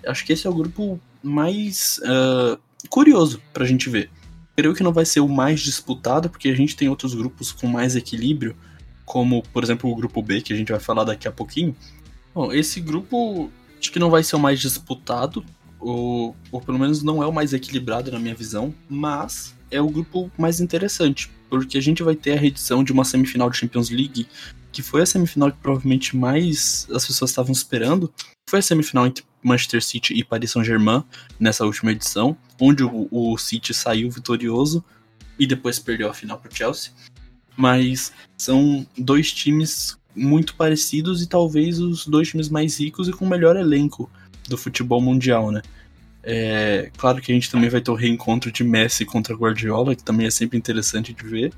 Acho 0.06 0.24
que 0.24 0.32
esse 0.32 0.46
é 0.46 0.50
o 0.50 0.54
grupo 0.54 1.00
mais 1.22 2.00
uh, 2.04 2.58
curioso 2.88 3.40
pra 3.52 3.64
gente 3.64 3.88
ver. 3.88 4.10
Creio 4.56 4.74
que 4.74 4.82
não 4.82 4.92
vai 4.92 5.04
ser 5.04 5.20
o 5.20 5.28
mais 5.28 5.60
disputado, 5.60 6.30
porque 6.30 6.48
a 6.48 6.54
gente 6.54 6.76
tem 6.76 6.88
outros 6.88 7.14
grupos 7.14 7.52
com 7.52 7.66
mais 7.66 7.94
equilíbrio, 7.94 8.56
como, 9.04 9.42
por 9.52 9.62
exemplo, 9.62 9.90
o 9.90 9.94
grupo 9.94 10.22
B, 10.22 10.40
que 10.40 10.52
a 10.52 10.56
gente 10.56 10.72
vai 10.72 10.80
falar 10.80 11.04
daqui 11.04 11.28
a 11.28 11.32
pouquinho. 11.32 11.76
Bom, 12.34 12.52
esse 12.52 12.80
grupo 12.80 13.50
acho 13.78 13.92
que 13.92 13.98
não 13.98 14.10
vai 14.10 14.22
ser 14.22 14.36
o 14.36 14.40
mais 14.40 14.58
disputado, 14.58 15.44
ou, 15.78 16.36
ou 16.50 16.60
pelo 16.60 16.78
menos 16.78 17.02
não 17.02 17.22
é 17.22 17.26
o 17.26 17.32
mais 17.32 17.52
equilibrado 17.52 18.10
na 18.10 18.18
minha 18.18 18.34
visão, 18.34 18.74
mas 18.88 19.54
é 19.70 19.80
o 19.80 19.88
grupo 19.88 20.30
mais 20.38 20.60
interessante, 20.60 21.30
porque 21.48 21.78
a 21.78 21.80
gente 21.80 22.02
vai 22.02 22.14
ter 22.14 22.32
a 22.32 22.40
reedição 22.40 22.82
de 22.82 22.92
uma 22.92 23.04
semifinal 23.04 23.50
de 23.50 23.58
Champions 23.58 23.90
League, 23.90 24.26
que 24.72 24.82
foi 24.82 25.02
a 25.02 25.06
semifinal 25.06 25.50
que 25.50 25.58
provavelmente 25.58 26.16
mais 26.16 26.86
as 26.92 27.06
pessoas 27.06 27.30
estavam 27.30 27.52
esperando. 27.52 28.12
Foi 28.48 28.58
a 28.58 28.62
semifinal 28.62 29.06
entre 29.06 29.24
Manchester 29.42 29.82
City 29.82 30.14
e 30.14 30.24
Paris 30.24 30.52
Saint-Germain 30.52 31.02
nessa 31.38 31.64
última 31.64 31.92
edição, 31.92 32.36
onde 32.60 32.84
o, 32.84 33.08
o 33.10 33.36
City 33.38 33.72
saiu 33.72 34.10
vitorioso 34.10 34.84
e 35.38 35.46
depois 35.46 35.78
perdeu 35.78 36.08
a 36.08 36.14
final 36.14 36.38
para 36.38 36.50
o 36.50 36.54
Chelsea. 36.54 36.92
Mas 37.56 38.12
são 38.36 38.86
dois 38.98 39.32
times 39.32 39.96
muito 40.14 40.54
parecidos 40.54 41.22
e 41.22 41.26
talvez 41.26 41.78
os 41.78 42.06
dois 42.06 42.28
times 42.28 42.48
mais 42.48 42.78
ricos 42.78 43.08
e 43.08 43.12
com 43.12 43.24
o 43.24 43.28
melhor 43.28 43.56
elenco 43.56 44.10
do 44.48 44.56
futebol 44.56 45.00
mundial, 45.00 45.50
né? 45.50 45.62
É, 46.22 46.90
claro 46.96 47.22
que 47.22 47.30
a 47.30 47.34
gente 47.34 47.50
também 47.50 47.70
vai 47.70 47.80
ter 47.80 47.90
o 47.90 47.94
reencontro 47.94 48.50
de 48.50 48.64
Messi 48.64 49.04
contra 49.04 49.34
Guardiola, 49.34 49.94
que 49.94 50.02
também 50.02 50.26
é 50.26 50.30
sempre 50.30 50.58
interessante 50.58 51.12
de 51.12 51.24
ver. 51.24 51.52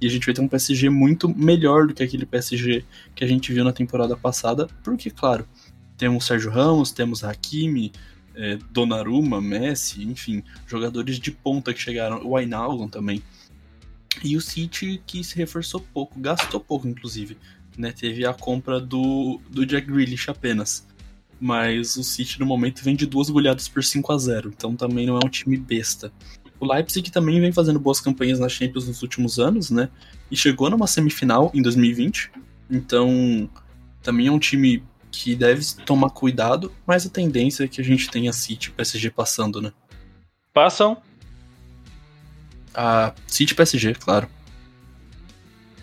E 0.00 0.06
a 0.06 0.10
gente 0.10 0.26
vai 0.26 0.34
ter 0.34 0.40
um 0.40 0.48
PSG 0.48 0.88
muito 0.88 1.28
melhor 1.28 1.86
do 1.86 1.94
que 1.94 2.02
aquele 2.02 2.24
PSG 2.24 2.84
que 3.14 3.24
a 3.24 3.26
gente 3.26 3.52
viu 3.52 3.64
na 3.64 3.72
temporada 3.72 4.16
passada, 4.16 4.68
porque, 4.84 5.10
claro, 5.10 5.46
temos 5.96 6.24
Sérgio 6.24 6.50
Ramos, 6.50 6.92
temos 6.92 7.24
Hakimi, 7.24 7.92
é, 8.34 8.58
Donnarumma, 8.70 9.40
Messi, 9.40 10.04
enfim, 10.04 10.42
jogadores 10.66 11.18
de 11.18 11.30
ponta 11.30 11.74
que 11.74 11.80
chegaram, 11.80 12.24
o 12.24 12.34
Wijnaldum 12.34 12.88
também. 12.88 13.22
E 14.22 14.36
o 14.36 14.40
City 14.40 15.02
que 15.06 15.24
se 15.24 15.36
reforçou 15.36 15.80
pouco, 15.80 16.20
gastou 16.20 16.60
pouco, 16.60 16.86
inclusive. 16.86 17.36
Né? 17.76 17.92
Teve 17.92 18.26
a 18.26 18.34
compra 18.34 18.80
do, 18.80 19.40
do 19.50 19.64
Jack 19.64 19.86
Grealish 19.86 20.30
apenas 20.30 20.86
mas 21.42 21.96
o 21.96 22.04
City 22.04 22.38
no 22.38 22.46
momento 22.46 22.84
vem 22.84 22.94
de 22.94 23.04
duas 23.04 23.28
goleadas 23.28 23.66
por 23.66 23.82
5 23.82 24.12
a 24.12 24.16
0 24.16 24.50
então 24.50 24.76
também 24.76 25.04
não 25.04 25.16
é 25.16 25.26
um 25.26 25.28
time 25.28 25.56
besta. 25.56 26.12
O 26.60 26.72
Leipzig 26.72 27.10
também 27.10 27.40
vem 27.40 27.50
fazendo 27.50 27.80
boas 27.80 28.00
campanhas 28.00 28.38
na 28.38 28.48
Champions 28.48 28.86
nos 28.86 29.02
últimos 29.02 29.40
anos, 29.40 29.68
né? 29.68 29.90
E 30.30 30.36
chegou 30.36 30.70
numa 30.70 30.86
semifinal 30.86 31.50
em 31.52 31.60
2020, 31.60 32.30
então 32.70 33.50
também 34.00 34.28
é 34.28 34.30
um 34.30 34.38
time 34.38 34.84
que 35.10 35.34
deve 35.34 35.64
tomar 35.84 36.10
cuidado, 36.10 36.72
mas 36.86 37.04
a 37.04 37.10
tendência 37.10 37.64
é 37.64 37.68
que 37.68 37.80
a 37.80 37.84
gente 37.84 38.08
tenha 38.08 38.32
City 38.32 38.68
e 38.68 38.72
PSG 38.72 39.10
passando, 39.10 39.60
né? 39.60 39.72
Passam? 40.54 40.96
A 42.72 43.12
City 43.26 43.52
e 43.52 43.56
PSG, 43.56 43.94
claro. 43.94 44.28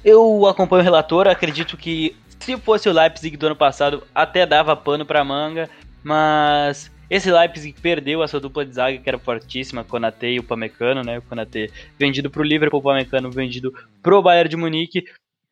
Eu 0.05 0.47
acompanho 0.47 0.81
o 0.81 0.83
relator, 0.85 1.27
acredito 1.27 1.75
que 1.75 2.15
se 2.39 2.57
fosse 2.57 2.89
o 2.89 2.93
Leipzig 2.93 3.35
do 3.37 3.47
ano 3.47 3.55
passado, 3.55 4.03
até 4.13 4.45
dava 4.45 4.75
pano 4.75 5.05
pra 5.05 5.23
manga, 5.23 5.69
mas 6.03 6.91
esse 7.09 7.31
Leipzig 7.31 7.79
perdeu 7.81 8.21
a 8.21 8.27
sua 8.27 8.39
dupla 8.39 8.65
de 8.65 8.73
zaga, 8.73 8.97
que 8.97 9.09
era 9.09 9.17
fortíssima, 9.17 9.83
Konate 9.83 10.27
e 10.27 10.39
o 10.39 10.43
Pamecano, 10.43 11.01
né? 11.03 11.17
O 11.17 11.21
Konate 11.23 11.71
vendido 11.97 12.29
pro 12.29 12.43
Liverpool, 12.43 12.79
o 12.79 12.83
Pamecano 12.83 13.31
vendido 13.31 13.73
pro 14.01 14.21
Bayern 14.21 14.49
de 14.49 14.55
Munique. 14.55 15.05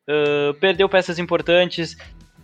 Uh, 0.08 0.54
perdeu 0.54 0.88
peças 0.88 1.18
importantes, 1.18 1.96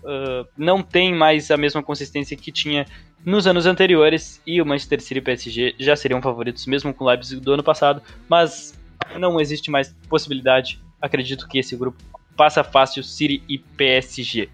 uh, 0.03 0.47
não 0.59 0.83
tem 0.83 1.15
mais 1.15 1.51
a 1.51 1.57
mesma 1.57 1.83
consistência 1.83 2.37
que 2.37 2.53
tinha 2.53 2.87
nos 3.25 3.47
anos 3.47 3.65
anteriores, 3.65 4.43
e 4.47 4.61
o 4.61 4.67
Manchester 4.67 5.01
City 5.01 5.15
e 5.15 5.21
o 5.21 5.23
PSG 5.23 5.75
já 5.79 5.97
seriam 5.97 6.21
favoritos, 6.21 6.67
mesmo 6.67 6.93
com 6.93 7.05
o 7.05 7.09
Leipzig 7.09 7.41
do 7.41 7.55
ano 7.55 7.63
passado, 7.63 8.03
mas 8.29 8.79
não 9.19 9.41
existe 9.41 9.71
mais 9.71 9.95
possibilidade. 10.09 10.79
Acredito 11.01 11.49
que 11.49 11.59
esse 11.59 11.75
grupo 11.75 11.97
passa 12.37 12.65
fácil 12.65 13.03
City 13.03 13.43
e 13.49 13.59
PSG. 13.59 14.49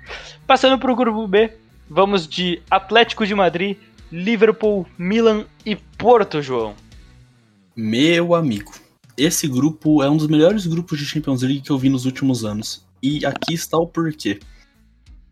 Passando 0.46 0.78
para 0.78 0.92
o 0.92 0.96
grupo 0.96 1.26
B, 1.26 1.52
vamos 1.88 2.26
de 2.26 2.62
Atlético 2.70 3.26
de 3.26 3.34
Madrid, 3.34 3.76
Liverpool, 4.10 4.86
Milan 4.98 5.44
e 5.64 5.76
Porto, 5.76 6.42
João. 6.42 6.74
Meu 7.76 8.34
amigo, 8.34 8.72
esse 9.16 9.46
grupo 9.46 10.02
é 10.02 10.10
um 10.10 10.16
dos 10.16 10.26
melhores 10.26 10.66
grupos 10.66 10.98
de 10.98 11.04
Champions 11.04 11.42
League 11.42 11.60
que 11.60 11.70
eu 11.70 11.78
vi 11.78 11.88
nos 11.88 12.04
últimos 12.04 12.44
anos. 12.44 12.84
E 13.02 13.24
aqui 13.24 13.54
está 13.54 13.78
o 13.78 13.86
porquê. 13.86 14.40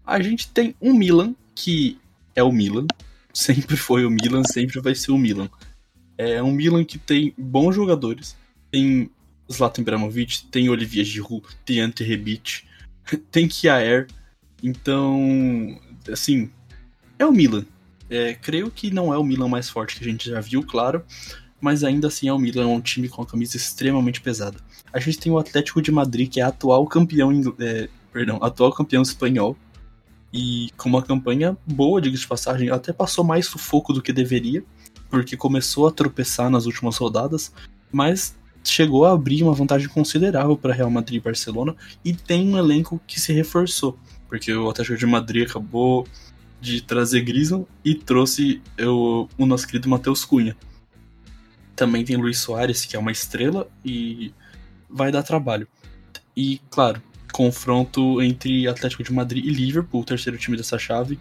A 0.06 0.20
gente 0.20 0.48
tem 0.48 0.74
um 0.80 0.94
Milan 0.94 1.34
que 1.54 1.98
é 2.34 2.42
o 2.42 2.52
Milan, 2.52 2.86
sempre 3.34 3.76
foi 3.76 4.04
o 4.04 4.10
Milan, 4.10 4.42
sempre 4.44 4.80
vai 4.80 4.94
ser 4.94 5.10
o 5.10 5.18
Milan. 5.18 5.50
É 6.16 6.42
um 6.42 6.52
Milan 6.52 6.84
que 6.84 6.98
tem 6.98 7.34
bons 7.36 7.74
jogadores, 7.74 8.36
tem 8.70 9.10
Zlatan 9.52 9.82
Ibrahimovic, 9.82 10.44
tem 10.46 10.68
Olivier 10.68 11.04
Giroud, 11.04 11.46
tem 11.64 11.80
Ante 11.80 12.04
Rebic, 12.04 12.64
tem 13.30 13.48
Kiaer. 13.48 14.06
Então, 14.62 15.78
assim, 16.10 16.50
é 17.18 17.26
o 17.26 17.32
Milan. 17.32 17.64
É, 18.10 18.34
creio 18.34 18.70
que 18.70 18.90
não 18.90 19.12
é 19.12 19.18
o 19.18 19.24
Milan 19.24 19.48
mais 19.48 19.68
forte 19.68 19.96
que 19.96 20.04
a 20.04 20.10
gente 20.10 20.30
já 20.30 20.40
viu, 20.40 20.62
claro, 20.62 21.04
mas 21.60 21.84
ainda 21.84 22.08
assim 22.08 22.28
é 22.28 22.32
o 22.32 22.38
Milan, 22.38 22.62
é 22.62 22.66
um 22.66 22.80
time 22.80 23.08
com 23.08 23.22
a 23.22 23.26
camisa 23.26 23.56
extremamente 23.56 24.20
pesada. 24.20 24.58
A 24.92 24.98
gente 24.98 25.18
tem 25.18 25.30
o 25.30 25.38
Atlético 25.38 25.82
de 25.82 25.92
Madrid, 25.92 26.30
que 26.30 26.40
é 26.40 26.44
atual 26.44 26.86
campeão, 26.86 27.30
é, 27.60 27.88
perdão, 28.12 28.38
atual 28.42 28.72
campeão 28.72 29.02
espanhol, 29.02 29.56
e 30.32 30.70
com 30.76 30.88
uma 30.88 31.02
campanha 31.02 31.56
boa, 31.66 32.00
diga 32.00 32.16
de 32.16 32.26
passagem, 32.26 32.70
até 32.70 32.92
passou 32.92 33.24
mais 33.24 33.46
sufoco 33.46 33.92
do 33.92 34.02
que 34.02 34.12
deveria, 34.12 34.62
porque 35.10 35.36
começou 35.36 35.86
a 35.86 35.92
tropeçar 35.92 36.50
nas 36.50 36.66
últimas 36.66 36.96
rodadas, 36.96 37.52
mas 37.90 38.36
chegou 38.64 39.04
a 39.04 39.12
abrir 39.12 39.42
uma 39.42 39.54
vantagem 39.54 39.88
considerável 39.88 40.56
para 40.56 40.74
Real 40.74 40.90
Madrid 40.90 41.16
e 41.16 41.24
Barcelona 41.24 41.74
e 42.04 42.12
tem 42.12 42.48
um 42.48 42.58
elenco 42.58 43.00
que 43.06 43.20
se 43.20 43.32
reforçou, 43.32 43.98
porque 44.28 44.52
o 44.52 44.68
Atlético 44.68 44.98
de 44.98 45.06
Madrid 45.06 45.48
acabou 45.48 46.06
de 46.60 46.82
trazer 46.82 47.22
Griezmann 47.22 47.66
e 47.84 47.94
trouxe 47.94 48.60
o, 48.80 49.28
o 49.38 49.46
nosso 49.46 49.66
querido 49.66 49.88
Matheus 49.88 50.24
Cunha. 50.24 50.56
Também 51.76 52.04
tem 52.04 52.16
Luiz 52.16 52.38
Soares, 52.38 52.84
que 52.84 52.96
é 52.96 52.98
uma 52.98 53.12
estrela 53.12 53.68
e 53.84 54.32
vai 54.90 55.12
dar 55.12 55.22
trabalho. 55.22 55.68
E, 56.36 56.60
claro, 56.70 57.00
confronto 57.32 58.20
entre 58.20 58.66
Atlético 58.66 59.04
de 59.04 59.12
Madrid 59.12 59.44
e 59.44 59.50
Liverpool, 59.50 60.00
o 60.00 60.04
terceiro 60.04 60.36
time 60.36 60.56
dessa 60.56 60.78
chave, 60.78 61.18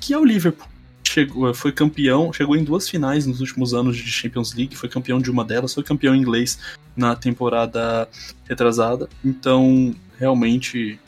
que 0.00 0.12
é 0.12 0.18
o 0.18 0.24
Liverpool 0.24 0.68
chegou, 1.16 1.54
foi 1.54 1.72
campeão, 1.72 2.32
chegou 2.32 2.56
em 2.56 2.64
duas 2.64 2.88
finais 2.88 3.26
nos 3.26 3.40
últimos 3.40 3.72
anos 3.72 3.96
de 3.96 4.10
Champions 4.10 4.52
League, 4.52 4.76
foi 4.76 4.88
campeão 4.88 5.18
de 5.18 5.30
uma 5.30 5.44
delas, 5.44 5.72
foi 5.72 5.82
campeão 5.82 6.14
inglês 6.14 6.58
na 6.94 7.16
temporada 7.16 8.06
retrasada. 8.44 9.08
Então, 9.24 9.94
realmente 10.18 11.00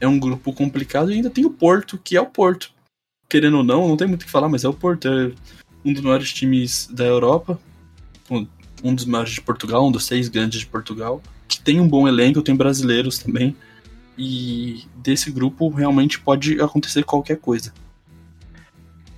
é 0.00 0.06
um 0.06 0.18
grupo 0.18 0.52
complicado 0.52 1.10
e 1.10 1.14
ainda 1.14 1.30
tem 1.30 1.44
o 1.44 1.50
Porto, 1.50 1.98
que 1.98 2.16
é 2.16 2.20
o 2.20 2.26
Porto. 2.26 2.70
Querendo 3.28 3.58
ou 3.58 3.64
não, 3.64 3.88
não 3.88 3.96
tem 3.96 4.06
muito 4.06 4.22
o 4.22 4.26
que 4.26 4.30
falar, 4.30 4.48
mas 4.48 4.62
é 4.62 4.68
o 4.68 4.74
Porto, 4.74 5.08
é 5.08 5.32
um 5.84 5.92
dos 5.92 6.02
maiores 6.02 6.32
times 6.32 6.88
da 6.92 7.04
Europa, 7.04 7.58
um 8.82 8.94
dos 8.94 9.06
maiores 9.06 9.32
de 9.32 9.40
Portugal, 9.40 9.86
um 9.86 9.90
dos 9.90 10.06
seis 10.06 10.28
grandes 10.28 10.60
de 10.60 10.66
Portugal, 10.66 11.20
que 11.48 11.60
tem 11.60 11.80
um 11.80 11.88
bom 11.88 12.06
elenco, 12.06 12.42
tem 12.42 12.54
brasileiros 12.54 13.18
também. 13.18 13.56
E 14.16 14.84
desse 14.94 15.28
grupo 15.32 15.68
realmente 15.68 16.20
pode 16.20 16.60
acontecer 16.60 17.02
qualquer 17.02 17.38
coisa. 17.38 17.72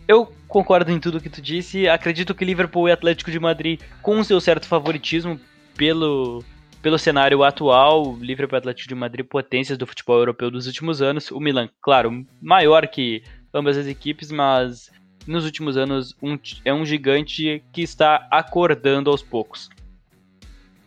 Eu 0.08 0.32
concordo 0.46 0.90
em 0.90 1.00
tudo 1.00 1.20
que 1.20 1.28
tu 1.28 1.42
disse. 1.42 1.88
Acredito 1.88 2.34
que 2.34 2.44
Liverpool 2.44 2.88
e 2.88 2.92
Atlético 2.92 3.30
de 3.30 3.40
Madrid, 3.40 3.80
com 4.02 4.22
seu 4.22 4.40
certo 4.40 4.66
favoritismo 4.66 5.40
pelo, 5.76 6.44
pelo 6.80 6.98
cenário 6.98 7.42
atual, 7.42 8.16
Liverpool 8.20 8.56
e 8.56 8.58
Atlético 8.58 8.88
de 8.88 8.94
Madrid, 8.94 9.26
potências 9.26 9.76
do 9.76 9.86
futebol 9.86 10.18
europeu 10.18 10.50
dos 10.50 10.66
últimos 10.66 11.02
anos. 11.02 11.30
O 11.30 11.40
Milan, 11.40 11.68
claro, 11.80 12.24
maior 12.40 12.86
que 12.86 13.22
ambas 13.52 13.76
as 13.76 13.86
equipes, 13.86 14.30
mas 14.30 14.90
nos 15.26 15.44
últimos 15.44 15.76
anos 15.76 16.14
um, 16.22 16.38
é 16.64 16.72
um 16.72 16.86
gigante 16.86 17.62
que 17.72 17.82
está 17.82 18.28
acordando 18.30 19.10
aos 19.10 19.22
poucos. 19.22 19.68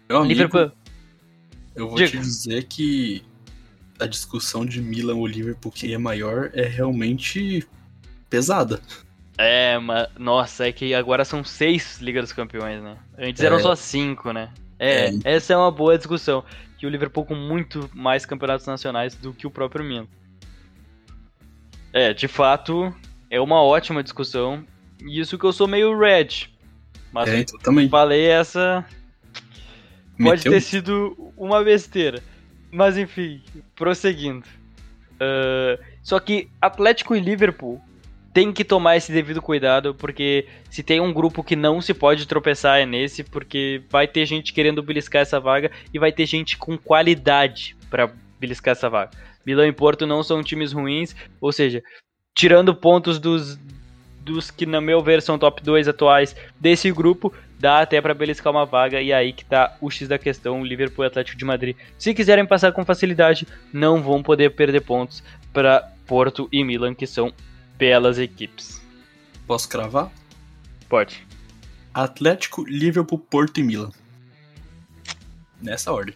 Meu 0.08 0.20
amigo, 0.20 0.34
Liverpool... 0.34 0.72
eu 1.76 1.90
vou 1.90 1.98
Diga. 1.98 2.12
te 2.12 2.18
dizer 2.20 2.64
que 2.64 3.22
a 4.00 4.08
discussão 4.08 4.66
de 4.66 4.82
Milan 4.82 5.16
ou 5.16 5.28
Liverpool 5.28 5.72
quem 5.72 5.94
é 5.94 5.98
maior 5.98 6.50
é 6.54 6.66
realmente 6.66 7.68
pesada. 8.30 8.82
É, 9.40 9.80
mas. 9.80 10.10
Nossa, 10.20 10.68
é 10.68 10.72
que 10.74 10.94
agora 10.94 11.24
são 11.24 11.46
seis 11.46 12.00
Liga 12.02 12.22
dos 12.22 12.34
Campeões, 12.34 12.84
né? 12.84 12.98
Antes 13.18 13.42
é. 13.42 13.46
eram 13.46 13.58
só 13.58 13.74
cinco, 13.74 14.34
né? 14.34 14.50
É, 14.78 15.08
é, 15.08 15.20
essa 15.24 15.54
é 15.54 15.58
uma 15.58 15.72
boa 15.72 15.98
discussão. 15.98 16.44
Que 16.78 16.86
o 16.86 16.90
Liverpool 16.90 17.26
com 17.26 17.36
muito 17.36 17.90
mais 17.94 18.26
campeonatos 18.26 18.68
nacionais 18.68 19.16
do 19.16 19.34
que 19.34 19.48
o 19.48 19.50
próprio 19.50 19.86
Milan. 19.86 20.08
É, 21.94 22.14
de 22.14 22.28
fato, 22.28 22.94
é 23.30 23.40
uma 23.40 23.64
ótima 23.64 24.04
discussão. 24.04 24.66
E 25.02 25.22
isso 25.22 25.38
que 25.38 25.46
eu 25.46 25.54
sou 25.54 25.70
meio 25.70 25.98
red. 25.98 26.50
Mas 27.10 27.30
é, 27.30 27.40
então, 27.40 27.58
também. 27.60 27.88
falei 27.88 28.26
essa. 28.26 28.86
Pode 30.18 30.40
Meteu... 30.44 30.52
ter 30.52 30.62
sido 30.62 31.32
uma 31.38 31.64
besteira. 31.64 32.22
Mas 32.70 32.98
enfim, 32.98 33.42
prosseguindo. 33.74 34.46
Uh, 35.14 35.82
só 36.04 36.20
que 36.20 36.50
Atlético 36.62 37.16
e 37.16 37.22
Liverpool 37.22 37.82
tem 38.34 38.54
que 38.54 38.64
tomar 38.64 38.98
esse 38.98 39.12
devido 39.12 39.42
cuidado, 39.42 39.94
porque 39.96 40.46
se 40.70 40.84
tem 40.84 41.00
um 41.00 41.12
grupo 41.12 41.44
que 41.44 41.56
não 41.56 41.82
se 41.82 41.94
pode 41.94 42.28
tropeçar 42.28 42.80
é 42.80 42.86
nesse, 42.86 43.24
porque 43.24 43.82
vai 43.90 44.08
ter 44.08 44.26
gente 44.26 44.54
querendo 44.54 44.84
beliscar 44.84 45.22
essa 45.22 45.40
vaga 45.40 45.72
e 45.94 46.00
vai 46.00 46.12
ter 46.12 46.26
gente 46.26 46.58
com 46.58 46.78
qualidade 46.78 47.76
para 47.90 48.12
beliscar 48.40 48.74
essa 48.74 48.90
vaga. 48.90 49.12
Milão 49.46 49.66
e 49.66 49.72
Porto 49.72 50.06
não 50.06 50.22
são 50.22 50.44
times 50.44 50.72
ruins, 50.72 51.16
ou 51.42 51.52
seja, 51.52 51.82
tirando 52.36 52.76
pontos 52.76 53.18
dos, 53.18 53.60
dos 54.22 54.52
que, 54.52 54.66
no 54.66 54.82
meu 54.82 55.02
ver, 55.02 55.22
são 55.22 55.40
top 55.40 55.64
2 55.64 55.88
atuais 55.88 56.36
desse 56.60 56.92
grupo, 56.92 57.34
dá 57.60 57.82
até 57.82 58.00
para 58.00 58.14
beliscar 58.14 58.54
uma 58.54 58.66
vaga. 58.66 59.02
E 59.02 59.12
aí 59.12 59.34
que 59.34 59.44
tá 59.44 59.76
o 59.82 59.90
X 59.90 60.08
da 60.08 60.20
questão: 60.20 60.64
Liverpool 60.64 61.04
e 61.04 61.08
Atlético 61.08 61.38
de 61.38 61.46
Madrid. 61.46 61.76
Se 61.98 62.14
quiserem 62.14 62.46
passar 62.46 62.72
com 62.72 62.86
facilidade, 62.86 63.48
não 63.74 64.02
vão 64.04 64.22
poder 64.22 64.52
perder 64.52 64.82
pontos 64.82 65.24
para 65.52 65.82
Porto 66.06 66.48
e 66.52 66.64
Milan, 66.64 66.94
que 66.94 67.08
são 67.08 67.34
belas 67.80 68.20
equipes. 68.20 68.82
Posso 69.48 69.70
cravar? 69.70 70.12
Pode. 70.90 71.26
Atlético, 71.94 72.64
Liverpool, 72.66 73.18
Porto 73.18 73.60
e 73.60 73.64
Milan. 73.64 73.92
Nessa 75.62 75.92
ordem. 75.92 76.14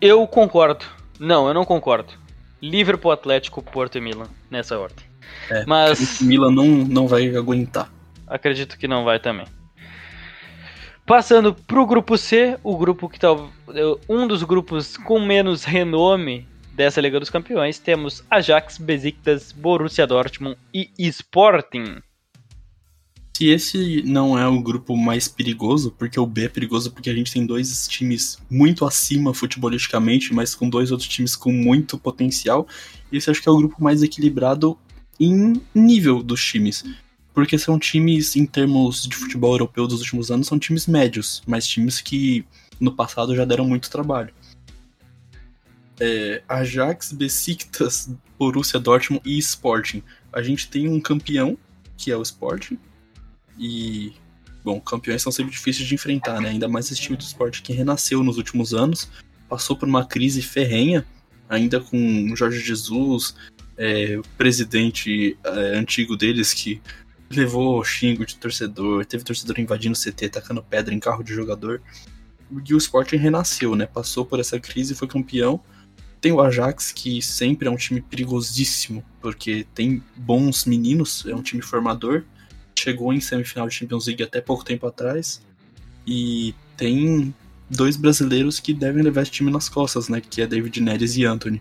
Eu 0.00 0.26
concordo. 0.26 0.86
Não, 1.18 1.48
eu 1.48 1.52
não 1.52 1.64
concordo. 1.64 2.14
Liverpool, 2.62 3.10
Atlético, 3.10 3.60
Porto 3.60 3.98
e 3.98 4.00
Milan, 4.00 4.28
nessa 4.50 4.78
ordem. 4.78 5.04
É, 5.50 5.64
Mas. 5.66 6.20
Milan 6.20 6.52
não, 6.52 6.66
não 6.66 7.08
vai 7.08 7.34
aguentar. 7.34 7.92
Acredito 8.26 8.78
que 8.78 8.88
não 8.88 9.04
vai 9.04 9.18
também. 9.18 9.46
Passando 11.04 11.54
pro 11.54 11.86
grupo 11.86 12.16
C, 12.16 12.58
o 12.62 12.76
grupo 12.76 13.08
que 13.08 13.18
tá. 13.18 13.28
Um 14.08 14.26
dos 14.26 14.42
grupos 14.42 14.96
com 14.96 15.18
menos 15.18 15.64
renome 15.64 16.46
dessa 16.74 17.00
Liga 17.00 17.20
dos 17.20 17.30
Campeões, 17.30 17.78
temos 17.78 18.24
Ajax, 18.30 18.78
Besiktas, 18.78 19.52
Borussia 19.52 20.06
Dortmund 20.06 20.56
e 20.72 20.90
Sporting 20.98 22.02
se 23.40 23.48
esse 23.48 24.02
não 24.02 24.38
é 24.38 24.46
o 24.46 24.60
grupo 24.60 24.94
mais 24.94 25.26
perigoso, 25.26 25.94
porque 25.98 26.20
o 26.20 26.26
B 26.26 26.44
é 26.44 26.48
perigoso 26.50 26.90
porque 26.90 27.08
a 27.08 27.14
gente 27.14 27.32
tem 27.32 27.46
dois 27.46 27.88
times 27.88 28.38
muito 28.50 28.84
acima 28.84 29.32
futebolisticamente, 29.32 30.34
mas 30.34 30.54
com 30.54 30.68
dois 30.68 30.92
outros 30.92 31.08
times 31.08 31.34
com 31.34 31.50
muito 31.50 31.96
potencial, 31.96 32.68
esse 33.10 33.30
acho 33.30 33.40
que 33.40 33.48
é 33.48 33.52
o 33.52 33.56
grupo 33.56 33.82
mais 33.82 34.02
equilibrado 34.02 34.76
em 35.18 35.54
nível 35.74 36.22
dos 36.22 36.44
times. 36.44 36.84
Porque 37.32 37.56
são 37.56 37.78
times, 37.78 38.36
em 38.36 38.44
termos 38.44 39.04
de 39.04 39.16
futebol 39.16 39.54
europeu 39.54 39.86
dos 39.86 40.00
últimos 40.00 40.30
anos, 40.30 40.46
são 40.46 40.58
times 40.58 40.86
médios, 40.86 41.42
mas 41.46 41.66
times 41.66 42.02
que 42.02 42.44
no 42.78 42.92
passado 42.92 43.34
já 43.34 43.46
deram 43.46 43.66
muito 43.66 43.88
trabalho. 43.88 44.34
É, 46.00 46.42
Ajax, 46.48 47.12
Besiktas, 47.12 48.10
Borussia 48.38 48.80
Dortmund 48.80 49.22
e 49.24 49.38
Sporting. 49.38 50.02
A 50.32 50.42
gente 50.42 50.68
tem 50.68 50.88
um 50.88 51.00
campeão, 51.00 51.58
que 51.96 52.10
é 52.10 52.16
o 52.16 52.22
Sporting, 52.22 52.78
e, 53.58 54.14
bom, 54.64 54.80
campeões 54.80 55.20
são 55.20 55.30
sempre 55.30 55.52
difíceis 55.52 55.86
de 55.86 55.94
enfrentar, 55.94 56.40
né? 56.40 56.48
Ainda 56.48 56.66
mais 56.66 56.90
esse 56.90 57.00
time 57.00 57.16
do 57.16 57.22
esporte 57.22 57.60
que 57.60 57.74
renasceu 57.74 58.24
nos 58.24 58.38
últimos 58.38 58.72
anos, 58.72 59.10
passou 59.48 59.76
por 59.76 59.86
uma 59.86 60.06
crise 60.06 60.40
ferrenha, 60.40 61.06
ainda 61.48 61.80
com 61.80 62.34
Jorge 62.34 62.60
Jesus, 62.60 63.34
é, 63.76 64.16
o 64.18 64.22
presidente 64.38 65.36
é, 65.44 65.76
antigo 65.76 66.16
deles 66.16 66.54
que 66.54 66.80
levou 67.30 67.82
xingo 67.84 68.26
de 68.26 68.36
torcedor, 68.36 69.06
teve 69.06 69.24
torcedor 69.24 69.60
invadindo 69.60 69.96
o 69.96 70.00
CT, 70.00 70.28
tacando 70.28 70.62
pedra 70.62 70.94
em 70.94 71.00
carro 71.00 71.22
de 71.22 71.32
jogador. 71.32 71.80
E 72.66 72.74
o 72.74 72.78
Sporting 72.78 73.16
renasceu, 73.16 73.76
né? 73.76 73.86
Passou 73.86 74.26
por 74.26 74.40
essa 74.40 74.58
crise 74.58 74.92
e 74.92 74.96
foi 74.96 75.06
campeão. 75.06 75.60
Tem 76.20 76.32
o 76.32 76.40
Ajax, 76.40 76.92
que 76.92 77.22
sempre 77.22 77.66
é 77.66 77.70
um 77.70 77.76
time 77.76 78.00
perigosíssimo, 78.00 79.02
porque 79.20 79.66
tem 79.74 80.02
bons 80.16 80.64
meninos, 80.66 81.24
é 81.26 81.34
um 81.34 81.42
time 81.42 81.62
formador 81.62 82.24
chegou 82.80 83.12
em 83.12 83.20
semifinal 83.20 83.68
de 83.68 83.74
Champions 83.74 84.06
League 84.06 84.22
até 84.22 84.40
pouco 84.40 84.64
tempo 84.64 84.86
atrás. 84.86 85.42
E 86.06 86.54
tem 86.76 87.34
dois 87.68 87.96
brasileiros 87.96 88.58
que 88.58 88.72
devem 88.72 89.02
levar 89.02 89.22
esse 89.22 89.30
time 89.30 89.50
nas 89.50 89.68
costas, 89.68 90.08
né? 90.08 90.20
Que 90.20 90.42
é 90.42 90.46
David 90.46 90.80
Neres 90.80 91.16
e 91.16 91.24
Anthony. 91.24 91.60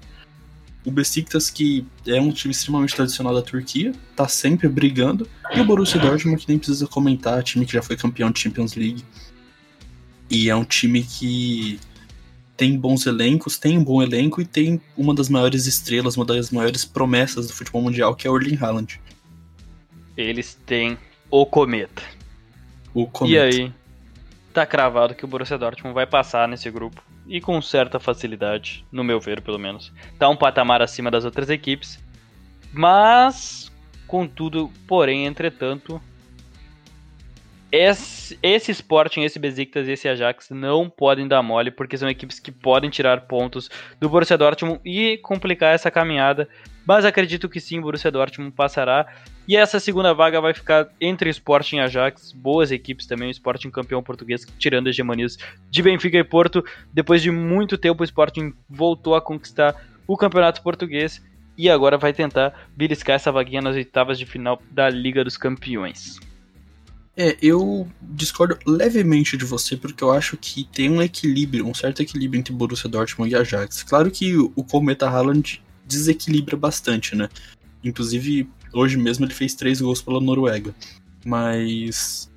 O 0.86 0.92
Besiktas, 0.92 1.50
que 1.50 1.86
é 2.08 2.20
um 2.22 2.32
time 2.32 2.54
extremamente 2.54 2.96
tradicional 2.96 3.34
da 3.34 3.42
Turquia, 3.42 3.94
tá 4.16 4.28
sempre 4.28 4.68
brigando. 4.68 5.28
E 5.54 5.60
o 5.60 5.66
Borussia 5.66 6.00
Dortmund, 6.00 6.42
que 6.42 6.48
nem 6.48 6.58
precisa 6.58 6.88
comentar, 6.88 7.44
time 7.44 7.66
que 7.66 7.74
já 7.74 7.82
foi 7.82 7.98
campeão 7.98 8.32
de 8.32 8.40
Champions 8.40 8.76
League. 8.76 9.04
E 10.30 10.50
é 10.50 10.56
um 10.56 10.64
time 10.64 11.04
que 11.04 11.80
tem 12.60 12.78
bons 12.78 13.06
elencos, 13.06 13.58
tem 13.58 13.78
um 13.78 13.84
bom 13.86 14.04
elenco 14.04 14.42
e 14.42 14.46
tem 14.46 14.82
uma 14.98 15.16
das 15.16 15.30
maiores 15.30 15.66
estrelas, 15.66 16.18
uma 16.18 16.26
das 16.26 16.52
maiores 16.52 16.84
promessas 16.84 17.48
do 17.48 17.54
futebol 17.54 17.82
mundial, 17.82 18.14
que 18.14 18.28
é 18.28 18.30
o 18.30 18.36
Erling 18.36 18.58
Haaland. 18.62 19.00
Eles 20.18 20.60
têm 20.66 20.98
o 21.32 21.46
Cometa. 21.46 22.04
O 22.94 23.08
Cometa. 23.08 23.34
E 23.34 23.40
aí, 23.40 23.74
tá 24.54 24.66
cravado 24.66 25.16
que 25.16 25.24
o 25.24 25.28
Borussia 25.28 25.58
Dortmund 25.58 25.94
vai 25.94 26.06
passar 26.06 26.50
nesse 26.50 26.70
grupo. 26.70 27.02
E 27.26 27.40
com 27.40 27.62
certa 27.62 27.98
facilidade, 27.98 28.86
no 28.92 29.06
meu 29.06 29.22
ver, 29.22 29.42
pelo 29.42 29.58
menos. 29.58 29.94
Tá 30.18 30.28
um 30.28 30.36
patamar 30.36 30.82
acima 30.82 31.10
das 31.10 31.24
outras 31.24 31.50
equipes. 31.50 31.98
Mas, 32.74 33.72
contudo, 34.06 34.70
porém, 34.86 35.26
entretanto, 35.26 36.02
esse, 37.72 38.38
esse 38.42 38.72
Sporting, 38.72 39.22
esse 39.22 39.38
Besiktas 39.38 39.88
e 39.88 39.92
esse 39.92 40.08
Ajax 40.08 40.50
não 40.50 40.90
podem 40.90 41.28
dar 41.28 41.44
mole, 41.44 41.70
porque 41.70 41.98
são 41.98 42.10
equipes 42.10 42.40
que 42.40 42.52
podem 42.52 42.90
tirar 42.90 43.22
pontos 43.22 43.70
do 44.00 44.10
Borussia 44.10 44.38
Dortmund 44.38 44.80
e 44.84 45.18
complicar 45.18 45.74
essa 45.74 45.92
caminhada. 45.92 46.48
Mas 46.86 47.06
acredito 47.06 47.48
que 47.48 47.60
sim, 47.60 47.78
o 47.78 47.84
Borussia 47.84 48.12
Dortmund 48.12 48.52
passará. 48.52 49.06
E 49.48 49.56
essa 49.56 49.80
segunda 49.80 50.14
vaga 50.14 50.42
vai 50.42 50.54
ficar 50.54 50.90
entre 51.00 51.30
Sporting 51.30 51.78
e 51.78 51.80
Ajax, 51.82 52.32
boas 52.32 52.72
equipes 52.72 53.06
também, 53.06 53.28
o 53.28 53.32
Sporting 53.32 53.70
campeão 53.70 54.02
português, 54.02 54.46
tirando 54.58 54.88
as 54.88 54.96
hegemonias 54.96 55.38
de 55.70 55.84
Benfica 55.84 56.18
e 56.18 56.24
Porto. 56.24 56.64
Depois 56.92 57.22
de 57.22 57.30
muito 57.30 57.78
tempo, 57.78 58.02
o 58.02 58.06
Sporting 58.06 58.54
voltou 58.68 59.16
a 59.16 59.22
conquistar 59.22 59.76
o 60.08 60.18
campeonato 60.18 60.64
português 60.64 61.24
e 61.56 61.70
agora 61.70 61.98
vai 61.98 62.14
tentar 62.14 62.68
beliscar 62.76 63.16
essa 63.16 63.32
vaguinha 63.32 63.62
nas 63.62 63.76
oitavas 63.76 64.18
de 64.18 64.26
final 64.26 64.62
da 64.72 64.90
Liga 64.90 65.24
dos 65.24 65.38
Campeões. 65.38 66.29
É, 67.22 67.36
eu 67.42 67.86
discordo 68.02 68.58
levemente 68.66 69.36
de 69.36 69.44
você, 69.44 69.76
porque 69.76 70.02
eu 70.02 70.10
acho 70.10 70.38
que 70.38 70.64
tem 70.64 70.90
um 70.90 71.02
equilíbrio, 71.02 71.68
um 71.68 71.74
certo 71.74 72.02
equilíbrio 72.02 72.40
entre 72.40 72.54
Borussia 72.54 72.90
Dortmund 72.90 73.30
e 73.30 73.36
Ajax. 73.36 73.84
Claro 73.84 74.10
que 74.10 74.38
o 74.38 74.64
Cometa 74.64 75.06
Haaland 75.06 75.62
desequilibra 75.86 76.56
bastante, 76.56 77.18
né? 77.18 77.28
Inclusive, 77.84 78.48
hoje 78.74 78.96
mesmo 78.96 79.26
ele 79.26 79.34
fez 79.34 79.54
três 79.54 79.82
gols 79.82 80.02
pela 80.02 80.22
Noruega. 80.22 80.74
Mas. 81.26 82.32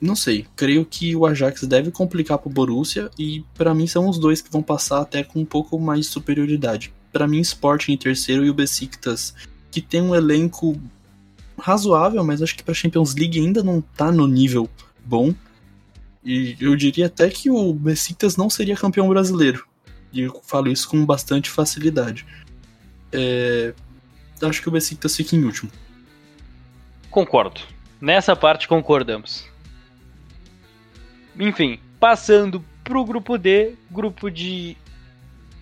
Não 0.00 0.14
sei, 0.14 0.46
creio 0.54 0.84
que 0.84 1.16
o 1.16 1.26
Ajax 1.26 1.64
deve 1.64 1.90
complicar 1.90 2.38
pro 2.38 2.48
Borussia 2.48 3.10
e 3.18 3.44
para 3.54 3.74
mim 3.74 3.88
são 3.88 4.08
os 4.08 4.16
dois 4.16 4.40
que 4.40 4.52
vão 4.52 4.62
passar 4.62 5.00
até 5.00 5.24
com 5.24 5.40
um 5.40 5.44
pouco 5.44 5.76
mais 5.76 6.06
de 6.06 6.12
superioridade. 6.12 6.92
Para 7.12 7.26
mim, 7.26 7.40
Sporting 7.40 7.94
em 7.94 7.98
terceiro 7.98 8.46
e 8.46 8.50
o 8.50 8.54
Besiktas, 8.54 9.34
que 9.72 9.80
tem 9.80 10.00
um 10.00 10.14
elenco 10.14 10.80
razoável, 11.58 12.22
mas 12.24 12.42
acho 12.42 12.56
que 12.56 12.62
para 12.62 12.74
Champions 12.74 13.14
League 13.14 13.38
ainda 13.38 13.62
não 13.62 13.80
tá 13.80 14.10
no 14.12 14.26
nível 14.26 14.68
bom. 15.04 15.34
E 16.24 16.56
eu 16.60 16.74
diria 16.74 17.06
até 17.06 17.28
que 17.28 17.50
o 17.50 17.72
Besiktas 17.72 18.36
não 18.36 18.50
seria 18.50 18.76
campeão 18.76 19.08
brasileiro. 19.08 19.66
E 20.12 20.22
eu 20.22 20.40
falo 20.44 20.68
isso 20.68 20.88
com 20.88 21.04
bastante 21.04 21.48
facilidade. 21.50 22.26
É... 23.12 23.72
Acho 24.42 24.60
que 24.60 24.68
o 24.68 24.72
Besiktas 24.72 25.16
fica 25.16 25.36
em 25.36 25.44
último. 25.44 25.70
Concordo. 27.10 27.60
Nessa 28.00 28.36
parte 28.36 28.68
concordamos. 28.68 29.48
Enfim, 31.38 31.78
passando 31.98 32.62
pro 32.82 33.04
grupo 33.04 33.38
D, 33.38 33.74
grupo 33.90 34.30
de 34.30 34.76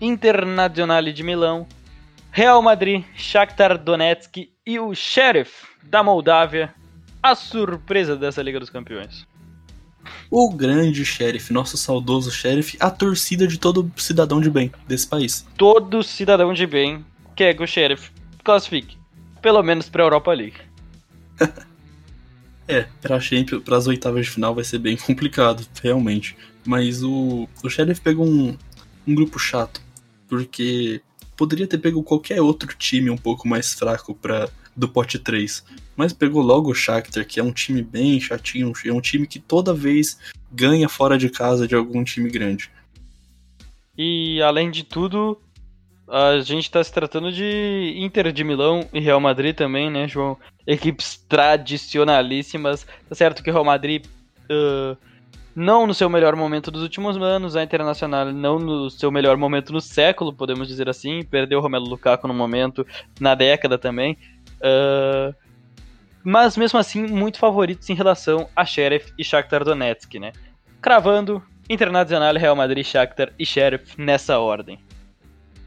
Internazionale 0.01 1.13
de 1.13 1.23
Milão, 1.23 1.67
Real 2.31 2.61
Madrid, 2.61 3.03
Shakhtar 3.15 3.77
Donetsk 3.77 4.49
e 4.65 4.79
o 4.79 4.93
Sheriff 4.93 5.74
da 5.89 6.03
Moldávia, 6.03 6.73
a 7.21 7.35
surpresa 7.35 8.15
dessa 8.15 8.41
Liga 8.41 8.59
dos 8.59 8.69
Campeões. 8.69 9.25
O 10.29 10.53
grande 10.53 11.03
Sheriff, 11.05 11.51
nosso 11.51 11.77
saudoso 11.77 12.31
Sheriff, 12.31 12.77
a 12.79 12.91
torcida 12.91 13.47
de 13.47 13.57
todo 13.57 13.91
cidadão 13.97 14.39
de 14.39 14.49
bem 14.49 14.71
desse 14.87 15.07
país. 15.07 15.45
Todo 15.57 16.03
cidadão 16.03 16.53
de 16.53 16.67
bem 16.67 17.03
quer 17.35 17.55
que 17.55 17.63
o 17.63 17.67
Sheriff 17.67 18.11
classifique, 18.43 18.97
pelo 19.41 19.61
menos 19.63 19.89
para 19.89 20.03
a 20.03 20.05
Europa 20.05 20.33
League. 20.33 20.57
é, 22.67 22.87
para 23.01 23.19
Champions, 23.19 23.63
para 23.63 23.77
as 23.77 23.87
oitavas 23.87 24.25
de 24.25 24.31
final 24.31 24.53
vai 24.53 24.63
ser 24.63 24.79
bem 24.79 24.97
complicado, 24.97 25.65
realmente. 25.81 26.37
Mas 26.65 27.03
o, 27.03 27.47
o 27.63 27.69
Sheriff 27.69 28.01
pegou 28.01 28.25
um, 28.25 28.57
um 29.07 29.15
grupo 29.15 29.39
chato, 29.39 29.81
porque 30.27 31.01
poderia 31.35 31.67
ter 31.67 31.77
pego 31.77 32.03
qualquer 32.03 32.41
outro 32.41 32.73
time 32.75 33.09
um 33.09 33.17
pouco 33.17 33.47
mais 33.47 33.73
fraco 33.73 34.15
para 34.15 34.49
do 34.75 34.87
pote 34.87 35.17
3. 35.17 35.63
Mas 35.95 36.13
pegou 36.13 36.41
logo 36.41 36.69
o 36.69 36.75
Shakhtar, 36.75 37.25
que 37.25 37.39
é 37.39 37.43
um 37.43 37.51
time 37.51 37.81
bem 37.81 38.19
chatinho, 38.19 38.73
é 38.85 38.91
um 38.91 39.01
time 39.01 39.25
que 39.25 39.39
toda 39.39 39.73
vez 39.73 40.19
ganha 40.51 40.89
fora 40.89 41.17
de 41.17 41.29
casa 41.29 41.67
de 41.67 41.75
algum 41.75 42.03
time 42.03 42.29
grande. 42.29 42.69
E 43.97 44.41
além 44.41 44.69
de 44.69 44.83
tudo, 44.83 45.39
a 46.07 46.39
gente 46.39 46.65
está 46.65 46.83
se 46.83 46.91
tratando 46.91 47.31
de 47.31 47.93
Inter 47.97 48.31
de 48.31 48.43
Milão 48.43 48.87
e 48.93 48.99
Real 48.99 49.19
Madrid 49.19 49.55
também, 49.55 49.89
né, 49.89 50.07
João? 50.07 50.37
Equipes 50.67 51.17
tradicionalíssimas. 51.29 52.85
Tá 53.07 53.15
certo 53.15 53.41
que 53.41 53.49
o 53.49 53.53
Real 53.53 53.65
Madrid 53.65 54.05
uh, 54.49 54.97
não 55.55 55.87
no 55.87 55.93
seu 55.93 56.09
melhor 56.09 56.35
momento 56.35 56.69
dos 56.69 56.83
últimos 56.83 57.15
anos, 57.17 57.55
a 57.55 57.63
Internacional 57.63 58.25
não 58.33 58.59
no 58.59 58.89
seu 58.89 59.09
melhor 59.09 59.37
momento 59.37 59.71
no 59.71 59.79
século, 59.79 60.33
podemos 60.33 60.67
dizer 60.67 60.89
assim, 60.89 61.23
perdeu 61.23 61.59
o 61.59 61.61
Romelu 61.61 61.85
Lukaku 61.85 62.27
no 62.27 62.33
momento, 62.33 62.85
na 63.19 63.33
década 63.33 63.77
também. 63.77 64.17
Uh, 64.61 65.35
mas 66.23 66.57
mesmo 66.57 66.79
assim, 66.79 67.05
muito 67.05 67.37
favoritos 67.37 67.89
em 67.89 67.93
relação 67.93 68.49
a 68.55 68.65
Sheriff 68.65 69.13
e 69.17 69.23
Shakhtar 69.23 69.63
Donetsk, 69.63 70.19
né? 70.19 70.33
Cravando 70.81 71.43
Internacional, 71.69 72.35
Real 72.35 72.55
Madrid, 72.55 72.85
Shakhtar 72.85 73.31
e 73.37 73.45
Sheriff 73.45 73.99
nessa 73.99 74.39
ordem. 74.39 74.79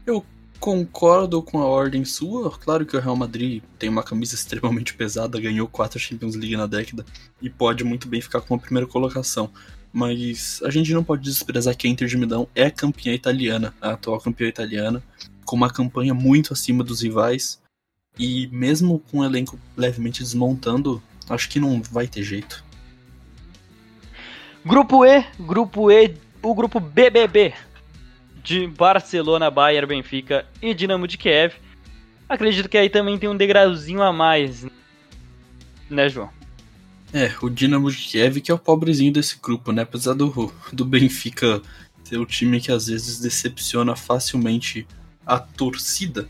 Eu 0.05 0.25
concordo 0.59 1.41
com 1.41 1.59
a 1.59 1.65
ordem 1.65 2.03
sua. 2.03 2.51
Claro 2.51 2.85
que 2.85 2.95
o 2.95 2.99
Real 2.99 3.15
Madrid 3.15 3.63
tem 3.77 3.89
uma 3.89 4.03
camisa 4.03 4.35
extremamente 4.35 4.93
pesada, 4.93 5.39
ganhou 5.39 5.67
quatro 5.67 5.99
Champions 5.99 6.35
League 6.35 6.57
na 6.57 6.67
década 6.67 7.05
e 7.41 7.49
pode 7.49 7.83
muito 7.83 8.07
bem 8.07 8.21
ficar 8.21 8.41
com 8.41 8.55
a 8.55 8.59
primeira 8.59 8.87
colocação. 8.87 9.49
Mas 9.91 10.61
a 10.63 10.69
gente 10.69 10.93
não 10.93 11.03
pode 11.03 11.23
desprezar 11.23 11.75
que 11.75 11.87
a 11.87 11.89
Inter 11.89 12.07
de 12.07 12.17
Milão 12.17 12.47
é 12.53 12.69
campeã 12.69 13.13
italiana, 13.13 13.73
a 13.81 13.91
atual 13.91 14.19
campeã 14.19 14.47
italiana, 14.47 15.01
com 15.45 15.55
uma 15.55 15.69
campanha 15.69 16.13
muito 16.13 16.53
acima 16.53 16.83
dos 16.83 17.01
rivais. 17.01 17.58
E 18.19 18.47
mesmo 18.51 18.99
com 18.99 19.19
o 19.19 19.25
elenco 19.25 19.57
levemente 19.77 20.21
desmontando, 20.21 21.01
acho 21.29 21.49
que 21.49 21.59
não 21.59 21.81
vai 21.81 22.05
ter 22.05 22.21
jeito. 22.21 22.63
Grupo 24.65 25.05
E, 25.05 25.25
grupo 25.39 25.89
E, 25.89 26.15
o 26.43 26.53
grupo 26.53 26.81
BBB 26.81 27.53
de 28.43 28.67
Barcelona, 28.67 29.49
Bayern, 29.49 29.87
Benfica 29.87 30.45
e 30.61 30.73
Dinamo 30.73 31.07
de 31.07 31.17
Kiev. 31.17 31.53
Acredito 32.27 32.67
que 32.67 32.77
aí 32.77 32.89
também 32.89 33.17
tem 33.17 33.29
um 33.29 33.37
degrauzinho 33.37 34.01
a 34.01 34.11
mais, 34.11 34.65
né, 35.89 36.09
João? 36.09 36.29
É, 37.13 37.31
o 37.41 37.49
Dinamo 37.49 37.89
de 37.89 37.97
Kiev 37.97 38.41
que 38.41 38.51
é 38.51 38.53
o 38.53 38.59
pobrezinho 38.59 39.13
desse 39.13 39.39
grupo, 39.41 39.71
né? 39.71 39.83
Apesar 39.83 40.13
do, 40.13 40.53
do 40.73 40.85
Benfica 40.85 41.61
ser 42.03 42.17
o 42.17 42.25
time 42.25 42.59
que 42.59 42.71
às 42.71 42.87
vezes 42.87 43.19
decepciona 43.19 43.95
facilmente 43.95 44.87
a 45.25 45.37
torcida, 45.39 46.27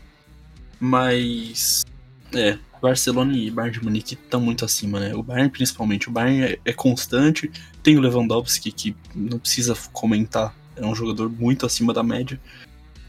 mas 0.80 1.84
é, 2.32 2.58
Barcelona 2.80 3.36
e 3.36 3.50
Bayern 3.50 3.78
de 3.78 3.84
Munique 3.84 4.14
estão 4.14 4.40
muito 4.40 4.64
acima, 4.64 4.98
né? 4.98 5.14
O 5.14 5.22
Bayern 5.22 5.50
principalmente, 5.50 6.08
o 6.08 6.12
Bayern 6.12 6.54
é, 6.54 6.58
é, 6.64 6.72
constante, 6.72 7.50
tem 7.82 7.96
o 7.96 8.00
Lewandowski 8.00 8.72
que 8.72 8.96
não 9.14 9.38
precisa 9.38 9.76
comentar, 9.92 10.54
é 10.76 10.84
um 10.84 10.94
jogador 10.94 11.30
muito 11.30 11.66
acima 11.66 11.92
da 11.92 12.02
média. 12.02 12.40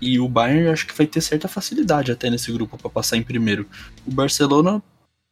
E 0.02 0.20
o 0.20 0.28
Bayern 0.28 0.70
acho 0.70 0.88
que 0.88 0.98
vai 0.98 1.08
ter 1.08 1.22
certa 1.22 1.48
facilidade 1.48 2.12
até 2.12 2.30
nesse 2.30 2.52
grupo 2.52 2.78
para 2.78 2.90
passar 2.90 3.18
em 3.18 3.24
primeiro. 3.24 3.68
O 4.06 4.12
Barcelona 4.12 4.82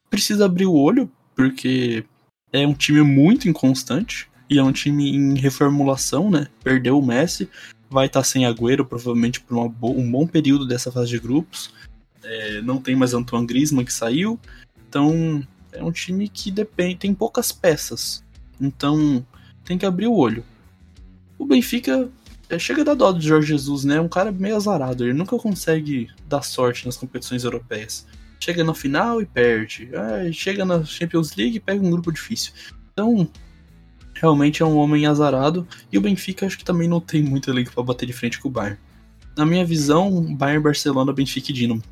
precisa 0.09 0.45
abrir 0.45 0.67
o 0.67 0.73
olho 0.73 1.11
porque 1.35 2.05
é 2.53 2.65
um 2.65 2.73
time 2.73 3.01
muito 3.01 3.49
inconstante 3.49 4.29
e 4.49 4.57
é 4.57 4.63
um 4.63 4.71
time 4.71 5.15
em 5.15 5.35
reformulação, 5.35 6.29
né? 6.29 6.47
Perdeu 6.63 6.97
o 6.97 7.05
Messi, 7.05 7.49
vai 7.89 8.05
estar 8.05 8.21
tá 8.21 8.23
sem 8.23 8.45
Agüero 8.45 8.85
provavelmente 8.85 9.39
por 9.41 9.57
um 9.57 10.11
bom 10.11 10.27
período 10.27 10.67
dessa 10.67 10.91
fase 10.91 11.09
de 11.09 11.19
grupos. 11.19 11.73
É, 12.23 12.61
não 12.61 12.81
tem 12.81 12.95
mais 12.95 13.13
Antoine 13.13 13.47
Griezmann 13.47 13.85
que 13.85 13.93
saiu. 13.93 14.39
Então 14.87 15.45
é 15.71 15.83
um 15.83 15.91
time 15.91 16.27
que 16.27 16.51
depende, 16.51 16.97
tem 16.97 17.13
poucas 17.13 17.51
peças. 17.51 18.23
Então 18.59 19.25
tem 19.63 19.77
que 19.77 19.85
abrir 19.85 20.07
o 20.07 20.15
olho. 20.15 20.43
O 21.37 21.45
Benfica 21.45 22.09
é, 22.49 22.57
chega 22.57 22.83
da 22.83 22.93
dó 22.93 23.11
do 23.11 23.21
Jorge 23.21 23.49
Jesus, 23.49 23.85
né? 23.85 23.95
É 23.95 24.01
um 24.01 24.09
cara 24.09 24.31
meio 24.31 24.55
azarado. 24.55 25.03
Ele 25.03 25.13
nunca 25.13 25.37
consegue 25.37 26.09
dar 26.27 26.41
sorte 26.41 26.85
nas 26.85 26.97
competições 26.97 27.43
europeias. 27.43 28.05
Chega 28.39 28.63
na 28.63 28.73
final 28.73 29.21
e 29.21 29.25
perde. 29.25 29.89
É, 29.93 30.31
chega 30.31 30.65
na 30.65 30.83
Champions 30.83 31.35
League 31.35 31.57
e 31.57 31.59
pega 31.59 31.85
um 31.85 31.91
grupo 31.91 32.11
difícil. 32.11 32.51
Então, 32.91 33.29
realmente 34.15 34.61
é 34.61 34.65
um 34.65 34.75
homem 34.75 35.05
azarado. 35.05 35.67
E 35.91 35.97
o 35.97 36.01
Benfica 36.01 36.45
acho 36.45 36.57
que 36.57 36.65
também 36.65 36.87
não 36.87 36.99
tem 36.99 37.21
muito 37.21 37.49
elenco 37.49 37.71
para 37.71 37.83
bater 37.83 38.05
de 38.05 38.13
frente 38.13 38.39
com 38.39 38.49
o 38.49 38.51
Bayern. 38.51 38.79
Na 39.37 39.45
minha 39.45 39.63
visão, 39.63 40.35
Bayern, 40.35 40.63
Barcelona, 40.63 41.13
Benfica 41.13 41.51
e 41.51 41.53
Dinamo 41.53 41.83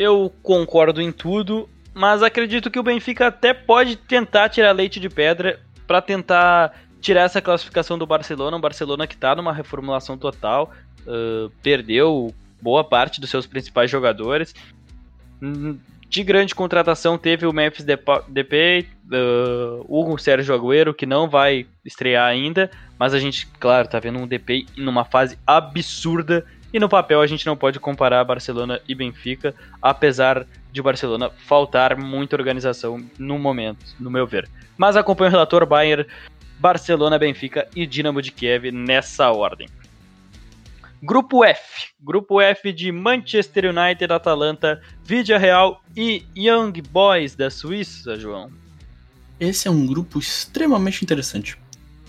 eu 0.00 0.32
concordo 0.42 1.02
em 1.02 1.12
tudo, 1.12 1.68
mas 1.92 2.22
acredito 2.22 2.70
que 2.70 2.78
o 2.78 2.82
Benfica 2.82 3.26
até 3.26 3.52
pode 3.52 3.96
tentar 3.96 4.48
tirar 4.48 4.72
leite 4.72 4.98
de 4.98 5.10
pedra 5.10 5.60
para 5.86 6.00
tentar 6.00 6.72
tirar 7.02 7.24
essa 7.24 7.42
classificação 7.42 7.98
do 7.98 8.06
Barcelona. 8.06 8.56
O 8.56 8.60
Barcelona 8.60 9.06
que 9.06 9.12
está 9.12 9.36
numa 9.36 9.52
reformulação 9.52 10.16
total, 10.16 10.72
uh, 11.06 11.50
perdeu 11.62 12.34
boa 12.62 12.82
parte 12.82 13.20
dos 13.20 13.28
seus 13.28 13.46
principais 13.46 13.90
jogadores. 13.90 14.54
De 16.08 16.24
grande 16.24 16.54
contratação 16.54 17.18
teve 17.18 17.44
o 17.44 17.52
Memphis 17.52 17.84
Depay, 17.84 18.88
uh, 19.12 19.84
o 19.86 20.16
Sérgio 20.16 20.54
Agüero, 20.54 20.94
que 20.94 21.04
não 21.04 21.28
vai 21.28 21.66
estrear 21.84 22.26
ainda, 22.26 22.70
mas 22.98 23.12
a 23.12 23.18
gente, 23.18 23.46
claro, 23.58 23.86
tá 23.86 24.00
vendo 24.00 24.18
um 24.18 24.26
Depay 24.26 24.64
numa 24.78 25.04
fase 25.04 25.38
absurda 25.46 26.46
e 26.72 26.78
no 26.78 26.88
papel 26.88 27.20
a 27.20 27.26
gente 27.26 27.46
não 27.46 27.56
pode 27.56 27.80
comparar 27.80 28.24
Barcelona 28.24 28.80
e 28.88 28.94
Benfica, 28.94 29.54
apesar 29.80 30.46
de 30.72 30.82
Barcelona 30.82 31.30
faltar 31.46 31.96
muita 31.96 32.36
organização 32.36 33.04
no 33.18 33.38
momento, 33.38 33.84
no 33.98 34.10
meu 34.10 34.26
ver. 34.26 34.48
Mas 34.76 34.96
acompanho 34.96 35.28
o 35.28 35.32
relator 35.32 35.66
Bayern, 35.66 36.06
Barcelona, 36.58 37.18
Benfica 37.18 37.68
e 37.74 37.86
Dinamo 37.86 38.22
de 38.22 38.30
Kiev 38.30 38.70
nessa 38.70 39.30
ordem. 39.30 39.68
Grupo 41.02 41.42
F. 41.42 41.88
Grupo 41.98 42.40
F 42.40 42.72
de 42.72 42.92
Manchester 42.92 43.64
United, 43.66 44.12
Atalanta, 44.12 44.82
Vidia 45.02 45.38
Real 45.38 45.82
e 45.96 46.24
Young 46.36 46.72
Boys 46.90 47.34
da 47.34 47.50
Suíça, 47.50 48.18
João. 48.18 48.50
Esse 49.40 49.66
é 49.66 49.70
um 49.70 49.86
grupo 49.86 50.18
extremamente 50.18 51.02
interessante, 51.02 51.56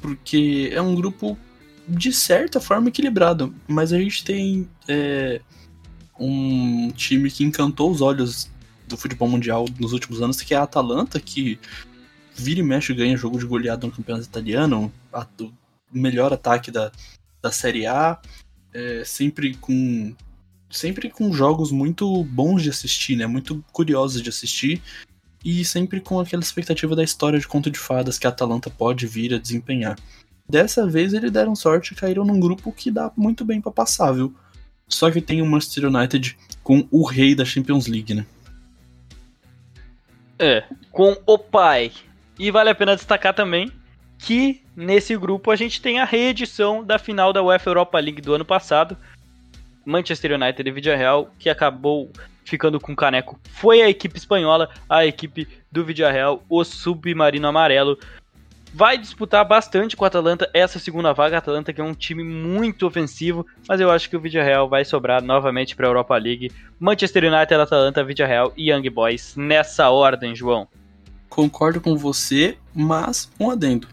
porque 0.01 0.69
é 0.73 0.81
um 0.81 0.93
grupo 0.93 1.37
de 1.91 2.13
certa 2.13 2.61
forma 2.61 2.87
equilibrado, 2.87 3.53
mas 3.67 3.91
a 3.91 3.99
gente 3.99 4.23
tem 4.23 4.69
é, 4.87 5.41
um 6.17 6.89
time 6.91 7.29
que 7.29 7.43
encantou 7.43 7.91
os 7.91 7.99
olhos 7.99 8.49
do 8.87 8.95
futebol 8.95 9.27
mundial 9.27 9.65
nos 9.77 9.91
últimos 9.91 10.21
anos, 10.21 10.41
que 10.41 10.53
é 10.53 10.57
a 10.57 10.63
Atalanta, 10.63 11.19
que 11.19 11.59
vira 12.33 12.61
e 12.61 12.63
mexe 12.63 12.93
ganha 12.93 13.17
jogo 13.17 13.37
de 13.37 13.45
goleada 13.45 13.85
no 13.85 13.91
campeonato 13.91 14.25
italiano, 14.25 14.91
a, 15.11 15.27
o 15.39 15.51
melhor 15.91 16.31
ataque 16.31 16.71
da, 16.71 16.91
da 17.41 17.51
Série 17.51 17.85
A, 17.85 18.19
é, 18.73 19.03
sempre 19.03 19.55
com 19.55 20.15
sempre 20.69 21.09
com 21.09 21.33
jogos 21.33 21.69
muito 21.69 22.23
bons 22.23 22.63
de 22.63 22.69
assistir, 22.69 23.17
né? 23.17 23.27
Muito 23.27 23.61
curiosos 23.73 24.21
de 24.21 24.29
assistir 24.29 24.81
e 25.43 25.65
sempre 25.65 25.99
com 25.99 26.17
aquela 26.17 26.41
expectativa 26.41 26.95
da 26.95 27.03
história 27.03 27.37
de 27.37 27.47
conto 27.47 27.69
de 27.69 27.77
fadas 27.77 28.17
que 28.17 28.25
a 28.25 28.29
Atalanta 28.29 28.69
pode 28.69 29.05
vir 29.05 29.33
a 29.33 29.37
desempenhar. 29.37 29.97
Dessa 30.51 30.85
vez 30.85 31.13
eles 31.13 31.31
deram 31.31 31.55
sorte 31.55 31.93
e 31.93 31.95
caíram 31.95 32.25
num 32.25 32.37
grupo 32.37 32.73
que 32.73 32.91
dá 32.91 33.09
muito 33.15 33.45
bem 33.45 33.61
para 33.61 33.71
passar, 33.71 34.11
viu? 34.11 34.35
Só 34.85 35.09
que 35.09 35.21
tem 35.21 35.41
o 35.41 35.45
Manchester 35.45 35.85
United 35.85 36.37
com 36.61 36.85
o 36.91 37.05
rei 37.05 37.33
da 37.33 37.45
Champions 37.45 37.87
League, 37.87 38.13
né? 38.13 38.25
É, 40.37 40.65
com 40.91 41.15
o 41.25 41.37
pai. 41.37 41.93
E 42.37 42.51
vale 42.51 42.69
a 42.69 42.75
pena 42.75 42.97
destacar 42.97 43.33
também 43.33 43.71
que 44.17 44.61
nesse 44.75 45.15
grupo 45.15 45.51
a 45.51 45.55
gente 45.55 45.81
tem 45.81 45.99
a 45.99 46.05
reedição 46.05 46.83
da 46.83 46.99
final 46.99 47.31
da 47.31 47.41
UEFA 47.41 47.69
Europa 47.69 47.97
League 47.97 48.21
do 48.21 48.33
ano 48.33 48.43
passado. 48.43 48.97
Manchester 49.85 50.33
United 50.33 50.69
e 50.69 50.95
Real, 50.97 51.33
que 51.39 51.49
acabou 51.49 52.11
ficando 52.43 52.77
com 52.77 52.91
o 52.91 52.95
caneco. 52.95 53.39
Foi 53.51 53.81
a 53.81 53.89
equipe 53.89 54.17
espanhola, 54.17 54.69
a 54.89 55.05
equipe 55.05 55.47
do 55.71 55.85
Real, 55.85 56.43
o 56.49 56.61
Submarino 56.65 57.47
Amarelo, 57.47 57.97
vai 58.73 58.97
disputar 58.97 59.45
bastante 59.45 59.95
com 59.95 60.03
a 60.03 60.07
Atalanta 60.07 60.49
essa 60.53 60.79
segunda 60.79 61.13
vaga. 61.13 61.35
A 61.35 61.39
Atalanta 61.39 61.73
que 61.73 61.81
é 61.81 61.83
um 61.83 61.93
time 61.93 62.23
muito 62.23 62.85
ofensivo, 62.85 63.45
mas 63.67 63.79
eu 63.79 63.91
acho 63.91 64.09
que 64.09 64.15
o 64.15 64.21
Real 64.21 64.69
vai 64.69 64.85
sobrar 64.85 65.21
novamente 65.21 65.75
para 65.75 65.87
a 65.87 65.89
Europa 65.89 66.17
League. 66.17 66.51
Manchester 66.79 67.25
United, 67.31 67.53
Atalanta, 67.55 68.03
Real 68.03 68.53
e 68.55 68.71
Young 68.71 68.89
Boys 68.89 69.35
nessa 69.35 69.89
ordem, 69.89 70.35
João. 70.35 70.67
Concordo 71.29 71.79
com 71.79 71.95
você, 71.95 72.57
mas 72.73 73.29
um 73.39 73.49
adendo. 73.49 73.87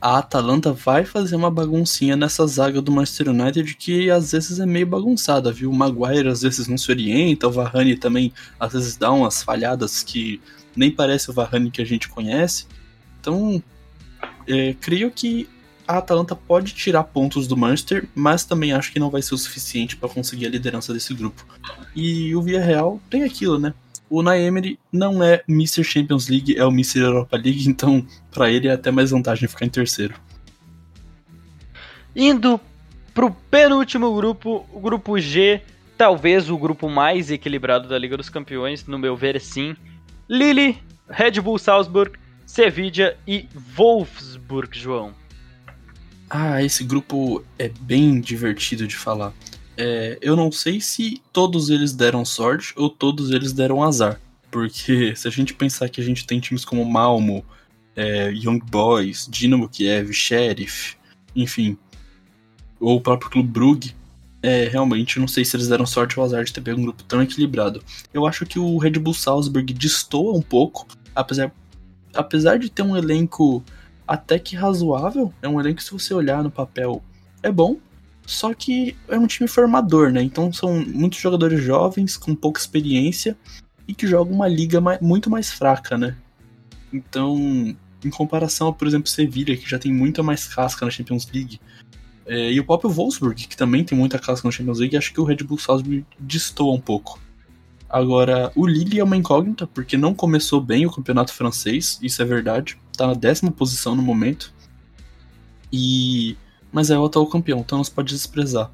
A 0.00 0.18
Atalanta 0.18 0.70
vai 0.70 1.04
fazer 1.06 1.34
uma 1.34 1.50
baguncinha 1.50 2.14
nessa 2.14 2.46
zaga 2.46 2.82
do 2.82 2.92
Manchester 2.92 3.30
United 3.30 3.74
que 3.74 4.10
às 4.10 4.32
vezes 4.32 4.60
é 4.60 4.66
meio 4.66 4.86
bagunçada, 4.86 5.50
viu? 5.50 5.70
O 5.70 5.74
Maguire 5.74 6.28
às 6.28 6.42
vezes 6.42 6.68
não 6.68 6.76
se 6.76 6.90
orienta, 6.90 7.48
o 7.48 7.50
Varane 7.50 7.96
também 7.96 8.30
às 8.60 8.74
vezes 8.74 8.98
dá 8.98 9.10
umas 9.10 9.42
falhadas 9.42 10.02
que 10.02 10.42
nem 10.76 10.90
parece 10.90 11.30
o 11.30 11.32
Varane 11.32 11.70
que 11.70 11.80
a 11.80 11.86
gente 11.86 12.10
conhece. 12.10 12.66
Então, 13.18 13.62
é, 14.46 14.74
creio 14.80 15.10
que 15.10 15.48
a 15.86 15.98
Atalanta 15.98 16.34
pode 16.34 16.72
tirar 16.72 17.04
pontos 17.04 17.46
do 17.46 17.56
Manchester, 17.56 18.08
mas 18.14 18.44
também 18.44 18.72
acho 18.72 18.92
que 18.92 18.98
não 18.98 19.10
vai 19.10 19.22
ser 19.22 19.34
o 19.34 19.38
suficiente 19.38 19.96
para 19.96 20.08
conseguir 20.08 20.46
a 20.46 20.50
liderança 20.50 20.92
desse 20.92 21.12
grupo. 21.14 21.44
E 21.94 22.34
o 22.34 22.42
Villarreal 22.42 23.00
tem 23.10 23.22
aquilo, 23.22 23.58
né? 23.58 23.74
O 24.08 24.22
Naemery 24.22 24.78
não 24.92 25.22
é 25.22 25.42
Mr. 25.48 25.82
Champions 25.84 26.28
League, 26.28 26.56
é 26.56 26.64
o 26.64 26.70
Mr. 26.70 27.00
Europa 27.00 27.36
League, 27.36 27.64
então 27.68 28.06
para 28.30 28.50
ele 28.50 28.68
é 28.68 28.72
até 28.72 28.90
mais 28.90 29.10
vantagem 29.10 29.48
ficar 29.48 29.66
em 29.66 29.70
terceiro. 29.70 30.14
Indo 32.16 32.60
pro 33.12 33.30
penúltimo 33.30 34.14
grupo, 34.14 34.66
o 34.72 34.80
grupo 34.80 35.18
G, 35.18 35.60
talvez 35.96 36.48
o 36.48 36.56
grupo 36.56 36.88
mais 36.88 37.30
equilibrado 37.30 37.88
da 37.88 37.98
Liga 37.98 38.16
dos 38.16 38.28
Campeões, 38.28 38.86
no 38.86 38.98
meu 38.98 39.16
ver, 39.16 39.40
sim. 39.40 39.76
Lille, 40.28 40.78
Red 41.08 41.40
Bull 41.40 41.58
Salzburg, 41.58 42.12
Sevilla 42.54 43.16
e 43.26 43.48
Wolfsburg, 43.76 44.78
João. 44.78 45.12
Ah, 46.30 46.62
esse 46.62 46.84
grupo 46.84 47.44
é 47.58 47.68
bem 47.68 48.20
divertido 48.20 48.86
de 48.86 48.94
falar. 48.94 49.32
É, 49.76 50.16
eu 50.22 50.36
não 50.36 50.52
sei 50.52 50.80
se 50.80 51.20
todos 51.32 51.68
eles 51.68 51.92
deram 51.92 52.24
sorte 52.24 52.72
ou 52.76 52.88
todos 52.88 53.32
eles 53.32 53.52
deram 53.52 53.82
azar. 53.82 54.20
Porque 54.52 55.14
se 55.18 55.26
a 55.26 55.32
gente 55.32 55.52
pensar 55.52 55.88
que 55.88 56.00
a 56.00 56.04
gente 56.04 56.24
tem 56.24 56.38
times 56.38 56.64
como 56.64 56.84
Malmo, 56.84 57.44
é, 57.96 58.30
Young 58.30 58.60
Boys, 58.60 59.26
Dynamo 59.28 59.68
Kiev, 59.68 60.12
Sheriff, 60.12 60.96
enfim, 61.34 61.76
ou 62.78 62.98
o 62.98 63.00
próprio 63.00 63.32
Clube 63.32 63.48
Brugge, 63.48 63.96
é, 64.40 64.68
realmente 64.68 65.18
não 65.18 65.26
sei 65.26 65.44
se 65.44 65.56
eles 65.56 65.66
deram 65.66 65.86
sorte 65.86 66.20
ou 66.20 66.24
azar 66.24 66.44
de 66.44 66.52
ter 66.52 66.60
pego 66.60 66.78
um 66.78 66.84
grupo 66.84 67.02
tão 67.02 67.20
equilibrado. 67.20 67.82
Eu 68.12 68.24
acho 68.28 68.46
que 68.46 68.60
o 68.60 68.78
Red 68.78 68.92
Bull 68.92 69.12
Salzburg 69.12 69.72
destoa 69.72 70.32
um 70.32 70.42
pouco, 70.42 70.86
apesar, 71.16 71.52
apesar 72.14 72.58
de 72.58 72.70
ter 72.70 72.82
um 72.82 72.96
elenco 72.96 73.62
até 74.06 74.38
que 74.38 74.54
razoável, 74.56 75.32
é 75.42 75.48
um 75.48 75.58
elenco 75.58 75.82
se 75.82 75.90
você 75.90 76.12
olhar 76.12 76.42
no 76.42 76.50
papel 76.50 77.02
é 77.42 77.50
bom, 77.50 77.76
só 78.26 78.54
que 78.54 78.96
é 79.08 79.18
um 79.18 79.26
time 79.26 79.48
formador, 79.48 80.10
né? 80.10 80.22
Então 80.22 80.52
são 80.52 80.84
muitos 80.86 81.18
jogadores 81.18 81.62
jovens 81.62 82.16
com 82.16 82.34
pouca 82.34 82.60
experiência 82.60 83.36
e 83.86 83.94
que 83.94 84.06
jogam 84.06 84.34
uma 84.34 84.48
liga 84.48 84.80
mais, 84.80 85.00
muito 85.00 85.28
mais 85.28 85.50
fraca, 85.52 85.96
né? 85.96 86.16
Então, 86.92 87.36
em 88.04 88.10
comparação 88.10 88.72
por 88.72 88.86
exemplo, 88.86 89.08
Sevilha, 89.08 89.56
que 89.56 89.68
já 89.68 89.78
tem 89.78 89.92
muita 89.92 90.22
mais 90.22 90.46
casca 90.46 90.84
na 90.84 90.90
Champions 90.90 91.28
League, 91.32 91.60
é, 92.26 92.52
e 92.52 92.58
o 92.58 92.64
próprio 92.64 92.90
Wolfsburg, 92.90 93.46
que 93.46 93.56
também 93.56 93.84
tem 93.84 93.96
muita 93.96 94.18
casca 94.18 94.48
na 94.48 94.52
Champions 94.52 94.78
League, 94.78 94.96
acho 94.96 95.12
que 95.12 95.20
o 95.20 95.24
Red 95.24 95.36
Bull 95.36 95.58
Salzburg 95.58 96.04
destoa 96.18 96.72
um 96.72 96.80
pouco. 96.80 97.20
Agora, 97.94 98.50
o 98.56 98.66
Lille 98.66 98.98
é 98.98 99.04
uma 99.04 99.16
incógnita, 99.16 99.68
porque 99.68 99.96
não 99.96 100.12
começou 100.12 100.60
bem 100.60 100.84
o 100.84 100.90
campeonato 100.90 101.32
francês, 101.32 101.96
isso 102.02 102.20
é 102.20 102.24
verdade. 102.24 102.76
Tá 102.96 103.06
na 103.06 103.14
décima 103.14 103.52
posição 103.52 103.94
no 103.94 104.02
momento. 104.02 104.52
E. 105.72 106.36
Mas 106.72 106.90
é 106.90 106.98
o 106.98 107.04
atual 107.04 107.28
campeão, 107.28 107.60
então 107.60 107.78
não 107.78 107.84
se 107.84 107.92
pode 107.92 108.12
desprezar. 108.12 108.68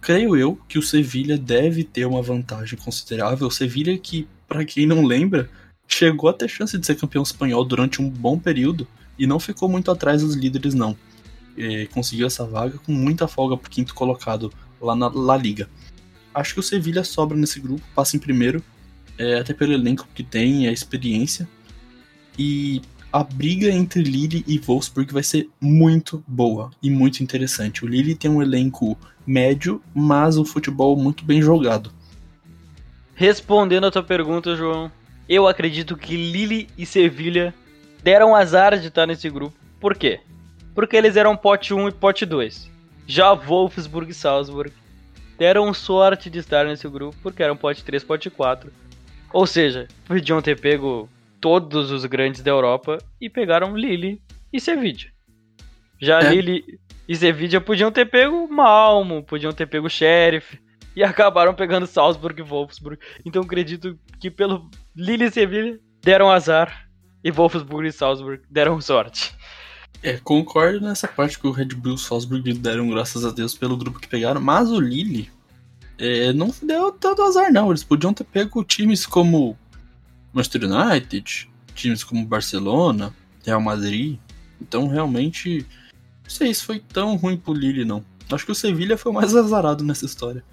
Creio 0.00 0.34
eu 0.34 0.58
que 0.66 0.78
o 0.78 0.82
Sevilha 0.82 1.36
deve 1.36 1.84
ter 1.84 2.06
uma 2.06 2.22
vantagem 2.22 2.78
considerável. 2.78 3.46
O 3.46 3.50
Sevilha 3.50 3.98
que, 3.98 4.26
para 4.48 4.64
quem 4.64 4.86
não 4.86 5.04
lembra, 5.04 5.50
chegou 5.86 6.30
a 6.30 6.32
ter 6.32 6.48
chance 6.48 6.78
de 6.78 6.86
ser 6.86 6.94
campeão 6.94 7.22
espanhol 7.22 7.62
durante 7.62 8.00
um 8.00 8.08
bom 8.08 8.38
período 8.38 8.88
e 9.18 9.26
não 9.26 9.38
ficou 9.38 9.68
muito 9.68 9.90
atrás 9.90 10.22
dos 10.22 10.34
líderes, 10.34 10.72
não. 10.72 10.96
E 11.58 11.88
conseguiu 11.88 12.26
essa 12.26 12.46
vaga 12.46 12.78
com 12.78 12.92
muita 12.92 13.28
folga 13.28 13.54
pro 13.54 13.70
quinto 13.70 13.94
colocado 13.94 14.50
lá 14.80 14.96
na 14.96 15.08
La 15.08 15.36
Liga. 15.36 15.68
Acho 16.36 16.52
que 16.52 16.60
o 16.60 16.62
Sevilha 16.62 17.02
sobra 17.02 17.34
nesse 17.34 17.58
grupo, 17.58 17.82
passa 17.94 18.14
em 18.14 18.20
primeiro, 18.20 18.62
é, 19.16 19.38
até 19.38 19.54
pelo 19.54 19.72
elenco 19.72 20.06
que 20.14 20.22
tem 20.22 20.64
e 20.64 20.68
a 20.68 20.70
experiência. 20.70 21.48
E 22.38 22.82
a 23.10 23.24
briga 23.24 23.70
entre 23.70 24.02
Lille 24.02 24.44
e 24.46 24.58
Wolfsburg 24.58 25.14
vai 25.14 25.22
ser 25.22 25.48
muito 25.58 26.22
boa 26.26 26.70
e 26.82 26.90
muito 26.90 27.22
interessante. 27.22 27.86
O 27.86 27.88
Lille 27.88 28.14
tem 28.14 28.30
um 28.30 28.42
elenco 28.42 28.98
médio, 29.26 29.82
mas 29.94 30.36
um 30.36 30.44
futebol 30.44 30.94
muito 30.94 31.24
bem 31.24 31.40
jogado. 31.40 31.90
Respondendo 33.14 33.86
a 33.86 33.90
tua 33.90 34.02
pergunta, 34.02 34.54
João, 34.54 34.92
eu 35.26 35.48
acredito 35.48 35.96
que 35.96 36.18
Lille 36.18 36.68
e 36.76 36.84
Sevilha 36.84 37.54
deram 38.02 38.36
azar 38.36 38.78
de 38.78 38.88
estar 38.88 39.06
nesse 39.06 39.30
grupo. 39.30 39.56
Por 39.80 39.96
quê? 39.96 40.20
Porque 40.74 40.98
eles 40.98 41.16
eram 41.16 41.34
pote 41.34 41.72
1 41.72 41.88
e 41.88 41.92
pote 41.92 42.26
2. 42.26 42.70
Já 43.06 43.32
Wolfsburg 43.32 44.10
e 44.10 44.14
Salzburg 44.14 44.70
deram 45.38 45.72
sorte 45.74 46.30
de 46.30 46.38
estar 46.38 46.64
nesse 46.66 46.88
grupo 46.88 47.16
porque 47.22 47.42
eram 47.42 47.56
pote 47.56 47.84
3, 47.84 48.02
pote 48.04 48.30
4. 48.30 48.72
Ou 49.32 49.46
seja, 49.46 49.86
podiam 50.06 50.40
ter 50.40 50.58
pego 50.58 51.08
todos 51.40 51.90
os 51.90 52.04
grandes 52.04 52.42
da 52.42 52.50
Europa 52.50 52.98
e 53.20 53.28
pegaram 53.28 53.76
Lille 53.76 54.20
e 54.52 54.60
Sevilla. 54.60 55.10
Já 56.00 56.20
é. 56.20 56.34
Lille 56.34 56.78
e 57.08 57.14
Sevilla 57.14 57.60
podiam 57.60 57.92
ter 57.92 58.06
pego 58.06 58.48
Malmo, 58.48 59.22
podiam 59.22 59.52
ter 59.52 59.66
pego 59.66 59.88
Sheriff 59.88 60.58
e 60.94 61.02
acabaram 61.04 61.54
pegando 61.54 61.86
Salzburg 61.86 62.40
e 62.40 62.44
Wolfsburg. 62.44 62.98
Então 63.24 63.42
acredito 63.42 63.98
que 64.18 64.30
pelo 64.30 64.70
Lille 64.94 65.24
e 65.24 65.30
Sevilla 65.30 65.78
deram 66.02 66.30
azar 66.30 66.88
e 67.22 67.30
Wolfsburg 67.30 67.88
e 67.88 67.92
Salzburg 67.92 68.42
deram 68.50 68.80
sorte. 68.80 69.35
É, 70.02 70.18
concordo 70.18 70.80
nessa 70.80 71.08
parte 71.08 71.38
que 71.38 71.46
o 71.46 71.50
Red 71.50 71.66
Bull 71.74 71.92
e 71.92 71.94
o 71.94 71.98
Salzburg 71.98 72.52
deram 72.54 72.88
graças 72.90 73.24
a 73.24 73.30
Deus 73.30 73.54
pelo 73.54 73.76
grupo 73.76 73.98
que 73.98 74.08
pegaram, 74.08 74.40
mas 74.40 74.70
o 74.70 74.80
Lille 74.80 75.30
é, 75.98 76.32
não 76.32 76.52
deu 76.62 76.92
tanto 76.92 77.22
azar 77.22 77.52
não. 77.52 77.70
Eles 77.70 77.82
podiam 77.82 78.12
ter 78.12 78.24
pego 78.24 78.62
times 78.62 79.06
como 79.06 79.56
Manchester 80.32 80.64
United, 80.64 81.50
times 81.74 82.04
como 82.04 82.26
Barcelona, 82.26 83.12
Real 83.44 83.60
Madrid. 83.60 84.18
Então 84.60 84.86
realmente, 84.86 85.66
não 86.22 86.30
sei 86.30 86.52
se 86.52 86.64
foi 86.64 86.78
tão 86.78 87.16
ruim 87.16 87.36
pro 87.36 87.54
Lille 87.54 87.84
não. 87.84 88.04
Acho 88.30 88.44
que 88.44 88.52
o 88.52 88.56
Sevilha 88.56 88.98
foi 88.98 89.12
o 89.12 89.14
mais 89.14 89.34
azarado 89.36 89.84
nessa 89.84 90.04
história. 90.04 90.44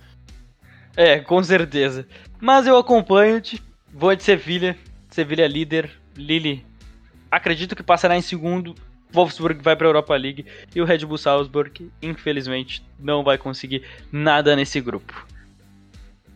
É, 0.96 1.20
com 1.20 1.44
certeza. 1.44 2.08
Mas 2.40 2.68
eu 2.68 2.78
acompanho-te. 2.78 3.62
Vou 3.92 4.16
de 4.16 4.24
Sevilha. 4.24 4.78
Sevilha 5.10 5.48
líder. 5.48 5.92
Lille. 6.16 6.66
Acredito 7.32 7.76
que 7.76 7.82
passará 7.82 8.16
em 8.16 8.22
segundo. 8.22 8.76
Wolfsburg 9.14 9.62
vai 9.62 9.76
para 9.76 9.88
a 9.88 9.90
Europa 9.90 10.16
League. 10.16 10.46
E 10.76 10.82
o 10.82 10.86
Red 10.86 11.06
Bull 11.06 11.18
Salzburg, 11.18 11.90
infelizmente, 12.02 12.84
não 13.00 13.24
vai 13.24 13.38
conseguir 13.38 13.84
nada 14.12 14.56
nesse 14.56 14.82
grupo. 14.82 15.26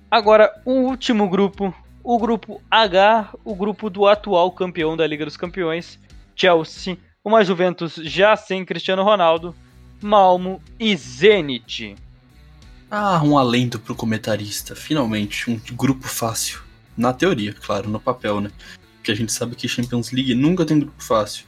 Agora, 0.10 0.62
o 0.64 0.72
último 0.72 1.28
grupo. 1.28 1.74
O 2.04 2.18
grupo 2.18 2.62
H. 2.70 3.34
O 3.44 3.56
grupo 3.56 3.90
do 3.90 4.08
atual 4.08 4.52
campeão 4.52 4.96
da 4.96 5.06
Liga 5.06 5.26
dos 5.26 5.36
Campeões. 5.36 6.00
Chelsea. 6.36 6.98
Uma 7.26 7.44
Juventus 7.44 7.96
já 7.96 8.36
sem 8.36 8.64
Cristiano 8.64 9.04
Ronaldo. 9.04 9.54
Malmo 10.00 10.62
e 10.80 10.96
Zenit. 10.96 11.96
Ah, 12.90 13.22
um 13.24 13.38
alento 13.38 13.80
pro 13.80 13.96
comentarista. 13.96 14.76
Finalmente, 14.76 15.50
um 15.50 15.60
grupo 15.76 16.08
fácil. 16.08 16.62
Na 16.96 17.12
teoria, 17.12 17.54
claro, 17.54 17.90
no 17.90 18.00
papel, 18.00 18.40
né? 18.40 18.52
Porque 18.96 19.12
a 19.12 19.16
gente 19.16 19.34
sabe 19.34 19.56
que 19.56 19.68
Champions 19.68 20.12
League 20.12 20.34
nunca 20.34 20.66
tem 20.66 20.80
grupo 20.80 21.04
fácil. 21.04 21.47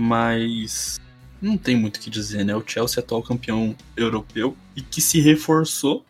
Mas 0.00 1.00
não 1.42 1.58
tem 1.58 1.74
muito 1.74 1.96
o 1.96 2.00
que 2.00 2.08
dizer, 2.08 2.44
né? 2.44 2.54
O 2.54 2.62
Chelsea 2.64 3.00
é 3.00 3.02
atual 3.02 3.20
campeão 3.20 3.74
europeu 3.96 4.56
e 4.76 4.80
que 4.80 5.00
se 5.00 5.20
reforçou. 5.20 6.06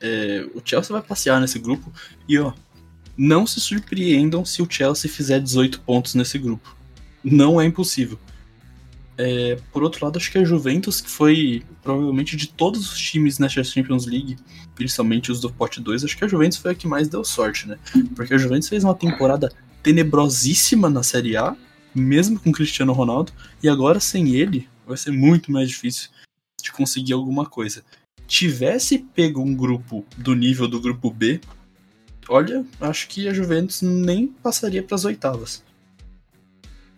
É, 0.00 0.46
o 0.54 0.62
Chelsea 0.64 0.90
vai 0.90 1.06
passear 1.06 1.38
nesse 1.38 1.58
grupo 1.58 1.92
e 2.26 2.38
ó, 2.38 2.54
não 3.14 3.46
se 3.46 3.60
surpreendam 3.60 4.42
se 4.42 4.62
o 4.62 4.66
Chelsea 4.68 5.10
fizer 5.10 5.38
18 5.38 5.82
pontos 5.82 6.14
nesse 6.14 6.38
grupo. 6.38 6.74
Não 7.22 7.60
é 7.60 7.66
impossível. 7.66 8.18
É, 9.18 9.58
por 9.70 9.82
outro 9.82 10.02
lado, 10.02 10.16
acho 10.16 10.32
que 10.32 10.38
a 10.38 10.44
Juventus, 10.44 11.02
que 11.02 11.10
foi 11.10 11.62
provavelmente 11.82 12.36
de 12.36 12.48
todos 12.48 12.90
os 12.90 12.98
times 12.98 13.38
nessa 13.38 13.62
Champions 13.62 14.06
League, 14.06 14.38
principalmente 14.74 15.30
os 15.30 15.40
do 15.40 15.52
pote 15.52 15.78
2, 15.78 16.04
acho 16.04 16.16
que 16.16 16.24
a 16.24 16.28
Juventus 16.28 16.56
foi 16.56 16.72
a 16.72 16.74
que 16.74 16.88
mais 16.88 17.06
deu 17.06 17.22
sorte, 17.22 17.68
né? 17.68 17.78
Porque 18.16 18.32
a 18.32 18.38
Juventus 18.38 18.68
fez 18.68 18.82
uma 18.82 18.94
temporada 18.94 19.52
tenebrosíssima 19.82 20.88
na 20.88 21.02
Série 21.02 21.36
A, 21.36 21.54
mesmo 21.94 22.38
com 22.38 22.52
Cristiano 22.52 22.92
Ronaldo, 22.92 23.32
e 23.62 23.68
agora 23.68 24.00
sem 24.00 24.34
ele 24.34 24.68
vai 24.86 24.96
ser 24.96 25.10
muito 25.10 25.50
mais 25.52 25.68
difícil 25.68 26.10
de 26.62 26.72
conseguir 26.72 27.12
alguma 27.12 27.46
coisa. 27.46 27.84
Tivesse 28.26 28.98
pego 28.98 29.40
um 29.40 29.54
grupo 29.54 30.04
do 30.16 30.34
nível 30.34 30.66
do 30.66 30.80
grupo 30.80 31.10
B, 31.10 31.40
olha, 32.28 32.64
acho 32.80 33.08
que 33.08 33.28
a 33.28 33.34
Juventus 33.34 33.82
nem 33.82 34.28
passaria 34.28 34.82
para 34.82 34.94
as 34.94 35.04
oitavas. 35.04 35.62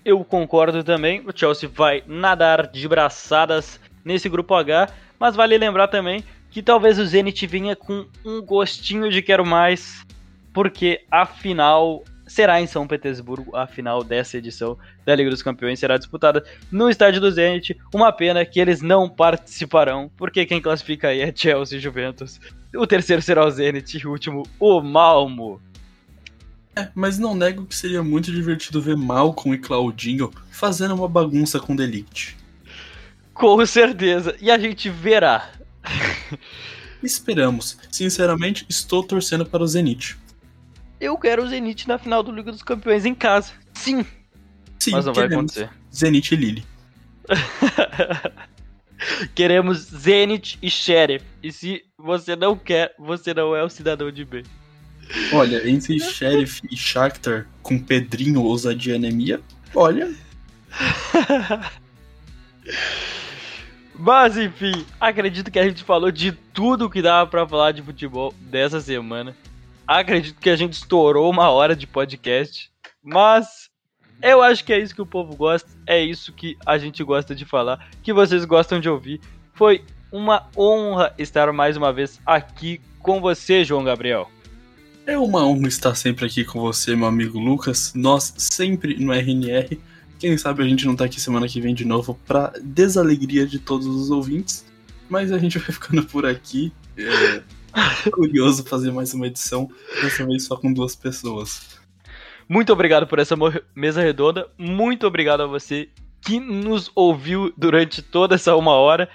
Eu 0.05 0.24
concordo 0.24 0.84
também. 0.84 1.20
O 1.26 1.36
Chelsea 1.36 1.68
vai 1.68 2.05
nadar 2.07 2.68
de 2.68 2.86
braçadas 2.86 3.80
nesse 4.05 4.28
grupo 4.28 4.55
H, 4.55 4.88
mas 5.18 5.34
vale 5.34 5.59
lembrar 5.59 5.88
também 5.88 6.22
que 6.49 6.62
talvez 6.62 6.99
o 6.99 7.05
Zenit 7.05 7.44
vinha 7.47 7.74
com 7.74 8.07
um 8.24 8.40
gostinho 8.40 9.11
de 9.11 9.20
quero 9.20 9.44
mais, 9.44 10.07
porque 10.53 11.05
a 11.11 11.26
final 11.26 12.05
será 12.27 12.61
em 12.61 12.66
São 12.66 12.87
Petersburgo, 12.87 13.55
a 13.57 13.66
final 13.66 14.03
dessa 14.03 14.37
edição 14.37 14.77
da 15.05 15.14
Liga 15.14 15.31
dos 15.31 15.43
Campeões 15.43 15.79
será 15.79 15.97
disputada 15.97 16.45
no 16.70 16.91
estádio 16.91 17.20
do 17.20 17.31
Zenit. 17.31 17.77
Uma 17.95 18.12
pena 18.12 18.45
que 18.45 18.59
eles 18.59 18.83
não 18.83 19.09
participarão, 19.09 20.11
porque 20.16 20.45
quem 20.45 20.61
classifica 20.61 21.09
aí 21.09 21.20
é 21.20 21.33
Chelsea 21.35 21.79
e 21.79 21.81
Juventus. 21.81 22.41
O 22.74 22.87
terceiro 22.87 23.22
será 23.22 23.47
o 23.47 23.51
Zenit 23.51 23.97
e 23.97 24.07
o 24.07 24.11
último 24.11 24.43
o 24.59 24.81
Malmo. 24.81 25.61
É, 26.74 26.89
mas 26.95 27.18
não 27.18 27.35
nego 27.35 27.64
que 27.64 27.74
seria 27.74 28.03
muito 28.03 28.31
divertido 28.31 28.83
ver 28.83 28.97
Malcolm 28.97 29.55
e 29.55 29.59
Claudinho 29.59 30.31
fazendo 30.51 30.95
uma 30.95 31.09
bagunça 31.09 31.59
com 31.59 31.74
Delict. 31.74 32.37
Com 33.33 33.64
certeza, 33.64 34.37
e 34.41 34.51
a 34.51 34.59
gente 34.59 34.91
verá. 34.91 35.51
Esperamos. 37.03 37.79
Sinceramente, 37.91 38.66
estou 38.68 39.03
torcendo 39.03 39.47
para 39.47 39.62
o 39.62 39.66
Zenit. 39.66 40.18
Eu 41.01 41.18
quero 41.18 41.42
o 41.42 41.49
Zenit 41.49 41.86
na 41.86 41.99
final 41.99 42.22
do 42.22 42.32
Liga 42.32 42.51
dos 42.51 42.62
Campeões 42.62 43.05
em 43.05 43.14
casa. 43.14 43.53
Sim. 43.74 44.05
Sim, 44.78 44.92
mas 44.92 45.05
não 45.05 45.12
vai 45.12 45.26
acontecer. 45.26 45.68
Zenit 45.94 46.34
e 46.34 46.36
Lille. 46.36 46.64
Queremos 49.34 49.78
Zenit 49.78 50.59
e 50.62 50.70
Sheriff. 50.70 51.24
E 51.42 51.53
se 51.53 51.84
você 51.99 52.34
não 52.34 52.57
quer, 52.57 52.94
você 52.99 53.34
não 53.34 53.55
é 53.55 53.62
o 53.62 53.68
cidadão 53.68 54.11
de 54.11 54.24
bem. 54.24 54.44
Olha, 55.32 55.68
entre 55.68 56.01
Sheriff 56.01 56.62
e 56.70 56.76
Shakhtar 56.76 57.47
com 57.62 57.78
Pedrinho, 57.78 58.42
ousadia 58.42 58.97
anemia, 58.97 59.40
olha. 59.74 60.12
Mas 63.99 64.36
enfim, 64.36 64.84
acredito 65.01 65.51
que 65.51 65.59
a 65.59 65.66
gente 65.66 65.82
falou 65.82 66.11
de 66.11 66.32
tudo 66.32 66.90
que 66.90 67.01
dava 67.01 67.30
para 67.30 67.49
falar 67.49 67.72
de 67.72 67.82
futebol 67.82 68.34
dessa 68.40 68.78
semana. 68.80 69.34
Acredito 69.87 70.41
que 70.41 70.51
a 70.51 70.57
gente 70.57 70.72
estourou 70.72 71.30
uma 71.30 71.49
hora 71.51 71.76
de 71.76 71.87
podcast. 71.87 72.70
Mas 73.03 73.70
eu 74.20 74.43
acho 74.43 74.64
que 74.64 74.72
é 74.72 74.80
isso 74.80 74.95
que 74.95 75.03
o 75.03 75.07
povo 75.07 75.37
gosta, 75.37 75.70
é 75.87 76.03
isso 76.03 76.32
que 76.32 76.57
a 76.66 76.76
gente 76.76 77.05
gosta 77.05 77.34
de 77.34 77.45
falar, 77.45 77.89
que 78.03 78.12
vocês 78.12 78.45
gostam 78.45 78.80
de 78.80 78.89
ouvir. 78.89 79.20
Foi 79.55 79.84
uma 80.11 80.49
honra 80.57 81.14
estar 81.16 81.53
mais 81.53 81.76
uma 81.76 81.93
vez 81.93 82.20
aqui 82.26 82.80
com 82.99 83.20
você, 83.20 83.64
João 83.64 83.84
Gabriel. 83.84 84.28
É 85.07 85.16
uma 85.16 85.47
honra 85.47 85.68
estar 85.68 85.95
sempre 85.95 86.26
aqui 86.26 86.45
com 86.45 86.59
você, 86.61 86.97
meu 86.97 87.07
amigo 87.07 87.39
Lucas. 87.39 87.93
Nós 87.95 88.34
sempre 88.39 88.99
no 88.99 89.12
RNR. 89.12 89.78
Quem 90.18 90.37
sabe 90.37 90.64
a 90.64 90.68
gente 90.68 90.84
não 90.84 90.97
tá 90.97 91.05
aqui 91.05 91.20
semana 91.20 91.47
que 91.47 91.61
vem 91.61 91.74
de 91.74 91.84
novo 91.84 92.18
pra 92.26 92.53
desalegria 92.61 93.47
de 93.47 93.61
todos 93.61 93.87
os 93.87 94.11
ouvintes. 94.11 94.64
Mas 95.09 95.30
a 95.30 95.39
gente 95.39 95.59
vai 95.61 95.70
ficando 95.70 96.05
por 96.05 96.26
aqui. 96.26 96.72
É 96.99 97.43
curioso 98.12 98.64
fazer 98.64 98.91
mais 98.93 99.12
uma 99.14 99.27
edição, 99.27 99.68
dessa 100.03 100.27
vez 100.27 100.45
só 100.45 100.57
com 100.57 100.72
duas 100.72 100.97
pessoas. 100.97 101.79
Muito 102.49 102.72
obrigado 102.72 103.07
por 103.07 103.18
essa 103.18 103.37
mesa 103.74 104.01
redonda. 104.01 104.49
Muito 104.57 105.07
obrigado 105.07 105.43
a 105.43 105.47
você 105.47 105.89
que 106.20 106.39
nos 106.41 106.91
ouviu 106.95 107.53
durante 107.57 108.03
toda 108.03 108.37
essa 108.37 108.57
uma 108.57 108.72
hora. 108.72 109.09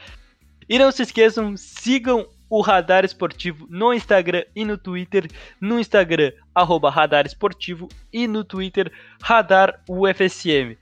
E 0.68 0.78
não 0.78 0.92
se 0.92 1.04
esqueçam, 1.04 1.56
sigam 1.58 2.28
o 2.50 2.62
Radar 2.62 3.06
Esportivo 3.06 3.66
no 3.70 3.94
Instagram 3.94 4.44
e 4.56 4.66
no 4.66 4.78
Twitter. 4.78 5.30
No 5.60 5.80
Instagram, 5.80 6.32
arroba 6.54 6.90
Radar 6.90 7.26
Esportivo 7.26 7.88
e 8.12 8.28
no 8.28 8.44
Twitter, 8.44 8.92
Radar 9.22 9.82
UFSM. 9.90 10.78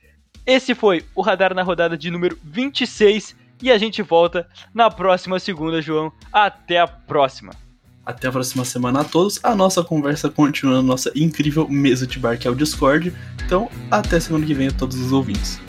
Esse 0.46 0.74
foi 0.74 1.06
o 1.14 1.22
Radar 1.22 1.54
na 1.54 1.62
rodada 1.62 1.96
de 1.96 2.10
número 2.10 2.38
26 2.44 3.36
e 3.62 3.72
a 3.72 3.78
gente 3.78 4.02
volta 4.02 4.48
na 4.74 4.90
próxima 4.90 5.38
segunda, 5.38 5.82
João. 5.82 6.12
Até 6.34 6.80
a 6.80 6.88
próxima! 6.88 7.69
Até 8.10 8.28
a 8.28 8.32
próxima 8.32 8.66
semana 8.66 9.02
a 9.02 9.04
todos. 9.04 9.40
A 9.44 9.54
nossa 9.54 9.84
conversa 9.84 10.32
continua 10.32 10.78
na 10.78 10.82
nossa 10.82 11.12
incrível 11.16 11.70
mesa 11.70 12.08
de 12.08 12.18
bar 12.18 12.40
que 12.40 12.48
é 12.48 12.52
o 12.52 12.56
Discord. 12.56 13.14
Então, 13.46 13.70
até 13.92 14.20
semana 14.20 14.48
que 14.48 14.54
vem 14.56 14.70
a 14.70 14.72
todos 14.72 15.00
os 15.00 15.12
ouvintes. 15.12 15.62